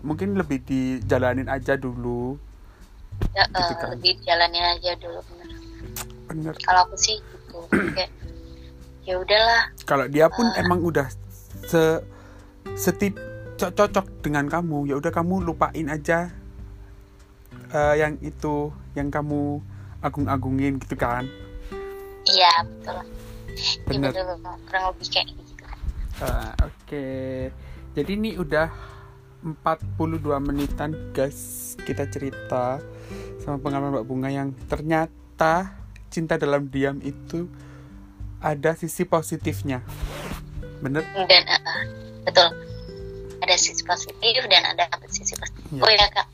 Mungkin 0.00 0.32
lebih 0.32 0.64
dijalanin 0.64 1.52
aja 1.52 1.76
dulu. 1.76 2.40
Ya, 3.36 3.44
gitu 3.52 3.74
kan. 3.76 3.92
lebih 3.92 4.16
jalanin 4.24 4.64
aja 4.64 4.96
dulu 4.96 5.20
bener. 5.28 5.48
Bener. 6.32 6.54
Kalau 6.64 6.88
aku 6.88 6.96
sih 6.96 7.20
gitu 7.20 7.60
kayak 7.92 8.08
ya 9.04 9.20
udahlah. 9.20 9.62
Kalau 9.84 10.08
dia 10.08 10.32
pun 10.32 10.48
uh, 10.48 10.60
emang 10.60 10.80
udah 10.80 11.04
se 11.68 12.00
setip 12.76 13.29
cocok 13.68 14.24
dengan 14.24 14.48
kamu. 14.48 14.88
Ya 14.88 14.96
udah 14.96 15.12
kamu 15.12 15.44
lupain 15.44 15.84
aja 15.92 16.32
uh, 17.76 17.94
yang 17.94 18.16
itu 18.24 18.72
yang 18.96 19.12
kamu 19.12 19.60
agung-agungin 20.00 20.80
gitu 20.80 20.96
kan. 20.96 21.28
Iya 22.24 22.52
betul. 22.64 22.98
Benar 23.84 24.12
kurang 24.64 24.84
lebih 24.94 25.06
kayak 25.12 25.26
gitu. 25.36 25.64
Uh, 26.20 26.52
oke. 26.64 26.72
Okay. 26.84 27.48
jadi 27.96 28.10
ini 28.16 28.36
udah 28.40 28.72
42 29.44 30.24
menitan 30.40 30.96
guys. 31.12 31.74
Kita 31.80 32.08
cerita 32.08 32.80
sama 33.40 33.56
pengalaman 33.60 34.00
Mbak 34.00 34.06
Bunga 34.08 34.28
yang 34.28 34.52
ternyata 34.68 35.80
cinta 36.12 36.36
dalam 36.36 36.68
diam 36.68 37.00
itu 37.00 37.48
ada 38.40 38.72
sisi 38.76 39.04
positifnya. 39.04 39.84
Bener? 40.80 41.04
Dan 41.28 41.44
uh, 41.44 41.60
betul 42.24 42.69
ada 43.40 43.56
sisi 43.56 43.82
positif 43.84 44.42
dan 44.48 44.62
ada 44.76 44.84
sisi 45.08 45.34
positif. 45.36 45.64
Ya. 45.72 45.82
oh 45.82 45.90
ya 45.90 46.06
kak. 46.12 46.26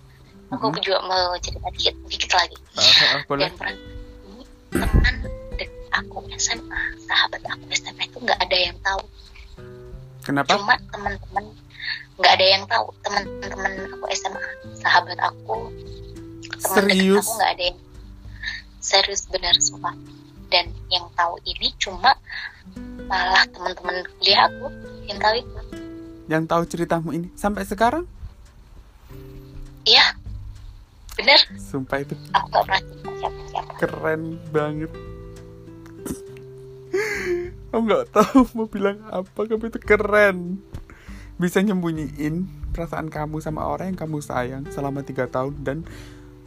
Aku 0.54 0.70
hmm. 0.70 0.78
juga 0.78 0.98
mau 1.06 1.34
cerita 1.42 1.66
dikit 1.74 1.94
dikit 2.06 2.30
lagi. 2.34 2.56
Uh, 2.78 2.82
uh, 2.82 3.20
boleh. 3.26 3.50
dan 3.50 3.74
ini 4.30 4.44
teman 4.70 5.14
dek 5.58 5.70
aku 5.90 6.22
SMA 6.38 6.82
sahabat 7.06 7.42
aku 7.50 7.64
SMA 7.74 8.02
itu 8.06 8.18
nggak 8.22 8.38
ada 8.38 8.56
yang 8.56 8.76
tahu. 8.82 9.02
Kenapa? 10.22 10.54
Cuma 10.54 10.74
teman-teman 10.94 11.44
nggak 12.18 12.32
ada 12.38 12.46
yang 12.46 12.64
tahu. 12.70 12.86
Teman-teman 13.02 13.72
aku 13.90 14.04
SMA 14.14 14.42
sahabat 14.78 15.18
aku 15.18 15.56
teman 16.46 16.74
serius 16.78 17.26
aku 17.26 17.32
nggak 17.42 17.52
ada 17.58 17.64
yang 17.74 17.78
serius 18.78 19.22
benar 19.30 19.54
sumpah. 19.58 19.94
Dan 20.46 20.70
yang 20.94 21.10
tahu 21.18 21.42
ini 21.42 21.74
cuma 21.82 22.14
malah 23.10 23.42
teman-teman 23.50 24.06
kuliah 24.18 24.46
aku 24.46 24.70
yang 25.10 25.18
tahu 25.18 25.42
itu 25.42 25.85
yang 26.26 26.44
tahu 26.46 26.66
ceritamu 26.66 27.14
ini 27.14 27.28
sampai 27.38 27.62
sekarang? 27.66 28.04
Iya, 29.86 30.18
bener. 31.14 31.38
Sumpah 31.58 32.02
itu. 32.02 32.18
Aku 32.34 32.46
gak 32.50 32.62
pernah 32.66 32.82
siapa-siapa. 33.22 33.72
Keren 33.78 34.22
banget. 34.50 34.90
Aku 37.70 37.82
nggak 37.84 38.08
tahu 38.08 38.38
mau 38.56 38.66
bilang 38.66 38.98
apa, 39.12 39.46
tapi 39.46 39.68
itu 39.68 39.78
keren. 39.82 40.58
Bisa 41.36 41.60
nyembunyiin 41.60 42.48
perasaan 42.72 43.12
kamu 43.12 43.44
sama 43.44 43.68
orang 43.68 43.92
yang 43.92 43.98
kamu 44.00 44.24
sayang 44.24 44.64
selama 44.72 45.04
tiga 45.04 45.28
tahun 45.28 45.54
dan 45.60 45.78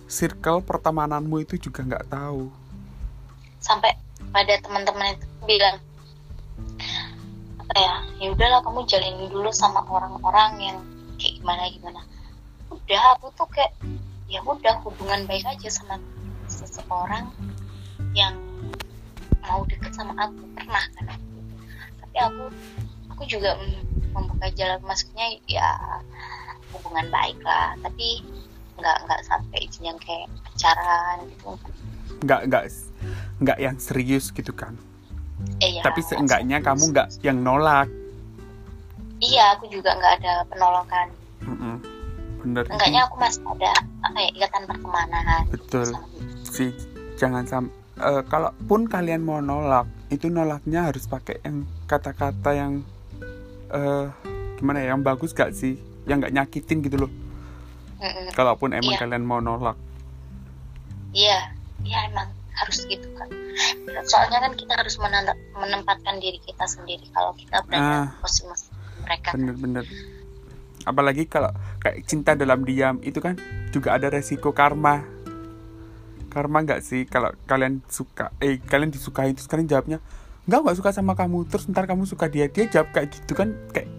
circle 0.09 0.65
pertemananmu 0.65 1.45
itu 1.45 1.61
juga 1.69 1.86
nggak 1.86 2.09
tahu. 2.09 2.49
Sampai 3.61 3.93
pada 4.34 4.57
teman-teman 4.57 5.15
itu 5.15 5.25
bilang 5.45 5.77
apa 7.70 7.78
ya? 7.86 7.95
Ya 8.17 8.28
udahlah 8.34 8.65
kamu 8.65 8.82
jalin 8.89 9.30
dulu 9.30 9.53
sama 9.53 9.86
orang-orang 9.86 10.57
yang 10.57 10.78
kayak 11.22 11.38
gimana 11.38 11.70
gimana. 11.70 12.01
Udah 12.74 13.13
aku 13.13 13.30
tuh 13.38 13.45
kayak 13.53 13.78
ya 14.26 14.41
udah 14.41 14.82
hubungan 14.82 15.30
baik 15.30 15.45
aja 15.45 15.70
sama 15.70 16.01
seseorang 16.49 17.30
yang 18.17 18.34
mau 19.45 19.61
deket 19.70 19.93
sama 19.93 20.17
aku. 20.17 20.41
Pernah 20.57 20.82
kan 20.97 21.13
tapi 22.01 22.17
aku 22.17 22.43
aku 23.13 23.24
juga 23.30 23.53
membuka 24.17 24.49
jalan. 24.57 24.82
Maksudnya 24.82 25.38
ya 25.45 25.70
hubungan 26.74 27.05
baik 27.13 27.38
lah. 27.45 27.78
Tapi 27.86 28.26
nggak 28.82 28.97
nggak 29.05 29.22
sampai 29.30 29.70
yang 29.78 30.01
kayak 30.01 30.26
pacaran 30.41 31.22
gitu. 31.38 31.53
Nggak 32.26 32.41
nggak 32.49 32.65
nggak 33.45 33.57
yang 33.61 33.78
serius 33.78 34.34
gitu 34.34 34.57
kan 34.57 34.88
iya, 35.59 35.81
tapi 35.83 35.99
seenggaknya 36.03 36.57
kamu 36.63 36.83
nggak 36.91 37.07
yang 37.23 37.39
nolak. 37.39 37.87
Iya 39.19 39.59
aku 39.59 39.67
juga 39.67 39.95
nggak 39.99 40.13
ada 40.23 40.33
penolakan. 40.47 41.07
Mm 41.43 41.57
-mm. 41.57 41.75
bener 42.39 42.63
enggaknya 42.71 43.03
aku 43.03 43.15
masih 43.19 43.43
ada 43.43 43.71
apa 44.03 44.17
ya 44.19 44.29
ikatan 44.35 44.63
pertemanan. 44.63 45.41
Betul. 45.51 45.87
Sih 46.47 46.71
jangan 47.19 47.43
sam 47.43 47.65
uh, 47.99 48.23
kalaupun 48.27 48.87
kalian 48.87 49.27
mau 49.27 49.43
nolak 49.43 49.87
itu 50.07 50.31
nolaknya 50.31 50.87
harus 50.87 51.03
pakai 51.03 51.43
yang 51.43 51.67
kata-kata 51.83 52.55
yang 52.55 52.73
uh, 53.75 54.07
gimana 54.55 54.79
ya 54.83 54.95
yang 54.95 55.03
bagus 55.03 55.35
gak 55.35 55.51
sih? 55.51 55.75
Yang 56.07 56.27
nggak 56.27 56.33
nyakitin 56.39 56.79
gitu 56.87 56.97
loh. 57.07 57.11
Mm 57.99 58.07
-mm. 58.07 58.25
kalaupun 58.31 58.71
emang 58.71 58.95
iya. 58.95 59.01
kalian 59.03 59.23
mau 59.27 59.43
nolak. 59.43 59.75
Iya. 61.11 61.59
Iya 61.83 62.11
emang 62.11 62.38
harus 62.60 62.84
gitu 62.88 63.07
kan 63.16 63.30
soalnya 64.07 64.39
kan 64.43 64.53
kita 64.55 64.74
harus 64.76 64.95
menempatkan 65.55 66.20
diri 66.24 66.39
kita 66.43 66.64
sendiri 66.64 67.03
kalau 67.12 67.36
kita 67.36 67.60
berada 67.68 68.07
ah, 68.07 68.07
posisi 68.24 68.72
mereka. 69.03 69.36
Bener-bener 69.36 69.86
apalagi 70.88 71.28
kalau 71.28 71.51
kayak 71.84 72.07
cinta 72.07 72.34
dalam 72.34 72.64
diam 72.64 72.97
itu 73.03 73.20
kan 73.20 73.36
juga 73.74 73.97
ada 73.97 74.07
resiko 74.07 74.55
karma. 74.55 75.03
Karma 76.30 76.62
nggak 76.62 76.82
sih? 76.86 77.03
Kalau 77.10 77.34
kalian 77.49 77.82
suka 77.89 78.32
eh 78.39 78.62
kalian 78.62 78.93
disukai 78.93 79.34
terus 79.34 79.49
kalian 79.49 79.68
jawabnya 79.68 79.97
nggak 80.45 80.60
nggak 80.62 80.78
suka 80.78 80.89
sama 80.93 81.18
kamu. 81.18 81.49
Terus 81.49 81.68
ntar 81.70 81.89
kamu 81.89 82.05
suka 82.05 82.30
dia 82.30 82.47
dia 82.47 82.70
jawab 82.70 82.93
kayak 82.93 83.12
gitu 83.12 83.34
kan 83.34 83.53
kayak 83.74 83.89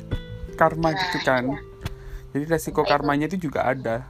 karma 0.57 0.93
nah, 0.93 0.99
gitu 0.99 1.19
kan. 1.25 1.45
iya. 1.49 1.59
jadi 2.37 2.45
resiko 2.53 2.85
nah, 2.85 2.89
karmanya 2.93 3.27
itu, 3.27 3.37
itu 3.41 3.51
juga 3.51 3.67
ada. 3.67 4.07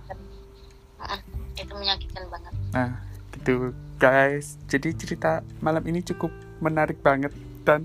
Itu 1.57 1.72
menyakitkan 1.76 2.28
banget. 2.28 2.53
Nah 2.76 2.90
gitu 3.40 3.72
guys 4.01 4.57
jadi 4.64 4.96
cerita 4.96 5.44
malam 5.61 5.84
ini 5.84 6.01
cukup 6.01 6.32
menarik 6.64 7.05
banget 7.05 7.36
dan 7.68 7.84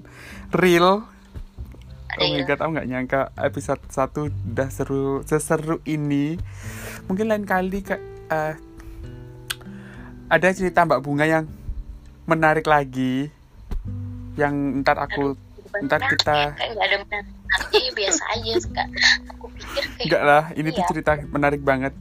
real 0.56 1.04
Oh 2.16 2.32
my 2.32 2.48
god, 2.48 2.64
aku 2.64 2.72
nggak 2.80 2.88
nyangka 2.88 3.22
episode 3.36 3.84
1 3.92 4.32
udah 4.32 4.70
seru 4.72 5.20
seseru 5.28 5.84
ini. 5.84 6.40
Mungkin 7.12 7.28
lain 7.28 7.44
kali 7.44 7.84
kak 7.84 8.00
uh, 8.32 8.56
ada 10.32 10.48
cerita 10.56 10.88
Mbak 10.88 11.04
Bunga 11.04 11.28
yang 11.28 11.44
menarik 12.24 12.72
lagi, 12.72 13.28
yang 14.40 14.80
ntar 14.80 14.96
aku 14.96 15.36
Aduh, 15.36 15.92
ntar 15.92 16.08
kita 16.08 16.56
nggak 16.56 16.88
ada 16.88 16.98
biasa 17.92 18.22
aja 18.32 18.52
Aku 19.36 19.52
pikir 19.52 19.84
kayak 19.84 20.08
Enggak 20.08 20.24
lah, 20.24 20.44
ini 20.56 20.72
iya. 20.72 20.78
tuh 20.80 20.84
cerita 20.88 21.20
menarik 21.28 21.60
banget. 21.68 21.92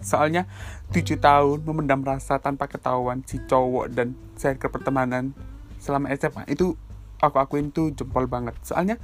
Soalnya 0.00 0.48
tujuh 0.90 1.22
tahun 1.22 1.62
memendam 1.62 2.02
rasa 2.02 2.42
tanpa 2.42 2.66
ketahuan 2.66 3.22
si 3.22 3.38
cowok 3.46 3.94
dan 3.94 4.18
ke 4.34 4.66
pertemanan 4.66 5.30
selama 5.78 6.10
SMA 6.18 6.50
itu 6.50 6.74
aku 7.22 7.36
akuin 7.38 7.70
tuh 7.70 7.94
jempol 7.94 8.26
banget. 8.26 8.58
Soalnya 8.66 8.98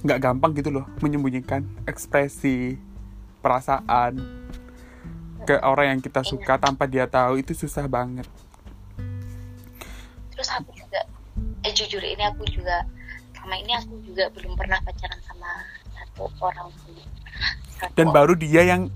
nggak 0.00 0.20
gampang 0.22 0.56
gitu 0.56 0.70
loh 0.72 0.86
menyembunyikan 1.04 1.66
ekspresi 1.84 2.78
perasaan 3.44 4.16
ke 5.44 5.60
orang 5.60 5.96
yang 5.96 6.00
kita 6.00 6.24
suka 6.24 6.56
tanpa 6.56 6.88
dia 6.88 7.04
tahu 7.04 7.38
itu 7.44 7.52
susah 7.52 7.84
banget. 7.84 8.26
Terus 10.32 10.48
aku 10.56 10.72
juga 10.72 11.04
eh 11.68 11.72
jujur 11.76 12.00
ini 12.00 12.24
aku 12.24 12.48
juga 12.48 12.86
sama 13.36 13.60
ini 13.60 13.76
aku 13.76 14.00
juga 14.02 14.32
belum 14.32 14.56
pernah 14.56 14.80
pacaran 14.82 15.20
sama 15.22 15.50
satu 15.92 16.26
orang 16.40 16.70
satu 17.76 17.94
dan 17.94 18.08
baru 18.08 18.34
dia 18.34 18.64
yang 18.64 18.88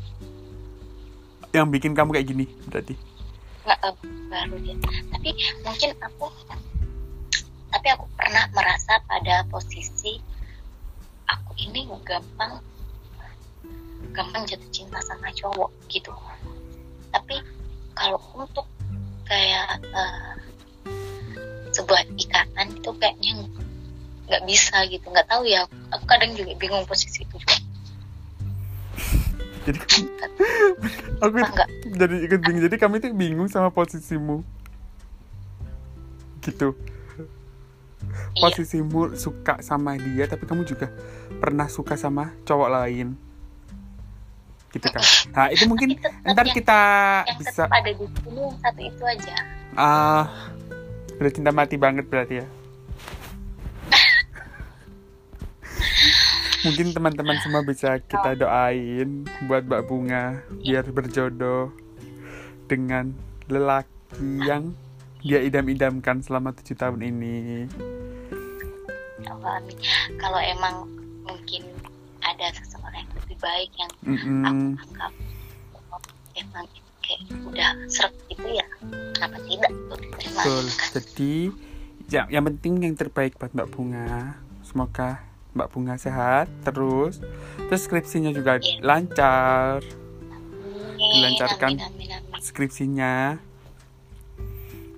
yang 1.51 1.69
bikin 1.71 1.93
kamu 1.95 2.15
kayak 2.15 2.29
gini 2.31 2.45
berarti? 2.71 2.95
Nggak 3.67 3.79
uh, 3.83 3.95
baru 4.31 4.57
dia. 4.63 4.75
Tapi 5.11 5.31
mungkin 5.67 5.91
aku 5.99 6.27
tapi 7.71 7.87
aku 7.95 8.07
pernah 8.19 8.45
merasa 8.51 8.99
pada 9.07 9.47
posisi 9.47 10.19
aku 11.31 11.55
ini 11.59 11.87
gampang 12.03 12.59
gampang 14.11 14.43
jatuh 14.47 14.71
cinta 14.75 14.99
sama 15.07 15.31
cowok 15.35 15.71
gitu. 15.91 16.11
Tapi 17.11 17.39
kalau 17.95 18.19
untuk 18.35 18.67
kayak 19.27 19.79
uh, 19.95 20.35
sebuah 21.71 22.03
ikatan 22.19 22.67
itu 22.75 22.91
kayaknya 22.99 23.47
nggak 24.31 24.43
bisa 24.47 24.87
gitu. 24.87 25.07
Nggak 25.11 25.27
tahu 25.31 25.47
ya 25.47 25.67
aku 25.95 26.05
kadang 26.07 26.35
juga 26.39 26.55
bingung 26.59 26.87
posisi 26.87 27.23
itu 27.27 27.35
juga 27.39 27.70
jadi 29.73 30.01
aku 31.23 31.37
enggak. 31.37 31.69
jadi 31.97 32.17
ikut 32.27 32.41
bingung. 32.43 32.63
Jadi 32.65 32.77
kami 32.77 32.95
tuh 32.99 33.11
bingung 33.13 33.49
sama 33.49 33.69
posisimu. 33.71 34.43
Gitu. 36.41 36.73
Iya. 38.31 38.41
posisimu 38.43 39.15
suka 39.19 39.61
sama 39.61 39.95
dia 40.01 40.25
tapi 40.25 40.49
kamu 40.49 40.65
juga 40.65 40.89
pernah 41.39 41.69
suka 41.69 41.95
sama 41.95 42.33
cowok 42.47 42.69
lain. 42.71 43.15
Gitu 44.71 44.87
kan. 44.87 45.03
Nah 45.35 45.47
itu 45.51 45.67
mungkin 45.67 45.99
tetap 45.99 46.31
ntar 46.31 46.47
yang- 46.47 46.57
kita 46.57 46.81
yang 47.27 47.39
bisa 47.39 47.63
ada 47.67 47.91
di 47.91 48.07
sini 48.07 48.41
yang 48.41 48.57
satu 48.63 48.81
itu 48.87 49.03
aja. 49.05 49.35
Ah 49.75 50.27
udah 51.21 51.33
cinta 51.37 51.53
mati 51.53 51.77
banget 51.77 52.09
berarti 52.09 52.41
ya 52.41 52.47
mungkin 56.67 56.93
teman-teman 56.93 57.37
semua 57.41 57.63
bisa 57.65 57.97
kita 58.05 58.37
doain 58.37 59.25
buat 59.49 59.65
Mbak 59.65 59.83
Bunga 59.89 60.45
biar 60.61 60.85
berjodoh 60.93 61.73
dengan 62.69 63.13
lelaki 63.51 64.45
yang 64.45 64.77
dia 65.21 65.41
idam-idamkan 65.41 66.25
selama 66.25 66.53
tujuh 66.57 66.77
tahun 66.77 67.01
ini 67.01 67.69
Allah 69.29 69.61
amin 69.61 69.77
kalau 70.17 70.41
emang 70.41 70.75
mungkin 71.25 71.63
ada 72.21 72.53
seseorang 72.57 73.05
yang 73.05 73.13
lebih 73.25 73.39
baik 73.41 73.71
yang 73.77 73.93
Mm-mm. 74.05 74.45
aku 74.45 74.65
anggap 74.85 75.13
emang 76.37 76.67
kayak 77.01 77.21
udah 77.49 77.71
seret 77.89 78.15
gitu 78.29 78.49
ya 78.49 78.67
kenapa 79.17 79.37
tidak 79.49 79.73
Betul. 80.41 80.65
Jadi 80.97 81.35
ya, 82.09 82.25
yang 82.33 82.45
penting 82.49 82.81
yang 82.81 82.95
terbaik 82.97 83.37
buat 83.37 83.53
Mbak 83.53 83.69
Bunga. 83.77 84.41
Semoga 84.65 85.30
Mbak 85.51 85.69
Bunga 85.69 85.95
sehat 85.95 86.47
terus. 86.63 87.19
Terus 87.59 87.83
skripsinya 87.83 88.31
juga 88.31 88.57
Iya. 88.57 88.79
lancar. 88.81 89.81
Amin, 89.81 91.11
Dilancarkan. 91.17 91.71
amin, 91.75 91.83
amin, 91.83 92.09
amin. 92.13 92.41
Skripsinya 92.41 93.41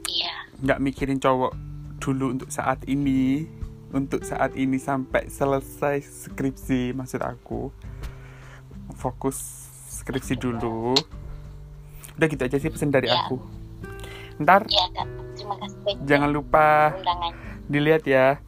iya 0.09 0.35
nggak 0.59 0.79
mikirin 0.79 1.19
cowok 1.19 1.53
dulu 1.99 2.33
untuk 2.33 2.51
saat 2.51 2.83
ini. 2.85 3.47
Untuk 3.93 4.25
saat 4.25 4.57
ini 4.57 4.77
sampai 4.77 5.29
selesai 5.29 6.01
skripsi 6.01 6.93
maksud 6.93 7.21
aku. 7.21 7.69
Fokus 8.95 9.37
skripsi 9.93 10.35
dulu. 10.35 10.97
Udah 12.13 12.27
gitu 12.27 12.43
aja 12.43 12.57
sih 12.57 12.69
pesan 12.69 12.89
dari 12.89 13.09
Iya. 13.09 13.21
aku. 13.23 13.37
Ntar 14.39 14.65
iya 14.67 14.85
terima 15.33 15.57
kasih 15.61 15.93
jangan 16.05 16.29
lupa 16.29 16.97
undangan 16.97 17.33
dilihat 17.69 18.03
ya. 18.05 18.41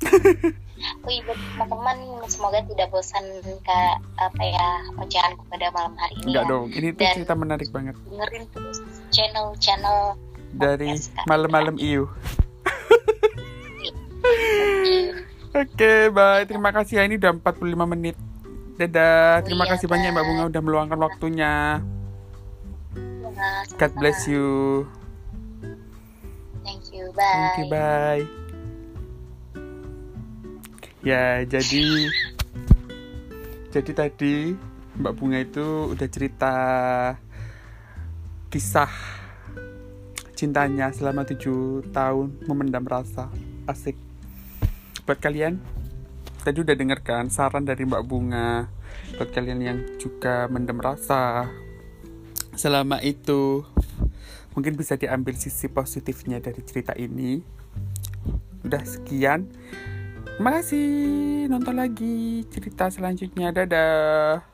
oh 1.00 1.08
iya 1.08 1.20
buat 1.22 1.38
teman-teman 1.38 1.96
semoga 2.26 2.58
tidak 2.62 2.88
bosan 2.88 3.24
ke 3.42 3.78
apa 4.16 4.42
ya 4.42 4.68
ocehanku 4.98 5.42
pada 5.48 5.68
malam 5.70 5.94
hari 5.96 6.14
ini 6.20 6.32
Enggak 6.32 6.44
ya. 6.44 6.50
dong, 6.50 6.66
ini 6.70 6.88
tuh 6.90 7.00
Dan- 7.00 7.14
cerita 7.14 7.34
menarik 7.34 7.68
banget 7.70 7.94
dengerin 8.04 8.44
terus 8.50 8.78
channel-channel 9.08 9.98
dari 10.54 10.94
malam-malam 11.24 11.74
iu. 11.76 12.06
Oke, 15.50 16.10
bye. 16.10 16.42
Terima 16.44 16.70
kasih 16.70 16.98
ya. 16.98 17.02
Ini 17.06 17.14
udah 17.14 17.32
45 17.38 17.86
menit. 17.86 18.16
Dadah. 18.74 19.42
Terima 19.42 19.66
Iya, 19.66 19.70
kasih 19.74 19.86
banyak 19.86 20.10
Mbak. 20.10 20.24
Bunga 20.24 20.44
udah 20.46 20.62
meluangkan 20.62 20.98
waktunya. 20.98 21.78
God 23.74 23.92
bless 23.98 24.26
you. 24.26 24.82
thank 26.62 26.94
you 26.94 27.10
bye 27.12 27.22
Thank 27.52 27.58
you, 27.60 27.66
bye. 27.68 28.43
Ya, 31.04 31.44
jadi 31.44 32.08
jadi 33.68 33.92
tadi 33.92 34.56
Mbak 34.96 35.14
Bunga 35.20 35.36
itu 35.44 35.92
udah 35.92 36.08
cerita 36.08 36.54
kisah 38.48 38.88
cintanya 40.32 40.88
selama 40.96 41.28
tujuh 41.28 41.84
tahun 41.92 42.48
memendam 42.48 42.88
rasa 42.88 43.28
asik. 43.68 44.00
Buat 45.04 45.20
kalian 45.20 45.60
tadi 46.40 46.64
udah 46.64 46.72
denger 46.72 47.04
kan 47.04 47.28
saran 47.28 47.68
dari 47.68 47.84
Mbak 47.84 48.04
Bunga? 48.08 48.72
Buat 49.20 49.28
kalian 49.36 49.60
yang 49.60 49.78
juga 50.00 50.48
mendem 50.48 50.80
rasa 50.80 51.52
selama 52.56 53.04
itu 53.04 53.60
mungkin 54.56 54.72
bisa 54.72 54.96
diambil 54.96 55.36
sisi 55.36 55.68
positifnya 55.68 56.40
dari 56.40 56.64
cerita 56.64 56.96
ini. 56.96 57.44
Udah 58.64 58.80
sekian 58.88 59.52
terima 60.34 60.50
kasih 60.58 60.86
nonton 61.46 61.78
lagi 61.78 62.42
cerita 62.50 62.90
selanjutnya. 62.90 63.54
Dadah 63.54 64.53